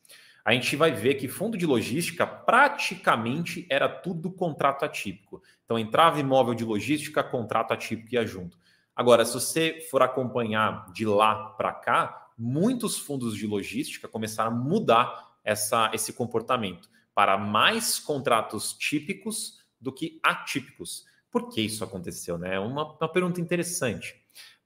a 0.46 0.52
gente 0.52 0.76
vai 0.76 0.92
ver 0.92 1.14
que 1.14 1.26
fundo 1.26 1.58
de 1.58 1.66
logística 1.66 2.24
praticamente 2.24 3.66
era 3.68 3.88
tudo 3.88 4.30
contrato 4.30 4.84
atípico. 4.84 5.42
Então 5.64 5.76
entrava 5.76 6.20
imóvel 6.20 6.54
de 6.54 6.64
logística, 6.64 7.24
contrato 7.24 7.72
atípico 7.72 8.14
ia 8.14 8.24
junto. 8.24 8.56
Agora, 8.94 9.24
se 9.24 9.34
você 9.34 9.84
for 9.90 10.02
acompanhar 10.02 10.86
de 10.92 11.04
lá 11.04 11.46
para 11.56 11.72
cá, 11.72 12.28
muitos 12.38 12.96
fundos 12.96 13.36
de 13.36 13.44
logística 13.44 14.06
começaram 14.06 14.52
a 14.52 14.54
mudar 14.54 15.32
essa, 15.42 15.90
esse 15.92 16.12
comportamento 16.12 16.88
para 17.12 17.36
mais 17.36 17.98
contratos 17.98 18.72
típicos 18.74 19.64
do 19.80 19.92
que 19.92 20.20
atípicos. 20.22 21.06
Por 21.28 21.48
que 21.48 21.60
isso 21.60 21.82
aconteceu? 21.82 22.38
Né? 22.38 22.56
Uma, 22.60 22.92
uma 22.92 23.08
pergunta 23.08 23.40
interessante. 23.40 24.14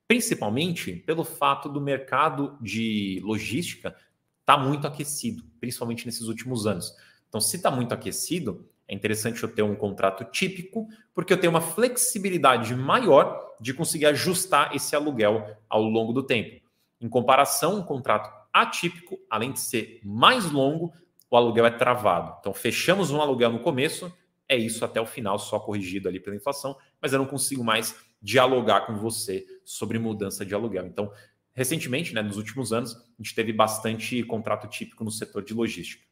Principalmente 0.06 0.92
pelo 0.92 1.24
fato 1.24 1.70
do 1.70 1.80
mercado 1.80 2.58
de 2.60 3.18
logística 3.24 3.96
está 4.50 4.56
muito 4.58 4.84
aquecido, 4.84 5.44
principalmente 5.60 6.04
nesses 6.04 6.26
últimos 6.26 6.66
anos. 6.66 6.92
Então, 7.28 7.40
se 7.40 7.56
está 7.56 7.70
muito 7.70 7.94
aquecido, 7.94 8.68
é 8.88 8.94
interessante 8.94 9.40
eu 9.40 9.48
ter 9.48 9.62
um 9.62 9.76
contrato 9.76 10.24
típico, 10.24 10.88
porque 11.14 11.32
eu 11.32 11.38
tenho 11.38 11.52
uma 11.52 11.60
flexibilidade 11.60 12.74
maior 12.74 13.54
de 13.60 13.72
conseguir 13.72 14.06
ajustar 14.06 14.74
esse 14.74 14.96
aluguel 14.96 15.56
ao 15.68 15.84
longo 15.84 16.12
do 16.12 16.24
tempo. 16.24 16.60
Em 17.00 17.08
comparação, 17.08 17.78
um 17.78 17.84
contrato 17.84 18.28
atípico, 18.52 19.20
além 19.30 19.52
de 19.52 19.60
ser 19.60 20.00
mais 20.02 20.50
longo, 20.50 20.92
o 21.30 21.36
aluguel 21.36 21.66
é 21.66 21.70
travado. 21.70 22.36
Então, 22.40 22.52
fechamos 22.52 23.12
um 23.12 23.20
aluguel 23.20 23.52
no 23.52 23.60
começo, 23.60 24.12
é 24.48 24.56
isso 24.56 24.84
até 24.84 25.00
o 25.00 25.06
final, 25.06 25.38
só 25.38 25.60
corrigido 25.60 26.08
ali 26.08 26.18
pela 26.18 26.34
inflação, 26.34 26.76
mas 27.00 27.12
eu 27.12 27.20
não 27.20 27.26
consigo 27.26 27.62
mais 27.62 27.94
dialogar 28.20 28.86
com 28.86 28.96
você 28.96 29.46
sobre 29.64 29.96
mudança 29.98 30.44
de 30.44 30.52
aluguel. 30.52 30.86
Então, 30.86 31.12
recentemente, 31.52 32.14
né, 32.14 32.22
nos 32.22 32.36
últimos 32.36 32.72
anos, 32.72 32.94
a 32.96 33.22
gente 33.22 33.34
teve 33.34 33.52
bastante 33.52 34.22
contrato 34.22 34.68
típico 34.68 35.04
no 35.04 35.10
setor 35.10 35.42
de 35.42 35.54
logística. 35.54 36.04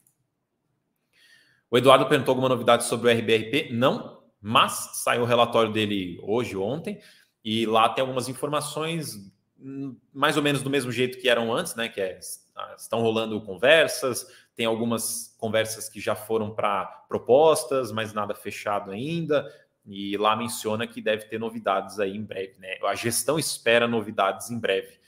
O 1.70 1.76
Eduardo 1.76 2.06
perguntou 2.06 2.32
alguma 2.32 2.48
novidade 2.48 2.84
sobre 2.84 3.08
o 3.08 3.18
RBRP? 3.18 3.70
Não, 3.72 4.22
mas 4.40 5.02
saiu 5.02 5.22
o 5.22 5.26
relatório 5.26 5.72
dele 5.72 6.18
hoje, 6.22 6.56
ontem, 6.56 7.00
e 7.44 7.66
lá 7.66 7.88
tem 7.88 8.02
algumas 8.02 8.28
informações 8.28 9.16
hum, 9.60 9.96
mais 10.12 10.36
ou 10.36 10.42
menos 10.42 10.62
do 10.62 10.70
mesmo 10.70 10.90
jeito 10.90 11.18
que 11.18 11.28
eram 11.28 11.52
antes, 11.52 11.74
né? 11.74 11.88
Que 11.88 12.00
é, 12.00 12.18
ah, 12.56 12.74
estão 12.76 13.00
rolando 13.00 13.40
conversas, 13.42 14.26
tem 14.56 14.66
algumas 14.66 15.36
conversas 15.38 15.88
que 15.88 16.00
já 16.00 16.14
foram 16.14 16.54
para 16.54 16.86
propostas, 17.08 17.92
mas 17.92 18.12
nada 18.12 18.34
fechado 18.34 18.90
ainda. 18.90 19.46
E 19.86 20.16
lá 20.16 20.36
menciona 20.36 20.86
que 20.86 21.00
deve 21.00 21.24
ter 21.26 21.38
novidades 21.38 22.00
aí 22.00 22.16
em 22.16 22.24
breve, 22.24 22.58
né? 22.58 22.76
A 22.84 22.94
gestão 22.94 23.38
espera 23.38 23.86
novidades 23.86 24.50
em 24.50 24.58
breve 24.58 24.98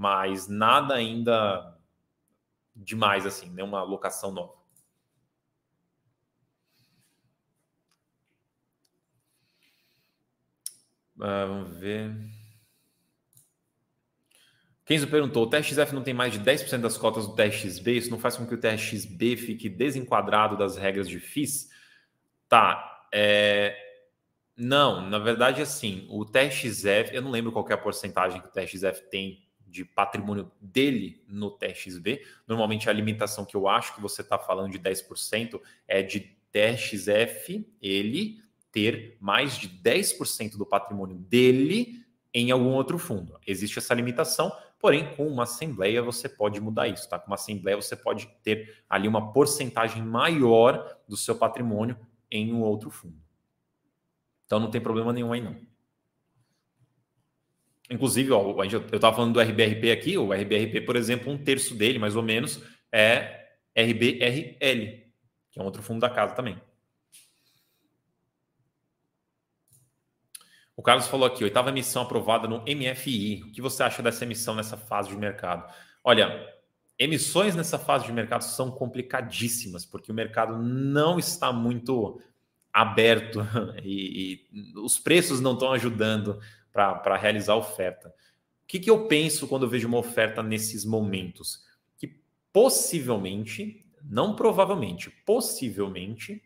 mas 0.00 0.48
nada 0.48 0.94
ainda 0.94 1.78
demais 2.74 3.26
assim, 3.26 3.50
nenhuma 3.50 3.82
locação 3.82 4.32
nova. 4.32 4.54
Uh, 11.16 11.46
vamos 11.46 11.76
ver. 11.78 12.16
Kenzo 14.86 15.06
perguntou: 15.06 15.44
o 15.44 15.50
TXF 15.50 15.92
não 15.92 16.02
tem 16.02 16.14
mais 16.14 16.32
de 16.32 16.40
10% 16.40 16.78
das 16.78 16.96
cotas 16.96 17.26
do 17.26 17.34
TXB? 17.34 17.98
Isso 17.98 18.10
não 18.10 18.18
faz 18.18 18.38
com 18.38 18.46
que 18.46 18.54
o 18.54 18.58
TXB 18.58 19.36
fique 19.36 19.68
desenquadrado 19.68 20.56
das 20.56 20.78
regras 20.78 21.10
de 21.10 21.20
FIIs? 21.20 21.68
Tá. 22.48 23.06
É... 23.12 23.76
Não, 24.56 25.06
na 25.10 25.18
verdade, 25.18 25.60
assim, 25.60 26.06
o 26.08 26.24
TXF, 26.24 27.14
eu 27.14 27.20
não 27.20 27.30
lembro 27.30 27.52
qual 27.52 27.68
é 27.68 27.74
a 27.74 27.78
porcentagem 27.78 28.40
que 28.40 28.48
o 28.48 28.50
TXF 28.50 29.02
tem 29.10 29.49
de 29.70 29.84
patrimônio 29.84 30.50
dele 30.60 31.22
no 31.26 31.50
TXB. 31.50 32.24
Normalmente 32.46 32.90
a 32.90 32.92
limitação 32.92 33.44
que 33.44 33.56
eu 33.56 33.68
acho 33.68 33.94
que 33.94 34.00
você 34.00 34.22
está 34.22 34.38
falando 34.38 34.72
de 34.72 34.78
10% 34.78 35.60
é 35.86 36.02
de 36.02 36.36
TXF 36.50 37.66
ele 37.80 38.42
ter 38.72 39.16
mais 39.20 39.56
de 39.56 39.68
10% 39.68 40.56
do 40.56 40.66
patrimônio 40.66 41.16
dele 41.16 42.04
em 42.32 42.50
algum 42.50 42.70
outro 42.70 42.98
fundo. 42.98 43.38
Existe 43.46 43.78
essa 43.78 43.94
limitação, 43.94 44.52
porém, 44.78 45.14
com 45.14 45.26
uma 45.26 45.42
assembleia 45.44 46.02
você 46.02 46.28
pode 46.28 46.60
mudar 46.60 46.88
isso, 46.88 47.08
tá? 47.08 47.18
Com 47.18 47.28
uma 47.28 47.34
assembleia 47.34 47.76
você 47.76 47.96
pode 47.96 48.28
ter 48.42 48.82
ali 48.88 49.08
uma 49.08 49.32
porcentagem 49.32 50.02
maior 50.02 50.98
do 51.08 51.16
seu 51.16 51.34
patrimônio 51.34 51.98
em 52.30 52.52
um 52.52 52.62
outro 52.62 52.90
fundo. 52.90 53.20
Então 54.46 54.60
não 54.60 54.70
tem 54.70 54.80
problema 54.80 55.12
nenhum 55.12 55.32
aí 55.32 55.40
não. 55.40 55.56
Inclusive, 57.90 58.30
ó, 58.30 58.62
eu 58.62 58.80
estava 58.94 59.16
falando 59.16 59.34
do 59.34 59.40
RBRP 59.40 59.90
aqui, 59.90 60.16
o 60.16 60.32
RBRP, 60.32 60.82
por 60.86 60.94
exemplo, 60.94 61.32
um 61.32 61.36
terço 61.36 61.74
dele, 61.74 61.98
mais 61.98 62.14
ou 62.14 62.22
menos, 62.22 62.62
é 62.92 63.48
RBRL, 63.76 65.10
que 65.50 65.58
é 65.58 65.62
um 65.62 65.64
outro 65.64 65.82
fundo 65.82 66.00
da 66.00 66.08
casa 66.08 66.34
também. 66.34 66.56
O 70.76 70.82
Carlos 70.82 71.08
falou 71.08 71.26
aqui, 71.26 71.42
oitava 71.42 71.68
emissão 71.68 72.02
aprovada 72.02 72.46
no 72.46 72.62
MFI. 72.62 73.42
O 73.42 73.52
que 73.52 73.60
você 73.60 73.82
acha 73.82 74.02
dessa 74.02 74.24
emissão 74.24 74.54
nessa 74.54 74.76
fase 74.76 75.10
de 75.10 75.16
mercado? 75.16 75.70
Olha, 76.02 76.48
emissões 76.98 77.56
nessa 77.56 77.78
fase 77.78 78.06
de 78.06 78.12
mercado 78.12 78.42
são 78.42 78.70
complicadíssimas, 78.70 79.84
porque 79.84 80.12
o 80.12 80.14
mercado 80.14 80.56
não 80.56 81.18
está 81.18 81.52
muito 81.52 82.22
aberto 82.72 83.40
e, 83.82 84.46
e 84.54 84.78
os 84.78 84.98
preços 84.98 85.40
não 85.40 85.54
estão 85.54 85.72
ajudando 85.72 86.40
para 86.72 87.16
realizar 87.16 87.54
oferta. 87.54 88.08
O 88.08 88.66
que, 88.66 88.78
que 88.78 88.90
eu 88.90 89.06
penso 89.06 89.48
quando 89.48 89.64
eu 89.64 89.68
vejo 89.68 89.88
uma 89.88 89.98
oferta 89.98 90.42
nesses 90.42 90.84
momentos? 90.84 91.64
Que 91.98 92.20
possivelmente, 92.52 93.84
não 94.02 94.34
provavelmente, 94.34 95.10
possivelmente, 95.26 96.42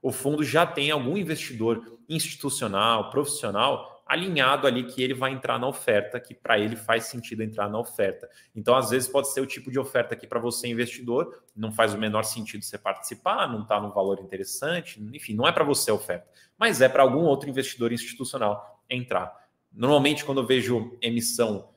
o 0.00 0.12
fundo 0.12 0.44
já 0.44 0.66
tem 0.66 0.90
algum 0.90 1.16
investidor 1.16 1.98
institucional, 2.08 3.10
profissional, 3.10 3.96
alinhado 4.06 4.68
ali 4.68 4.84
que 4.84 5.02
ele 5.02 5.14
vai 5.14 5.32
entrar 5.32 5.58
na 5.58 5.66
oferta, 5.66 6.20
que 6.20 6.32
para 6.32 6.56
ele 6.58 6.76
faz 6.76 7.06
sentido 7.06 7.42
entrar 7.42 7.68
na 7.68 7.78
oferta. 7.78 8.28
Então, 8.54 8.76
às 8.76 8.90
vezes, 8.90 9.08
pode 9.08 9.32
ser 9.32 9.40
o 9.40 9.46
tipo 9.46 9.68
de 9.68 9.80
oferta 9.80 10.14
que 10.14 10.28
para 10.28 10.38
você, 10.38 10.68
investidor, 10.68 11.42
não 11.56 11.72
faz 11.72 11.92
o 11.92 11.98
menor 11.98 12.22
sentido 12.22 12.64
você 12.64 12.78
participar, 12.78 13.48
não 13.48 13.62
está 13.62 13.80
no 13.80 13.92
valor 13.92 14.20
interessante, 14.20 15.02
enfim, 15.12 15.34
não 15.34 15.48
é 15.48 15.50
para 15.50 15.64
você 15.64 15.90
a 15.90 15.94
oferta, 15.94 16.28
mas 16.56 16.80
é 16.80 16.88
para 16.88 17.02
algum 17.02 17.24
outro 17.24 17.50
investidor 17.50 17.92
institucional 17.92 18.80
entrar. 18.88 19.45
Normalmente, 19.76 20.24
quando 20.24 20.40
eu 20.40 20.46
vejo 20.46 20.96
emissão 21.02 21.68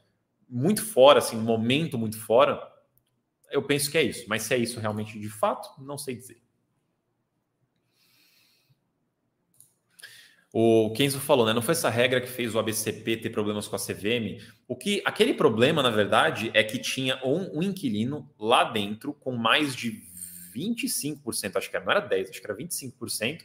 muito 0.49 0.83
fora, 0.83 1.19
assim, 1.19 1.37
um 1.37 1.41
momento 1.41 1.97
muito 1.97 2.17
fora, 2.17 2.59
eu 3.51 3.61
penso 3.61 3.91
que 3.91 3.97
é 3.97 4.03
isso. 4.03 4.25
Mas 4.27 4.43
se 4.43 4.53
é 4.53 4.57
isso 4.57 4.79
realmente 4.79 5.19
de 5.19 5.29
fato, 5.29 5.69
não 5.83 5.97
sei 5.97 6.15
dizer. 6.15 6.41
O 10.51 10.91
Kenzo 10.93 11.19
falou, 11.19 11.45
né? 11.45 11.53
Não 11.53 11.61
foi 11.61 11.73
essa 11.73 11.89
regra 11.89 12.19
que 12.19 12.27
fez 12.27 12.55
o 12.55 12.59
ABCP 12.59 13.17
ter 13.17 13.29
problemas 13.29 13.67
com 13.67 13.75
a 13.75 13.79
CVM. 13.79 14.41
O 14.67 14.75
que 14.75 15.01
aquele 15.05 15.33
problema, 15.33 15.83
na 15.83 15.91
verdade, 15.91 16.49
é 16.55 16.63
que 16.63 16.79
tinha 16.79 17.19
um, 17.23 17.59
um 17.59 17.61
inquilino 17.61 18.27
lá 18.39 18.63
dentro 18.63 19.13
com 19.13 19.33
mais 19.35 19.75
de 19.75 20.01
25%, 20.55 21.55
acho 21.55 21.69
que 21.69 21.79
não 21.79 21.91
era 21.91 21.99
10, 21.99 22.29
acho 22.31 22.41
que 22.41 22.47
era 22.47 22.57
25%. 22.57 23.43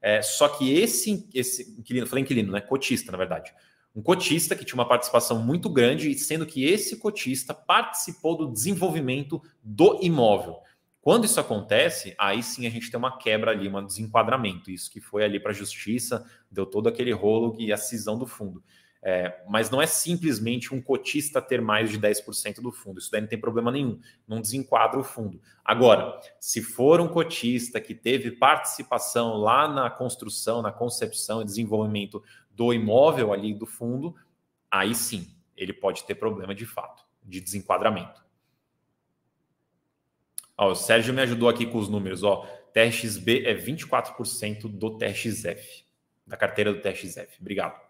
É, 0.00 0.22
só 0.22 0.48
que 0.48 0.72
esse, 0.72 1.28
esse 1.34 1.78
inquilino, 1.78 2.06
falei 2.06 2.22
inquilino, 2.22 2.52
né? 2.52 2.60
Cotista, 2.60 3.12
na 3.12 3.18
verdade. 3.18 3.52
Um 3.96 4.02
cotista 4.02 4.54
que 4.54 4.62
tinha 4.62 4.74
uma 4.74 4.86
participação 4.86 5.42
muito 5.42 5.70
grande, 5.70 6.12
sendo 6.18 6.44
que 6.44 6.66
esse 6.66 6.98
cotista 6.98 7.54
participou 7.54 8.36
do 8.36 8.52
desenvolvimento 8.52 9.42
do 9.64 9.98
imóvel. 10.02 10.58
Quando 11.00 11.24
isso 11.24 11.40
acontece, 11.40 12.14
aí 12.18 12.42
sim 12.42 12.66
a 12.66 12.70
gente 12.70 12.90
tem 12.90 12.98
uma 12.98 13.16
quebra 13.16 13.52
ali, 13.52 13.70
um 13.70 13.86
desenquadramento. 13.86 14.70
Isso 14.70 14.90
que 14.90 15.00
foi 15.00 15.24
ali 15.24 15.40
para 15.40 15.52
a 15.52 15.54
justiça, 15.54 16.28
deu 16.50 16.66
todo 16.66 16.90
aquele 16.90 17.12
rolo 17.12 17.56
e 17.58 17.72
a 17.72 17.78
cisão 17.78 18.18
do 18.18 18.26
fundo. 18.26 18.62
É, 19.02 19.40
mas 19.48 19.70
não 19.70 19.80
é 19.80 19.86
simplesmente 19.86 20.74
um 20.74 20.82
cotista 20.82 21.40
ter 21.40 21.60
mais 21.62 21.90
de 21.90 21.98
10% 21.98 22.60
do 22.60 22.72
fundo. 22.72 22.98
Isso 22.98 23.08
daí 23.08 23.20
não 23.20 23.28
tem 23.28 23.40
problema 23.40 23.70
nenhum. 23.70 24.00
Não 24.26 24.40
desenquadra 24.40 24.98
o 24.98 25.04
fundo. 25.04 25.40
Agora, 25.64 26.20
se 26.40 26.60
for 26.60 27.00
um 27.00 27.06
cotista 27.06 27.80
que 27.80 27.94
teve 27.94 28.32
participação 28.32 29.36
lá 29.36 29.68
na 29.68 29.88
construção, 29.88 30.60
na 30.60 30.72
concepção 30.72 31.40
e 31.40 31.44
desenvolvimento 31.44 32.20
do 32.56 32.72
imóvel 32.72 33.32
ali 33.32 33.54
do 33.54 33.66
fundo, 33.66 34.16
aí 34.70 34.94
sim 34.94 35.36
ele 35.56 35.72
pode 35.72 36.04
ter 36.04 36.14
problema 36.14 36.54
de 36.54 36.66
fato, 36.66 37.04
de 37.22 37.40
desenquadramento. 37.40 38.24
Ó, 40.56 40.70
o 40.70 40.74
Sérgio 40.74 41.12
me 41.12 41.22
ajudou 41.22 41.48
aqui 41.48 41.66
com 41.66 41.78
os 41.78 41.88
números. 41.88 42.22
Ó, 42.22 42.46
TRXB 42.72 43.44
é 43.44 43.54
24% 43.54 44.68
do 44.68 44.96
TRXF, 44.96 45.84
da 46.26 46.36
carteira 46.36 46.72
do 46.72 46.80
TRXF. 46.80 47.40
Obrigado. 47.40 47.86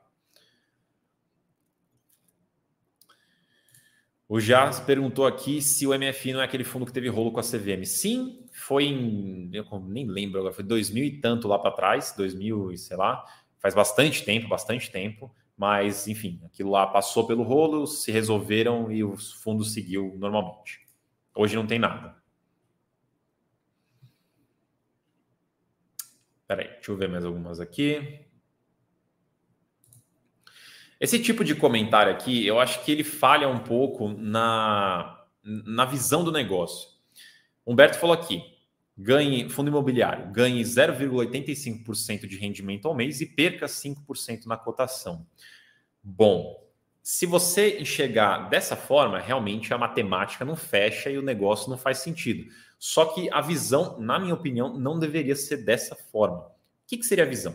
O 4.29 4.41
Jas 4.41 4.81
perguntou 4.81 5.25
aqui 5.25 5.62
se 5.62 5.87
o 5.87 5.97
MFI 5.97 6.33
não 6.33 6.41
é 6.41 6.45
aquele 6.45 6.64
fundo 6.64 6.85
que 6.85 6.93
teve 6.93 7.09
rolo 7.09 7.31
com 7.31 7.39
a 7.39 7.45
CVM. 7.45 7.85
Sim, 7.85 8.45
foi 8.53 8.85
em. 8.85 9.49
Eu 9.53 9.64
nem 9.87 10.05
lembro 10.05 10.41
agora, 10.41 10.53
foi 10.53 10.64
2000 10.64 11.05
e 11.05 11.21
tanto 11.21 11.47
lá 11.47 11.57
para 11.61 11.71
trás, 11.71 12.12
2000 12.17 12.73
e 12.73 12.79
sei 12.79 12.97
lá. 12.97 13.25
Faz 13.59 13.75
bastante 13.75 14.25
tempo, 14.25 14.49
bastante 14.49 14.91
tempo. 14.91 15.35
Mas, 15.57 16.07
enfim, 16.07 16.41
aquilo 16.45 16.71
lá 16.71 16.87
passou 16.87 17.27
pelo 17.27 17.43
rolo, 17.43 17.87
se 17.87 18.13
resolveram 18.13 18.93
e 18.93 19.03
o 19.03 19.17
fundo 19.17 19.65
seguiu 19.65 20.15
normalmente. 20.19 20.87
Hoje 21.35 21.57
não 21.57 21.67
tem 21.67 21.79
nada. 21.79 22.15
Peraí, 26.47 26.69
deixa 26.69 26.91
eu 26.91 26.97
ver 26.97 27.09
mais 27.09 27.25
algumas 27.25 27.59
aqui. 27.59 28.21
Esse 31.01 31.23
tipo 31.23 31.45
de 31.45 31.55
comentário 31.55 32.13
aqui, 32.13 32.47
eu 32.47 32.59
acho 32.59 32.83
que 32.85 32.93
ele 32.93 33.05
falha 33.05 33.49
um 33.49 33.59
pouco 33.59 34.09
na, 34.09 35.27
na 35.43 35.85
visão 35.85 36.25
do 36.25 36.33
negócio. 36.33 36.89
Humberto 37.67 37.99
falou 37.99 38.15
aqui: 38.15 38.43
ganhe 38.97 39.49
fundo 39.49 39.69
imobiliário, 39.69 40.31
ganhe 40.33 40.63
0,85% 40.63 42.27
de 42.27 42.37
rendimento 42.37 42.89
ao 42.89 42.95
mês 42.95 43.21
e 43.21 43.27
perca 43.27 43.67
5% 43.67 44.47
na 44.47 44.57
cotação. 44.57 45.27
Bom, 46.03 46.65
se 47.03 47.27
você 47.27 47.79
enxergar 47.79 48.49
dessa 48.49 48.75
forma, 48.75 49.21
realmente 49.21 49.73
a 49.73 49.79
matemática 49.79 50.45
não 50.45 50.57
fecha 50.57 51.11
e 51.11 51.19
o 51.19 51.23
negócio 51.23 51.71
não 51.71 51.79
faz 51.79 51.99
sentido. 51.99 52.51
Só 52.79 53.07
que 53.07 53.31
a 53.33 53.41
visão, 53.41 53.99
na 54.01 54.19
minha 54.19 54.35
opinião, 54.35 54.77
não 54.79 54.99
deveria 54.99 55.37
ser 55.37 55.59
dessa 55.59 55.95
forma. 55.95 56.39
O 56.39 56.51
que, 56.87 56.97
que 56.97 57.07
seria 57.07 57.25
a 57.25 57.29
visão? 57.29 57.55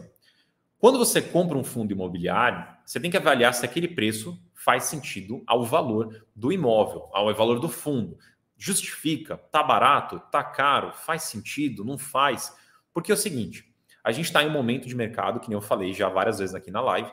Quando 0.78 0.98
você 0.98 1.22
compra 1.22 1.58
um 1.58 1.64
fundo 1.64 1.92
imobiliário, 1.92 2.66
você 2.86 3.00
tem 3.00 3.12
que 3.12 3.18
avaliar 3.18 3.54
se 3.54 3.66
aquele 3.66 3.88
preço 3.88 4.42
faz 4.54 4.86
sentido 4.86 5.44
ao 5.46 5.64
valor 5.64 6.26
do 6.36 6.52
imóvel, 6.52 7.10
ao 7.14 7.34
valor 7.36 7.60
do 7.60 7.70
fundo. 7.70 8.18
Justifica? 8.64 9.38
Tá 9.38 9.64
barato? 9.64 10.20
Tá 10.32 10.44
caro? 10.44 10.94
Faz 10.94 11.24
sentido? 11.24 11.84
Não 11.84 11.98
faz? 11.98 12.56
Porque 12.94 13.12
é 13.12 13.16
o 13.16 13.18
seguinte: 13.18 13.74
a 14.04 14.12
gente 14.12 14.26
está 14.26 14.44
em 14.44 14.48
um 14.48 14.52
momento 14.52 14.88
de 14.88 14.96
mercado, 14.96 15.40
que 15.40 15.50
nem 15.50 15.58
eu 15.58 15.62
falei 15.62 15.92
já 15.94 16.08
várias 16.10 16.38
vezes 16.38 16.54
aqui 16.54 16.70
na 16.70 16.80
live, 16.80 17.12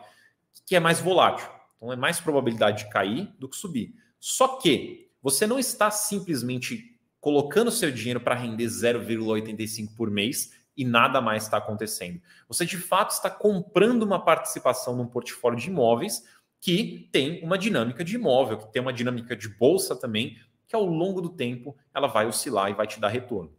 que 0.67 0.77
é 0.77 0.81
mais 0.81 1.01
volátil. 1.01 1.49
Então 1.75 1.91
é 1.91 1.97
mais 1.97 2.21
probabilidade 2.21 2.85
de 2.85 2.91
cair 2.91 3.33
do 3.39 3.49
que 3.49 3.57
subir. 3.57 3.95
Só 4.21 4.59
que 4.59 5.11
você 5.23 5.47
não 5.47 5.59
está 5.59 5.91
simplesmente 5.91 7.01
colocando 7.19 7.71
seu 7.71 7.91
dinheiro 7.91 8.21
para 8.21 8.35
render 8.35 8.67
0,85 8.67 9.97
por 9.97 10.11
mês 10.11 10.53
e 10.77 10.85
nada 10.85 11.19
mais 11.19 11.45
está 11.45 11.57
acontecendo. 11.57 12.21
Você 12.47 12.67
de 12.67 12.77
fato 12.77 13.13
está 13.13 13.31
comprando 13.31 14.03
uma 14.03 14.23
participação 14.23 14.95
num 14.95 15.07
portfólio 15.07 15.59
de 15.59 15.71
imóveis 15.71 16.23
que 16.61 17.09
tem 17.11 17.43
uma 17.43 17.57
dinâmica 17.57 18.05
de 18.05 18.17
imóvel, 18.17 18.59
que 18.59 18.73
tem 18.73 18.83
uma 18.83 18.93
dinâmica 18.93 19.35
de 19.37 19.49
bolsa 19.49 19.97
também, 19.97 20.37
que 20.69 20.77
ao 20.77 20.85
longo 20.85 21.21
do 21.21 21.31
tempo 21.31 21.77
ela 21.95 22.07
vai 22.07 22.27
oscilar 22.27 22.71
e 22.71 22.75
vai 22.75 22.87
te 22.87 23.01
dar 23.01 23.09
retorno. 23.09 23.53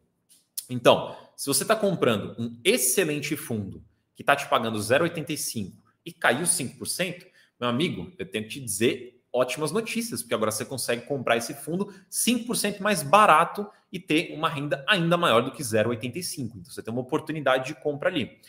Então, 0.70 1.18
se 1.36 1.48
você 1.48 1.64
está 1.64 1.76
comprando 1.76 2.36
um 2.40 2.58
excelente 2.64 3.36
fundo 3.36 3.84
que 4.16 4.22
está 4.22 4.36
te 4.36 4.48
pagando 4.48 4.78
0,85 4.78 5.74
e 6.06 6.14
caiu 6.14 6.44
5%, 6.44 7.26
meu 7.60 7.68
amigo, 7.68 8.14
eu 8.18 8.30
tenho 8.30 8.44
que 8.44 8.52
te 8.52 8.60
dizer 8.60 9.20
ótimas 9.34 9.72
notícias, 9.72 10.22
porque 10.22 10.34
agora 10.34 10.52
você 10.52 10.64
consegue 10.64 11.06
comprar 11.06 11.38
esse 11.38 11.54
fundo 11.54 11.94
5% 12.10 12.80
mais 12.80 13.04
barato 13.04 13.68
e 13.92 14.00
ter 14.00 14.34
uma 14.34 14.50
renda 14.50 14.84
ainda 14.88 15.18
maior 15.18 15.42
do 15.42 15.52
que 15.52 15.64
0,85. 15.64 16.52
Então 16.56 16.64
você 16.66 16.84
tem 16.84 16.94
uma 16.94 17.02
oportunidade 17.02 17.68
de 17.68 17.76
compra 17.82 18.10
ali. 18.10 18.40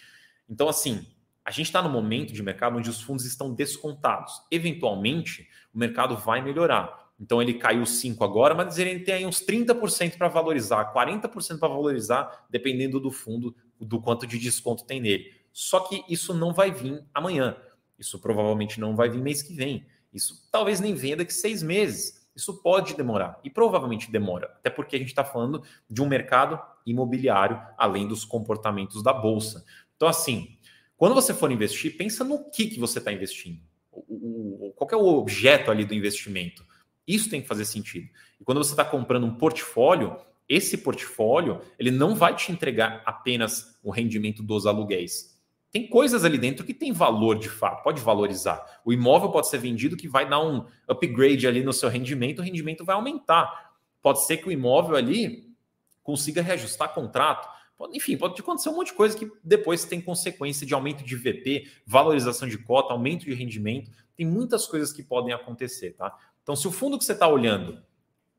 Então, 0.49 0.69
assim, 0.69 1.07
a 1.45 1.51
gente 1.51 1.67
está 1.67 1.83
no 1.83 1.89
momento 1.89 2.33
de 2.33 2.43
mercado 2.43 2.77
onde 2.77 2.91
os 2.91 3.01
fundos 3.01 3.25
estão 3.25 3.55
descontados. 3.55 4.43
Eventualmente, 4.51 5.49
o 5.73 5.79
mercado 5.79 6.17
vai 6.17 6.43
melhorar. 6.43 7.10
Então 7.21 7.43
ele 7.43 7.55
caiu 7.55 7.85
5 7.85 8.25
agora, 8.25 8.55
mas 8.55 8.79
ele 8.79 9.01
tem 9.01 9.15
aí 9.15 9.27
uns 9.27 9.45
30% 9.45 10.17
para 10.17 10.29
valorizar, 10.29 10.91
40% 10.95 11.59
para 11.59 11.69
valorizar, 11.69 12.47
dependendo 12.49 12.99
do 12.99 13.11
fundo, 13.11 13.55
do 13.79 14.01
quanto 14.01 14.27
de 14.27 14.39
desconto 14.39 14.87
tem 14.87 15.01
nele. 15.01 15.31
Só 15.53 15.81
que 15.81 16.03
isso 16.09 16.33
não 16.33 16.55
vai 16.55 16.71
vir 16.71 17.05
amanhã. 17.13 17.57
Isso 17.99 18.19
provavelmente 18.19 18.81
não 18.81 18.97
vai 18.97 19.11
vir 19.11 19.21
mês 19.21 19.43
que 19.43 19.53
vem. 19.53 19.87
Isso 20.13 20.49
talvez 20.51 20.81
nem 20.81 20.95
venha 20.95 21.19
daqui 21.19 21.35
seis 21.35 21.63
meses. 21.63 22.27
Isso 22.35 22.63
pode 22.63 22.95
demorar 22.95 23.39
e 23.45 23.51
provavelmente 23.51 24.11
demora, 24.11 24.47
até 24.47 24.71
porque 24.71 24.97
a 24.97 24.99
gente 24.99 25.09
está 25.09 25.25
falando 25.25 25.63
de 25.91 26.01
um 26.01 26.09
mercado 26.09 26.59
imobiliário 26.87 27.61
além 27.77 28.09
dos 28.09 28.25
comportamentos 28.25 29.03
da 29.03 29.13
bolsa. 29.13 29.65
Então, 29.97 30.09
assim, 30.09 30.57
quando 30.97 31.15
você 31.15 31.35
for 31.35 31.51
investir, 31.51 31.99
pensa 31.99 32.25
no 32.25 32.51
que, 32.51 32.69
que 32.69 32.81
você 32.81 32.99
está 32.99 33.13
investindo. 33.13 33.61
O, 33.93 34.69
o, 34.69 34.73
qual 34.73 34.89
é 34.91 34.97
o 34.97 35.19
objeto 35.19 35.71
ali 35.71 35.85
do 35.85 35.93
investimento? 35.93 36.65
Isso 37.07 37.29
tem 37.29 37.43
que 37.43 37.49
fazer 37.49 37.65
sentido. 37.65 38.09
E 38.41 38.45
quando 38.45 38.59
você 38.59 38.73
está 38.73 38.85
comprando 38.85 39.25
um 39.25 39.35
portfólio, 39.35 40.17
esse 40.49 40.79
portfólio 40.79 41.61
ele 41.79 41.91
não 41.91 42.15
vai 42.15 42.35
te 42.35 42.51
entregar 42.51 43.03
apenas 43.07 43.79
o 43.83 43.91
rendimento 43.91 44.43
dos 44.43 44.67
aluguéis. 44.67 45.39
Tem 45.73 45.87
coisas 45.87 46.25
ali 46.25 46.37
dentro 46.37 46.65
que 46.65 46.75
tem 46.75 46.93
valor 46.93 47.39
de 47.39 47.49
fato, 47.49 47.85
pode 47.85 48.03
valorizar. 48.03 48.81
O 48.85 48.93
imóvel 48.93 49.31
pode 49.31 49.49
ser 49.49 49.59
vendido 49.59 49.97
que 49.97 50.09
vai 50.09 50.29
dar 50.29 50.41
um 50.41 50.67
upgrade 50.89 51.47
ali 51.47 51.63
no 51.63 51.73
seu 51.73 51.89
rendimento, 51.89 52.41
o 52.41 52.43
rendimento 52.43 52.85
vai 52.85 52.97
aumentar. 52.97 53.71
Pode 54.03 54.27
ser 54.27 54.39
que 54.39 54.49
o 54.49 54.53
imóvel 54.53 54.97
ali 54.97 55.55
consiga 56.03 56.43
reajustar 56.43 56.93
contrato. 56.93 57.49
Enfim, 57.93 58.17
pode 58.17 58.39
acontecer 58.41 58.69
um 58.69 58.77
monte 58.77 58.89
de 58.89 58.95
coisa 58.95 59.17
que 59.17 59.31
depois 59.45 59.85
tem 59.85 60.01
consequência 60.01 60.67
de 60.67 60.75
aumento 60.75 61.05
de 61.05 61.15
VP, 61.15 61.69
valorização 61.87 62.49
de 62.49 62.59
cota, 62.59 62.93
aumento 62.93 63.25
de 63.25 63.33
rendimento. 63.33 63.91
Tem 64.17 64.27
muitas 64.27 64.67
coisas 64.67 64.93
que 64.93 65.03
podem 65.03 65.33
acontecer, 65.33 65.93
tá? 65.93 66.15
Então, 66.51 66.57
se 66.57 66.67
o 66.67 66.73
fundo 66.73 66.99
que 66.99 67.05
você 67.05 67.13
está 67.13 67.29
olhando 67.29 67.81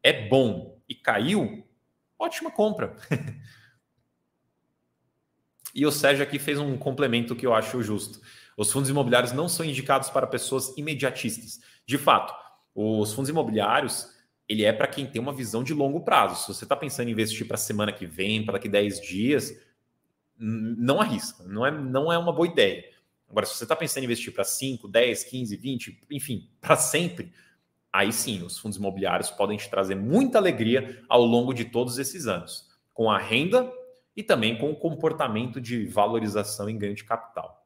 é 0.03 0.27
bom 0.27 0.77
e 0.89 0.93
caiu, 0.93 1.65
ótima 2.19 2.51
compra. 2.51 2.97
e 5.73 5.85
o 5.85 5.91
Sérgio 5.93 6.21
aqui 6.21 6.37
fez 6.37 6.59
um 6.59 6.75
complemento 6.75 7.37
que 7.37 7.47
eu 7.47 7.53
acho 7.53 7.81
justo. 7.81 8.19
Os 8.57 8.69
fundos 8.69 8.89
imobiliários 8.89 9.31
não 9.31 9.47
são 9.47 9.65
indicados 9.65 10.09
para 10.09 10.27
pessoas 10.27 10.77
imediatistas. 10.77 11.61
De 11.85 11.97
fato, 11.97 12.33
os 12.75 13.13
fundos 13.13 13.29
imobiliários, 13.29 14.13
ele 14.45 14.65
é 14.65 14.73
para 14.73 14.87
quem 14.87 15.05
tem 15.05 15.21
uma 15.21 15.31
visão 15.31 15.63
de 15.63 15.73
longo 15.73 16.01
prazo. 16.01 16.41
Se 16.41 16.53
você 16.53 16.65
está 16.65 16.75
pensando 16.75 17.07
em 17.07 17.13
investir 17.13 17.47
para 17.47 17.55
a 17.55 17.57
semana 17.57 17.93
que 17.93 18.05
vem, 18.05 18.43
para 18.43 18.55
daqui 18.55 18.67
10 18.67 18.99
dias, 18.99 19.57
não 20.37 20.99
arrisca. 20.99 21.45
Não 21.45 21.65
é, 21.65 21.71
não 21.71 22.11
é 22.11 22.17
uma 22.17 22.33
boa 22.33 22.49
ideia. 22.49 22.83
Agora, 23.29 23.45
se 23.45 23.55
você 23.55 23.63
está 23.63 23.77
pensando 23.77 24.03
em 24.03 24.07
investir 24.07 24.33
para 24.33 24.43
5, 24.43 24.85
10, 24.89 25.23
15, 25.23 25.55
20, 25.55 26.01
enfim, 26.11 26.49
para 26.59 26.75
sempre, 26.75 27.31
aí 27.91 28.11
sim, 28.11 28.43
os 28.43 28.57
fundos 28.57 28.77
imobiliários 28.77 29.29
podem 29.29 29.57
te 29.57 29.69
trazer 29.69 29.95
muita 29.95 30.37
alegria 30.37 31.03
ao 31.09 31.23
longo 31.23 31.53
de 31.53 31.65
todos 31.65 31.97
esses 31.97 32.27
anos, 32.27 32.69
com 32.93 33.09
a 33.09 33.17
renda 33.17 33.71
e 34.15 34.23
também 34.23 34.57
com 34.57 34.69
o 34.71 34.75
comportamento 34.75 35.59
de 35.59 35.85
valorização 35.85 36.69
em 36.69 36.77
ganho 36.77 36.95
de 36.95 37.03
capital. 37.03 37.61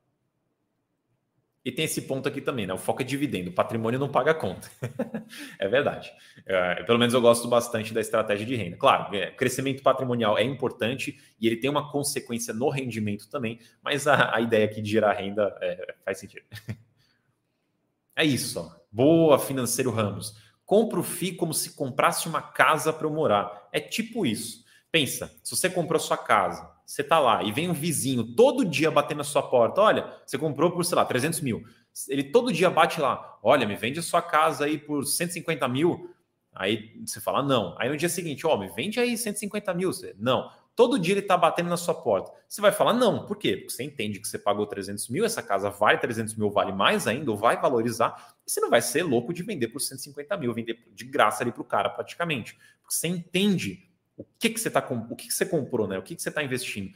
E 1.65 1.71
tem 1.71 1.86
esse 1.86 2.03
ponto 2.03 2.30
aqui 2.30 2.39
também, 2.41 2.67
né? 2.67 2.76
O 2.76 2.78
foco 2.78 3.01
é 3.01 3.05
dividendo, 3.05 3.49
o 3.49 3.53
patrimônio 3.53 3.99
não 3.99 4.07
paga 4.07 4.36
conta. 4.36 4.69
é 5.57 5.67
verdade. 5.67 6.11
É, 6.45 6.84
pelo 6.84 6.99
menos 6.99 7.11
eu 7.11 7.19
gosto 7.19 7.47
bastante 7.47 7.91
da 7.91 7.99
estratégia 7.99 8.45
de 8.45 8.55
renda. 8.55 8.78
Claro, 8.78 9.15
é, 9.15 9.32
crescimento 9.32 9.82
patrimonial 9.82 10.38
é 10.38 10.43
importante 10.43 11.19
e 11.41 11.47
ele 11.47 11.57
tem 11.57 11.67
uma 11.67 11.91
consequência 11.91 12.53
no 12.53 12.69
rendimento 12.69 13.28
também, 13.28 13.59
mas 13.82 14.05
a, 14.05 14.36
a 14.36 14.41
ideia 14.41 14.65
aqui 14.65 14.80
de 14.80 14.91
gerar 14.91 15.13
renda 15.13 15.57
é, 15.59 15.95
faz 16.05 16.19
sentido. 16.19 16.45
é 18.15 18.23
isso, 18.23 18.59
ó. 18.59 18.84
Boa, 18.95 19.37
financeiro 19.37 19.91
Ramos. 19.91 20.37
Compra 20.65 21.01
o 21.01 21.03
FI 21.03 21.33
como 21.33 21.53
se 21.53 21.75
comprasse 21.75 22.29
uma 22.29 22.41
casa 22.41 22.93
para 22.93 23.05
eu 23.05 23.11
morar. 23.11 23.67
É 23.73 23.81
tipo 23.81 24.25
isso. 24.25 24.63
Pensa, 24.89 25.29
se 25.43 25.53
você 25.53 25.69
comprou 25.69 25.99
sua 25.99 26.15
casa, 26.15 26.71
você 26.85 27.01
está 27.01 27.19
lá 27.19 27.43
e 27.43 27.51
vem 27.51 27.69
um 27.69 27.73
vizinho 27.73 28.23
todo 28.23 28.63
dia 28.63 28.89
bater 28.89 29.13
na 29.13 29.25
sua 29.25 29.43
porta. 29.43 29.81
Olha, 29.81 30.13
você 30.25 30.37
comprou 30.37 30.71
por, 30.71 30.85
sei 30.85 30.95
lá, 30.95 31.03
300 31.03 31.41
mil. 31.41 31.61
Ele 32.07 32.23
todo 32.23 32.53
dia 32.53 32.69
bate 32.69 33.01
lá. 33.01 33.37
Olha, 33.43 33.67
me 33.67 33.75
vende 33.75 33.99
a 33.99 34.01
sua 34.01 34.21
casa 34.21 34.63
aí 34.63 34.77
por 34.77 35.03
150 35.03 35.67
mil. 35.67 36.09
Aí 36.53 36.97
você 37.05 37.19
fala, 37.19 37.43
não. 37.43 37.75
Aí 37.77 37.89
no 37.89 37.97
dia 37.97 38.07
seguinte, 38.07 38.47
ó, 38.47 38.55
oh, 38.55 38.57
me 38.57 38.69
vende 38.69 38.97
aí 38.97 39.17
150 39.17 39.73
mil. 39.73 39.91
Você, 39.91 40.15
não. 40.17 40.49
Todo 40.76 40.99
dia 40.99 41.13
ele 41.13 41.21
está 41.21 41.38
batendo 41.38 41.69
na 41.69 41.78
sua 41.78 41.93
porta. 41.93 42.32
Você 42.49 42.59
vai 42.59 42.71
falar 42.71 42.93
não. 42.93 43.26
Por 43.26 43.38
quê? 43.38 43.55
Porque 43.55 43.71
você 43.71 43.84
entende 43.84 44.19
que 44.19 44.28
você 44.28 44.38
pagou 44.38 44.67
300 44.67 45.07
mil, 45.07 45.23
essa 45.23 45.41
casa 45.41 45.69
vale 45.69 45.97
300 45.97 46.36
mil, 46.36 46.51
vale 46.51 46.73
mais 46.73 47.07
ainda, 47.07 47.32
ou 47.32 47.38
vai 47.38 47.59
valorizar. 47.59 48.36
E 48.45 48.51
você 48.51 48.59
não 48.59 48.69
vai 48.69 48.82
ser 48.82 49.03
louco 49.03 49.34
de 49.34 49.41
vender 49.41 49.69
por 49.69 49.80
150 49.80 50.36
mil, 50.36 50.53
vender 50.53 50.78
de 50.93 51.05
graça 51.05 51.43
ali 51.43 51.51
para 51.51 51.61
o 51.61 51.65
cara 51.65 51.89
praticamente. 51.89 52.57
Porque 52.82 52.93
você 52.93 53.07
entende 53.07 53.89
o 54.17 54.26
que, 54.38 54.49
que 54.49 54.59
você 54.59 54.67
está 54.67 54.86
o 54.86 55.15
que, 55.15 55.28
que 55.28 55.34
você 55.34 55.45
comprou, 55.45 55.88
né? 55.88 55.97
O 55.97 56.03
que, 56.03 56.13
que 56.13 56.21
você 56.21 56.30
está 56.30 56.43
investindo. 56.43 56.91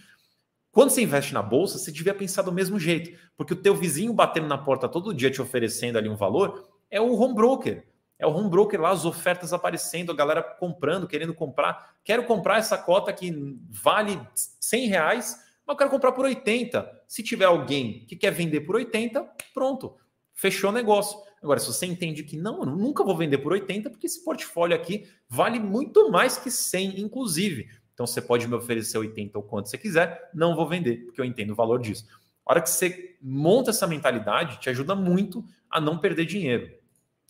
Quando 0.72 0.90
você 0.90 1.02
investe 1.02 1.34
na 1.34 1.42
bolsa, 1.42 1.78
você 1.78 1.92
devia 1.92 2.14
pensar 2.14 2.42
do 2.42 2.52
mesmo 2.52 2.78
jeito, 2.78 3.18
porque 3.36 3.54
o 3.54 3.62
teu 3.62 3.76
vizinho 3.76 4.14
batendo 4.14 4.48
na 4.48 4.58
porta 4.58 4.88
todo 4.88 5.14
dia 5.14 5.32
te 5.32 5.42
oferecendo 5.42 5.98
ali 5.98 6.08
um 6.08 6.16
valor 6.16 6.70
é 6.92 7.00
o 7.02 7.14
home 7.16 7.34
broker. 7.34 7.86
É 8.20 8.28
o 8.28 8.32
home 8.32 8.50
broker 8.50 8.80
lá, 8.82 8.90
as 8.90 9.06
ofertas 9.06 9.54
aparecendo, 9.54 10.12
a 10.12 10.16
galera 10.16 10.44
comprando, 10.44 11.08
querendo 11.08 11.34
comprar. 11.34 11.96
Quero 12.04 12.26
comprar 12.26 12.58
essa 12.58 12.78
cota 12.78 13.14
que 13.14 13.58
vale 13.70 14.20
100 14.36 14.88
reais, 14.88 15.38
mas 15.66 15.74
eu 15.74 15.78
quero 15.78 15.90
comprar 15.90 16.12
por 16.12 16.26
80. 16.26 17.04
Se 17.08 17.24
tiver 17.24 17.46
alguém 17.46 18.06
que 18.06 18.18
quer 18.18 18.32
vender 18.32 18.62
por 18.62 18.76
80, 18.76 19.26
pronto, 19.54 19.96
fechou 20.34 20.70
o 20.70 20.74
negócio. 20.74 21.18
Agora, 21.42 21.62
se 21.62 21.68
você 21.68 21.86
entende 21.86 22.24
que 22.24 22.36
não, 22.36 22.60
eu 22.60 22.66
nunca 22.66 23.06
vou 23.06 23.16
vender 23.16 23.38
por 23.38 23.54
80, 23.54 23.90
porque 23.90 24.08
esse 24.08 24.22
portfólio 24.22 24.76
aqui 24.76 25.08
vale 25.30 25.58
muito 25.58 26.12
mais 26.12 26.38
que 26.38 26.52
100, 26.52 27.00
inclusive. 27.00 27.70
Então, 27.94 28.06
você 28.06 28.22
pode 28.22 28.46
me 28.50 28.56
oferecer 28.56 28.98
80 28.98 29.38
ou 29.38 29.44
quanto 29.44 29.70
você 29.70 29.78
quiser, 29.78 30.30
não 30.34 30.58
vou 30.58 30.68
vender, 30.68 31.06
porque 31.06 31.22
eu 31.22 31.26
entendo 31.26 31.52
o 31.52 31.56
valor 31.56 31.80
disso. 31.80 32.06
A 32.46 32.52
hora 32.52 32.62
que 32.62 32.70
você 32.70 33.18
monta 33.22 33.70
essa 33.70 33.88
mentalidade, 33.88 34.60
te 34.60 34.70
ajuda 34.70 34.94
muito 34.94 35.46
a 35.70 35.80
não 35.80 36.00
perder 36.00 36.26
dinheiro 36.26 36.79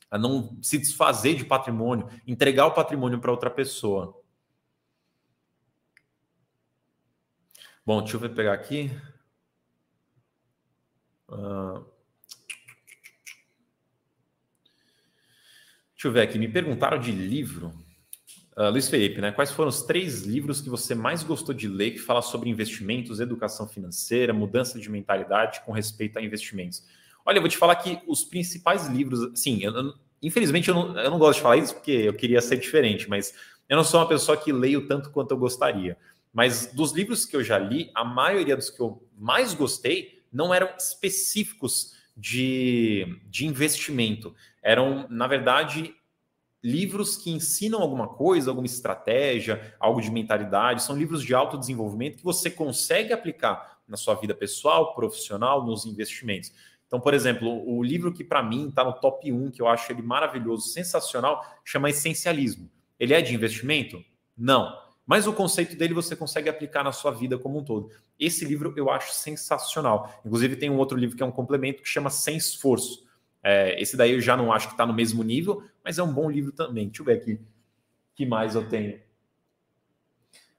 a 0.09 0.17
não 0.17 0.57
se 0.61 0.77
desfazer 0.77 1.35
de 1.35 1.45
patrimônio, 1.45 2.09
entregar 2.25 2.65
o 2.65 2.73
patrimônio 2.73 3.19
para 3.19 3.31
outra 3.31 3.49
pessoa. 3.49 4.19
Bom, 7.85 8.01
deixa 8.01 8.17
eu 8.17 8.29
pegar 8.29 8.53
aqui. 8.53 8.91
Uh... 11.27 11.85
Deixa 15.93 16.07
eu 16.07 16.11
ver 16.11 16.21
aqui. 16.21 16.39
Me 16.39 16.47
perguntaram 16.47 16.97
de 16.97 17.11
livro. 17.11 17.73
Uh, 18.55 18.69
Luiz 18.69 18.87
Felipe, 18.87 19.19
né? 19.19 19.31
Quais 19.31 19.51
foram 19.51 19.69
os 19.69 19.83
três 19.83 20.21
livros 20.21 20.61
que 20.61 20.69
você 20.69 20.95
mais 20.95 21.23
gostou 21.23 21.53
de 21.53 21.67
ler 21.67 21.91
que 21.91 21.99
fala 21.99 22.21
sobre 22.21 22.49
investimentos, 22.49 23.19
educação 23.19 23.67
financeira, 23.67 24.33
mudança 24.33 24.79
de 24.79 24.89
mentalidade 24.89 25.61
com 25.61 25.71
respeito 25.71 26.17
a 26.17 26.21
investimentos? 26.21 26.85
Olha, 27.29 27.37
eu 27.37 27.43
vou 27.43 27.49
te 27.49 27.57
falar 27.57 27.75
que 27.75 28.01
os 28.07 28.23
principais 28.23 28.87
livros, 28.87 29.39
sim, 29.39 29.61
infelizmente 30.19 30.67
eu 30.67 30.73
não, 30.73 30.99
eu 30.99 31.11
não 31.11 31.19
gosto 31.19 31.37
de 31.37 31.43
falar 31.43 31.57
isso 31.57 31.75
porque 31.75 31.91
eu 31.91 32.13
queria 32.15 32.41
ser 32.41 32.57
diferente, 32.57 33.07
mas 33.07 33.35
eu 33.69 33.77
não 33.77 33.83
sou 33.83 33.99
uma 33.99 34.07
pessoa 34.07 34.35
que 34.35 34.51
leio 34.51 34.87
tanto 34.87 35.11
quanto 35.11 35.29
eu 35.29 35.37
gostaria. 35.37 35.95
Mas 36.33 36.73
dos 36.73 36.91
livros 36.91 37.27
que 37.27 37.35
eu 37.35 37.43
já 37.43 37.59
li, 37.59 37.91
a 37.93 38.03
maioria 38.03 38.55
dos 38.55 38.71
que 38.71 38.81
eu 38.81 39.07
mais 39.15 39.53
gostei 39.53 40.23
não 40.33 40.51
eram 40.51 40.71
específicos 40.75 41.93
de, 42.17 43.21
de 43.27 43.45
investimento. 43.45 44.33
Eram, 44.63 45.05
na 45.07 45.27
verdade, 45.27 45.93
livros 46.63 47.15
que 47.15 47.29
ensinam 47.29 47.79
alguma 47.79 48.07
coisa, 48.07 48.49
alguma 48.49 48.65
estratégia, 48.65 49.75
algo 49.79 50.01
de 50.01 50.09
mentalidade. 50.09 50.81
São 50.81 50.97
livros 50.97 51.23
de 51.23 51.35
autodesenvolvimento 51.35 52.17
que 52.17 52.23
você 52.23 52.49
consegue 52.49 53.13
aplicar 53.13 53.77
na 53.87 53.97
sua 53.97 54.15
vida 54.15 54.33
pessoal, 54.33 54.95
profissional, 54.95 55.63
nos 55.63 55.85
investimentos. 55.85 56.51
Então, 56.89 56.99
por 56.99 57.13
exemplo, 57.13 57.47
o 57.69 57.83
livro 57.83 58.11
que 58.11 58.23
para 58.23 58.41
mim 58.41 58.69
está 58.69 58.83
no 58.83 58.93
top 58.93 59.31
1, 59.31 59.51
que 59.51 59.61
eu 59.61 59.67
acho 59.67 59.91
ele 59.91 60.01
maravilhoso, 60.01 60.69
sensacional, 60.69 61.45
chama 61.63 61.91
Essencialismo. 61.91 62.67
Ele 62.99 63.13
é 63.13 63.21
de 63.21 63.35
investimento? 63.35 64.03
Não. 64.35 64.75
Mas 65.05 65.27
o 65.27 65.33
conceito 65.33 65.75
dele 65.75 65.93
você 65.93 66.15
consegue 66.15 66.49
aplicar 66.49 66.83
na 66.83 66.91
sua 66.91 67.11
vida 67.11 67.37
como 67.37 67.59
um 67.59 67.63
todo. 67.63 67.91
Esse 68.19 68.43
livro 68.43 68.73
eu 68.75 68.89
acho 68.89 69.13
sensacional. 69.13 70.19
Inclusive, 70.25 70.55
tem 70.55 70.71
um 70.71 70.77
outro 70.77 70.97
livro 70.97 71.15
que 71.15 71.21
é 71.21 71.25
um 71.25 71.31
complemento 71.31 71.83
que 71.83 71.87
chama 71.87 72.09
Sem 72.09 72.37
Esforço. 72.37 73.07
É, 73.43 73.79
esse 73.79 73.95
daí 73.95 74.13
eu 74.13 74.19
já 74.19 74.35
não 74.35 74.51
acho 74.51 74.67
que 74.67 74.73
está 74.73 74.85
no 74.85 74.93
mesmo 74.93 75.23
nível, 75.23 75.63
mas 75.83 75.99
é 75.99 76.03
um 76.03 76.11
bom 76.11 76.27
livro 76.27 76.51
também. 76.51 76.87
Deixa 76.87 77.03
eu 77.03 77.05
ver 77.05 77.13
aqui. 77.13 77.39
que 78.15 78.25
mais 78.25 78.55
eu 78.55 78.67
tenho? 78.67 78.99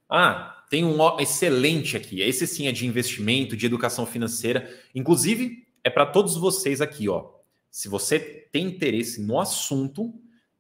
Ah, 0.09 0.65
tem 0.71 0.85
um 0.85 1.19
excelente 1.19 1.97
aqui. 1.97 2.21
Esse 2.21 2.47
sim 2.47 2.69
é 2.69 2.73
de 2.73 2.87
investimento, 2.87 3.57
de 3.57 3.67
educação 3.67 4.07
financeira. 4.07 4.73
Inclusive, 4.95 5.67
é 5.83 5.91
para 5.91 6.07
todos 6.07 6.37
vocês 6.37 6.81
aqui, 6.81 7.09
ó. 7.09 7.31
se 7.71 7.89
você 7.89 8.19
tem 8.53 8.67
interesse 8.67 9.21
no 9.21 9.39
assunto, 9.39 10.13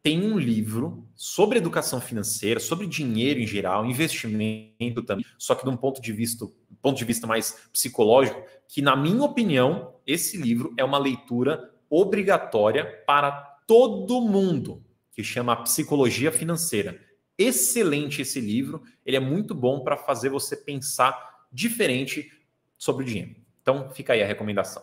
tem 0.02 0.22
um 0.22 0.38
livro 0.38 1.06
sobre 1.14 1.58
educação 1.58 2.00
financeira, 2.00 2.58
sobre 2.58 2.86
dinheiro 2.86 3.40
em 3.40 3.46
geral, 3.46 3.84
investimento 3.84 5.02
também, 5.02 5.24
só 5.38 5.54
que 5.54 5.64
de 5.64 5.70
um 5.70 5.76
ponto 5.76 6.00
de 6.00 6.12
vista, 6.12 6.46
ponto 6.80 6.96
de 6.96 7.04
vista 7.04 7.26
mais 7.26 7.68
psicológico, 7.72 8.42
que 8.66 8.80
na 8.80 8.96
minha 8.96 9.22
opinião, 9.22 9.94
esse 10.06 10.38
livro 10.38 10.72
é 10.76 10.84
uma 10.84 10.98
leitura 10.98 11.70
obrigatória 11.90 12.84
para 13.06 13.32
todo 13.66 14.20
mundo, 14.20 14.82
que 15.12 15.22
chama 15.22 15.62
Psicologia 15.64 16.32
Financeira. 16.32 16.98
Excelente 17.36 18.22
esse 18.22 18.40
livro, 18.40 18.82
ele 19.04 19.16
é 19.16 19.20
muito 19.20 19.54
bom 19.54 19.80
para 19.80 19.96
fazer 19.96 20.30
você 20.30 20.56
pensar 20.56 21.46
diferente 21.52 22.30
sobre 22.78 23.04
o 23.04 23.06
dinheiro. 23.06 23.36
Então, 23.60 23.90
fica 23.90 24.12
aí 24.14 24.22
a 24.22 24.26
recomendação. 24.26 24.82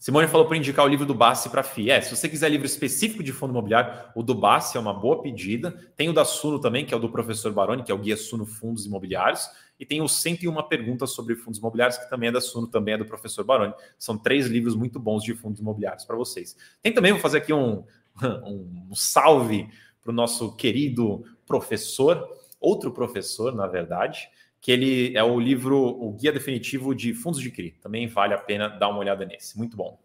Simone 0.00 0.26
falou 0.28 0.46
para 0.46 0.56
indicar 0.56 0.86
o 0.86 0.88
livro 0.88 1.04
do 1.04 1.12
Bassi 1.12 1.50
para 1.50 1.62
FI. 1.62 1.90
É, 1.90 2.00
se 2.00 2.16
você 2.16 2.26
quiser 2.26 2.48
livro 2.48 2.64
específico 2.64 3.22
de 3.22 3.32
fundo 3.32 3.50
imobiliário, 3.50 4.10
o 4.14 4.22
do 4.22 4.34
Bassi 4.34 4.78
é 4.78 4.80
uma 4.80 4.94
boa 4.94 5.20
pedida. 5.20 5.72
Tem 5.94 6.08
o 6.08 6.14
da 6.14 6.24
Suno 6.24 6.58
também, 6.58 6.86
que 6.86 6.94
é 6.94 6.96
o 6.96 7.00
do 7.00 7.10
professor 7.10 7.52
Baroni, 7.52 7.82
que 7.82 7.92
é 7.92 7.94
o 7.94 7.98
Guia 7.98 8.16
Suno 8.16 8.46
Fundos 8.46 8.86
Imobiliários. 8.86 9.46
E 9.78 9.84
tem 9.84 10.00
o 10.00 10.08
101 10.08 10.54
Perguntas 10.68 11.10
sobre 11.10 11.36
Fundos 11.36 11.58
Imobiliários, 11.58 11.98
que 11.98 12.08
também 12.08 12.30
é 12.30 12.32
da 12.32 12.40
Suno, 12.40 12.66
também 12.66 12.94
é 12.94 12.96
do 12.96 13.04
professor 13.04 13.44
Baroni. 13.44 13.74
São 13.98 14.16
três 14.16 14.46
livros 14.46 14.74
muito 14.74 14.98
bons 14.98 15.22
de 15.22 15.34
fundos 15.34 15.60
imobiliários 15.60 16.06
para 16.06 16.16
vocês. 16.16 16.56
Tem 16.82 16.94
também, 16.94 17.12
vou 17.12 17.20
fazer 17.20 17.36
aqui 17.36 17.52
um, 17.52 17.84
um 18.42 18.94
salve 18.94 19.68
para 20.00 20.12
o 20.12 20.14
nosso 20.14 20.56
querido 20.56 21.26
professor, 21.46 22.26
outro 22.58 22.90
professor, 22.90 23.54
na 23.54 23.66
verdade, 23.66 24.30
que 24.60 24.70
ele 24.70 25.16
é 25.16 25.24
o 25.24 25.40
livro 25.40 25.78
O 25.78 26.12
Guia 26.12 26.32
Definitivo 26.32 26.94
de 26.94 27.14
Fundos 27.14 27.40
de 27.40 27.50
CRI. 27.50 27.72
Também 27.80 28.06
vale 28.06 28.34
a 28.34 28.38
pena 28.38 28.68
dar 28.68 28.88
uma 28.88 28.98
olhada 28.98 29.24
nesse. 29.24 29.56
Muito 29.56 29.76
bom. 29.76 29.98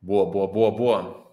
Boa, 0.00 0.30
boa, 0.30 0.46
boa, 0.46 0.70
boa. 0.70 1.28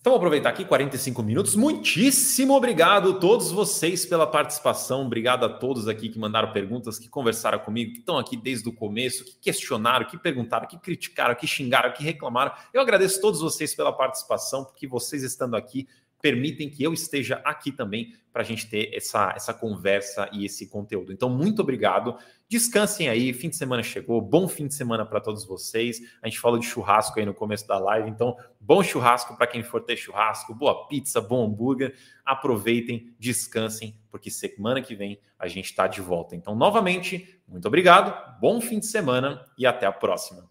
Então, 0.00 0.12
vou 0.12 0.16
aproveitar 0.16 0.48
aqui 0.48 0.64
45 0.64 1.22
minutos. 1.22 1.54
Muitíssimo 1.54 2.54
obrigado 2.54 3.10
a 3.10 3.18
todos 3.18 3.52
vocês 3.52 4.06
pela 4.06 4.26
participação. 4.26 5.04
Obrigado 5.04 5.44
a 5.44 5.48
todos 5.48 5.86
aqui 5.88 6.08
que 6.08 6.18
mandaram 6.18 6.52
perguntas, 6.52 6.98
que 6.98 7.06
conversaram 7.08 7.58
comigo, 7.58 7.92
que 7.92 7.98
estão 7.98 8.16
aqui 8.16 8.34
desde 8.34 8.66
o 8.68 8.72
começo, 8.72 9.24
que 9.24 9.36
questionaram, 9.38 10.06
que 10.06 10.16
perguntaram, 10.16 10.66
que 10.66 10.78
criticaram, 10.78 11.34
que 11.34 11.46
xingaram, 11.46 11.92
que 11.92 12.02
reclamaram. 12.02 12.52
Eu 12.72 12.80
agradeço 12.80 13.18
a 13.18 13.20
todos 13.20 13.40
vocês 13.40 13.74
pela 13.74 13.92
participação, 13.92 14.64
porque 14.64 14.86
vocês 14.86 15.22
estando 15.22 15.54
aqui 15.54 15.86
permitem 16.20 16.68
que 16.68 16.82
eu 16.82 16.92
esteja 16.92 17.40
aqui 17.44 17.72
também 17.72 18.14
para 18.32 18.42
a 18.42 18.44
gente 18.44 18.68
ter 18.68 18.94
essa, 18.94 19.32
essa 19.34 19.52
conversa 19.52 20.28
e 20.32 20.44
esse 20.44 20.68
conteúdo. 20.68 21.12
Então, 21.12 21.28
muito 21.28 21.62
obrigado. 21.62 22.16
Descansem 22.48 23.08
aí, 23.08 23.32
fim 23.32 23.48
de 23.48 23.56
semana 23.56 23.82
chegou, 23.82 24.20
bom 24.20 24.46
fim 24.46 24.66
de 24.66 24.74
semana 24.74 25.04
para 25.04 25.20
todos 25.20 25.44
vocês. 25.44 26.00
A 26.22 26.28
gente 26.28 26.38
falou 26.38 26.58
de 26.58 26.66
churrasco 26.66 27.18
aí 27.18 27.26
no 27.26 27.34
começo 27.34 27.66
da 27.66 27.78
live, 27.78 28.08
então, 28.08 28.36
bom 28.60 28.82
churrasco 28.82 29.36
para 29.36 29.46
quem 29.46 29.62
for 29.62 29.80
ter 29.82 29.96
churrasco, 29.96 30.54
boa 30.54 30.86
pizza, 30.86 31.20
bom 31.20 31.44
hambúrguer. 31.44 31.96
Aproveitem, 32.24 33.12
descansem, 33.18 33.96
porque 34.10 34.30
semana 34.30 34.80
que 34.80 34.94
vem 34.94 35.18
a 35.38 35.48
gente 35.48 35.66
está 35.66 35.86
de 35.86 36.00
volta. 36.00 36.36
Então, 36.36 36.54
novamente, 36.54 37.40
muito 37.48 37.66
obrigado, 37.66 38.38
bom 38.40 38.60
fim 38.60 38.78
de 38.78 38.86
semana 38.86 39.44
e 39.58 39.66
até 39.66 39.86
a 39.86 39.92
próxima. 39.92 40.48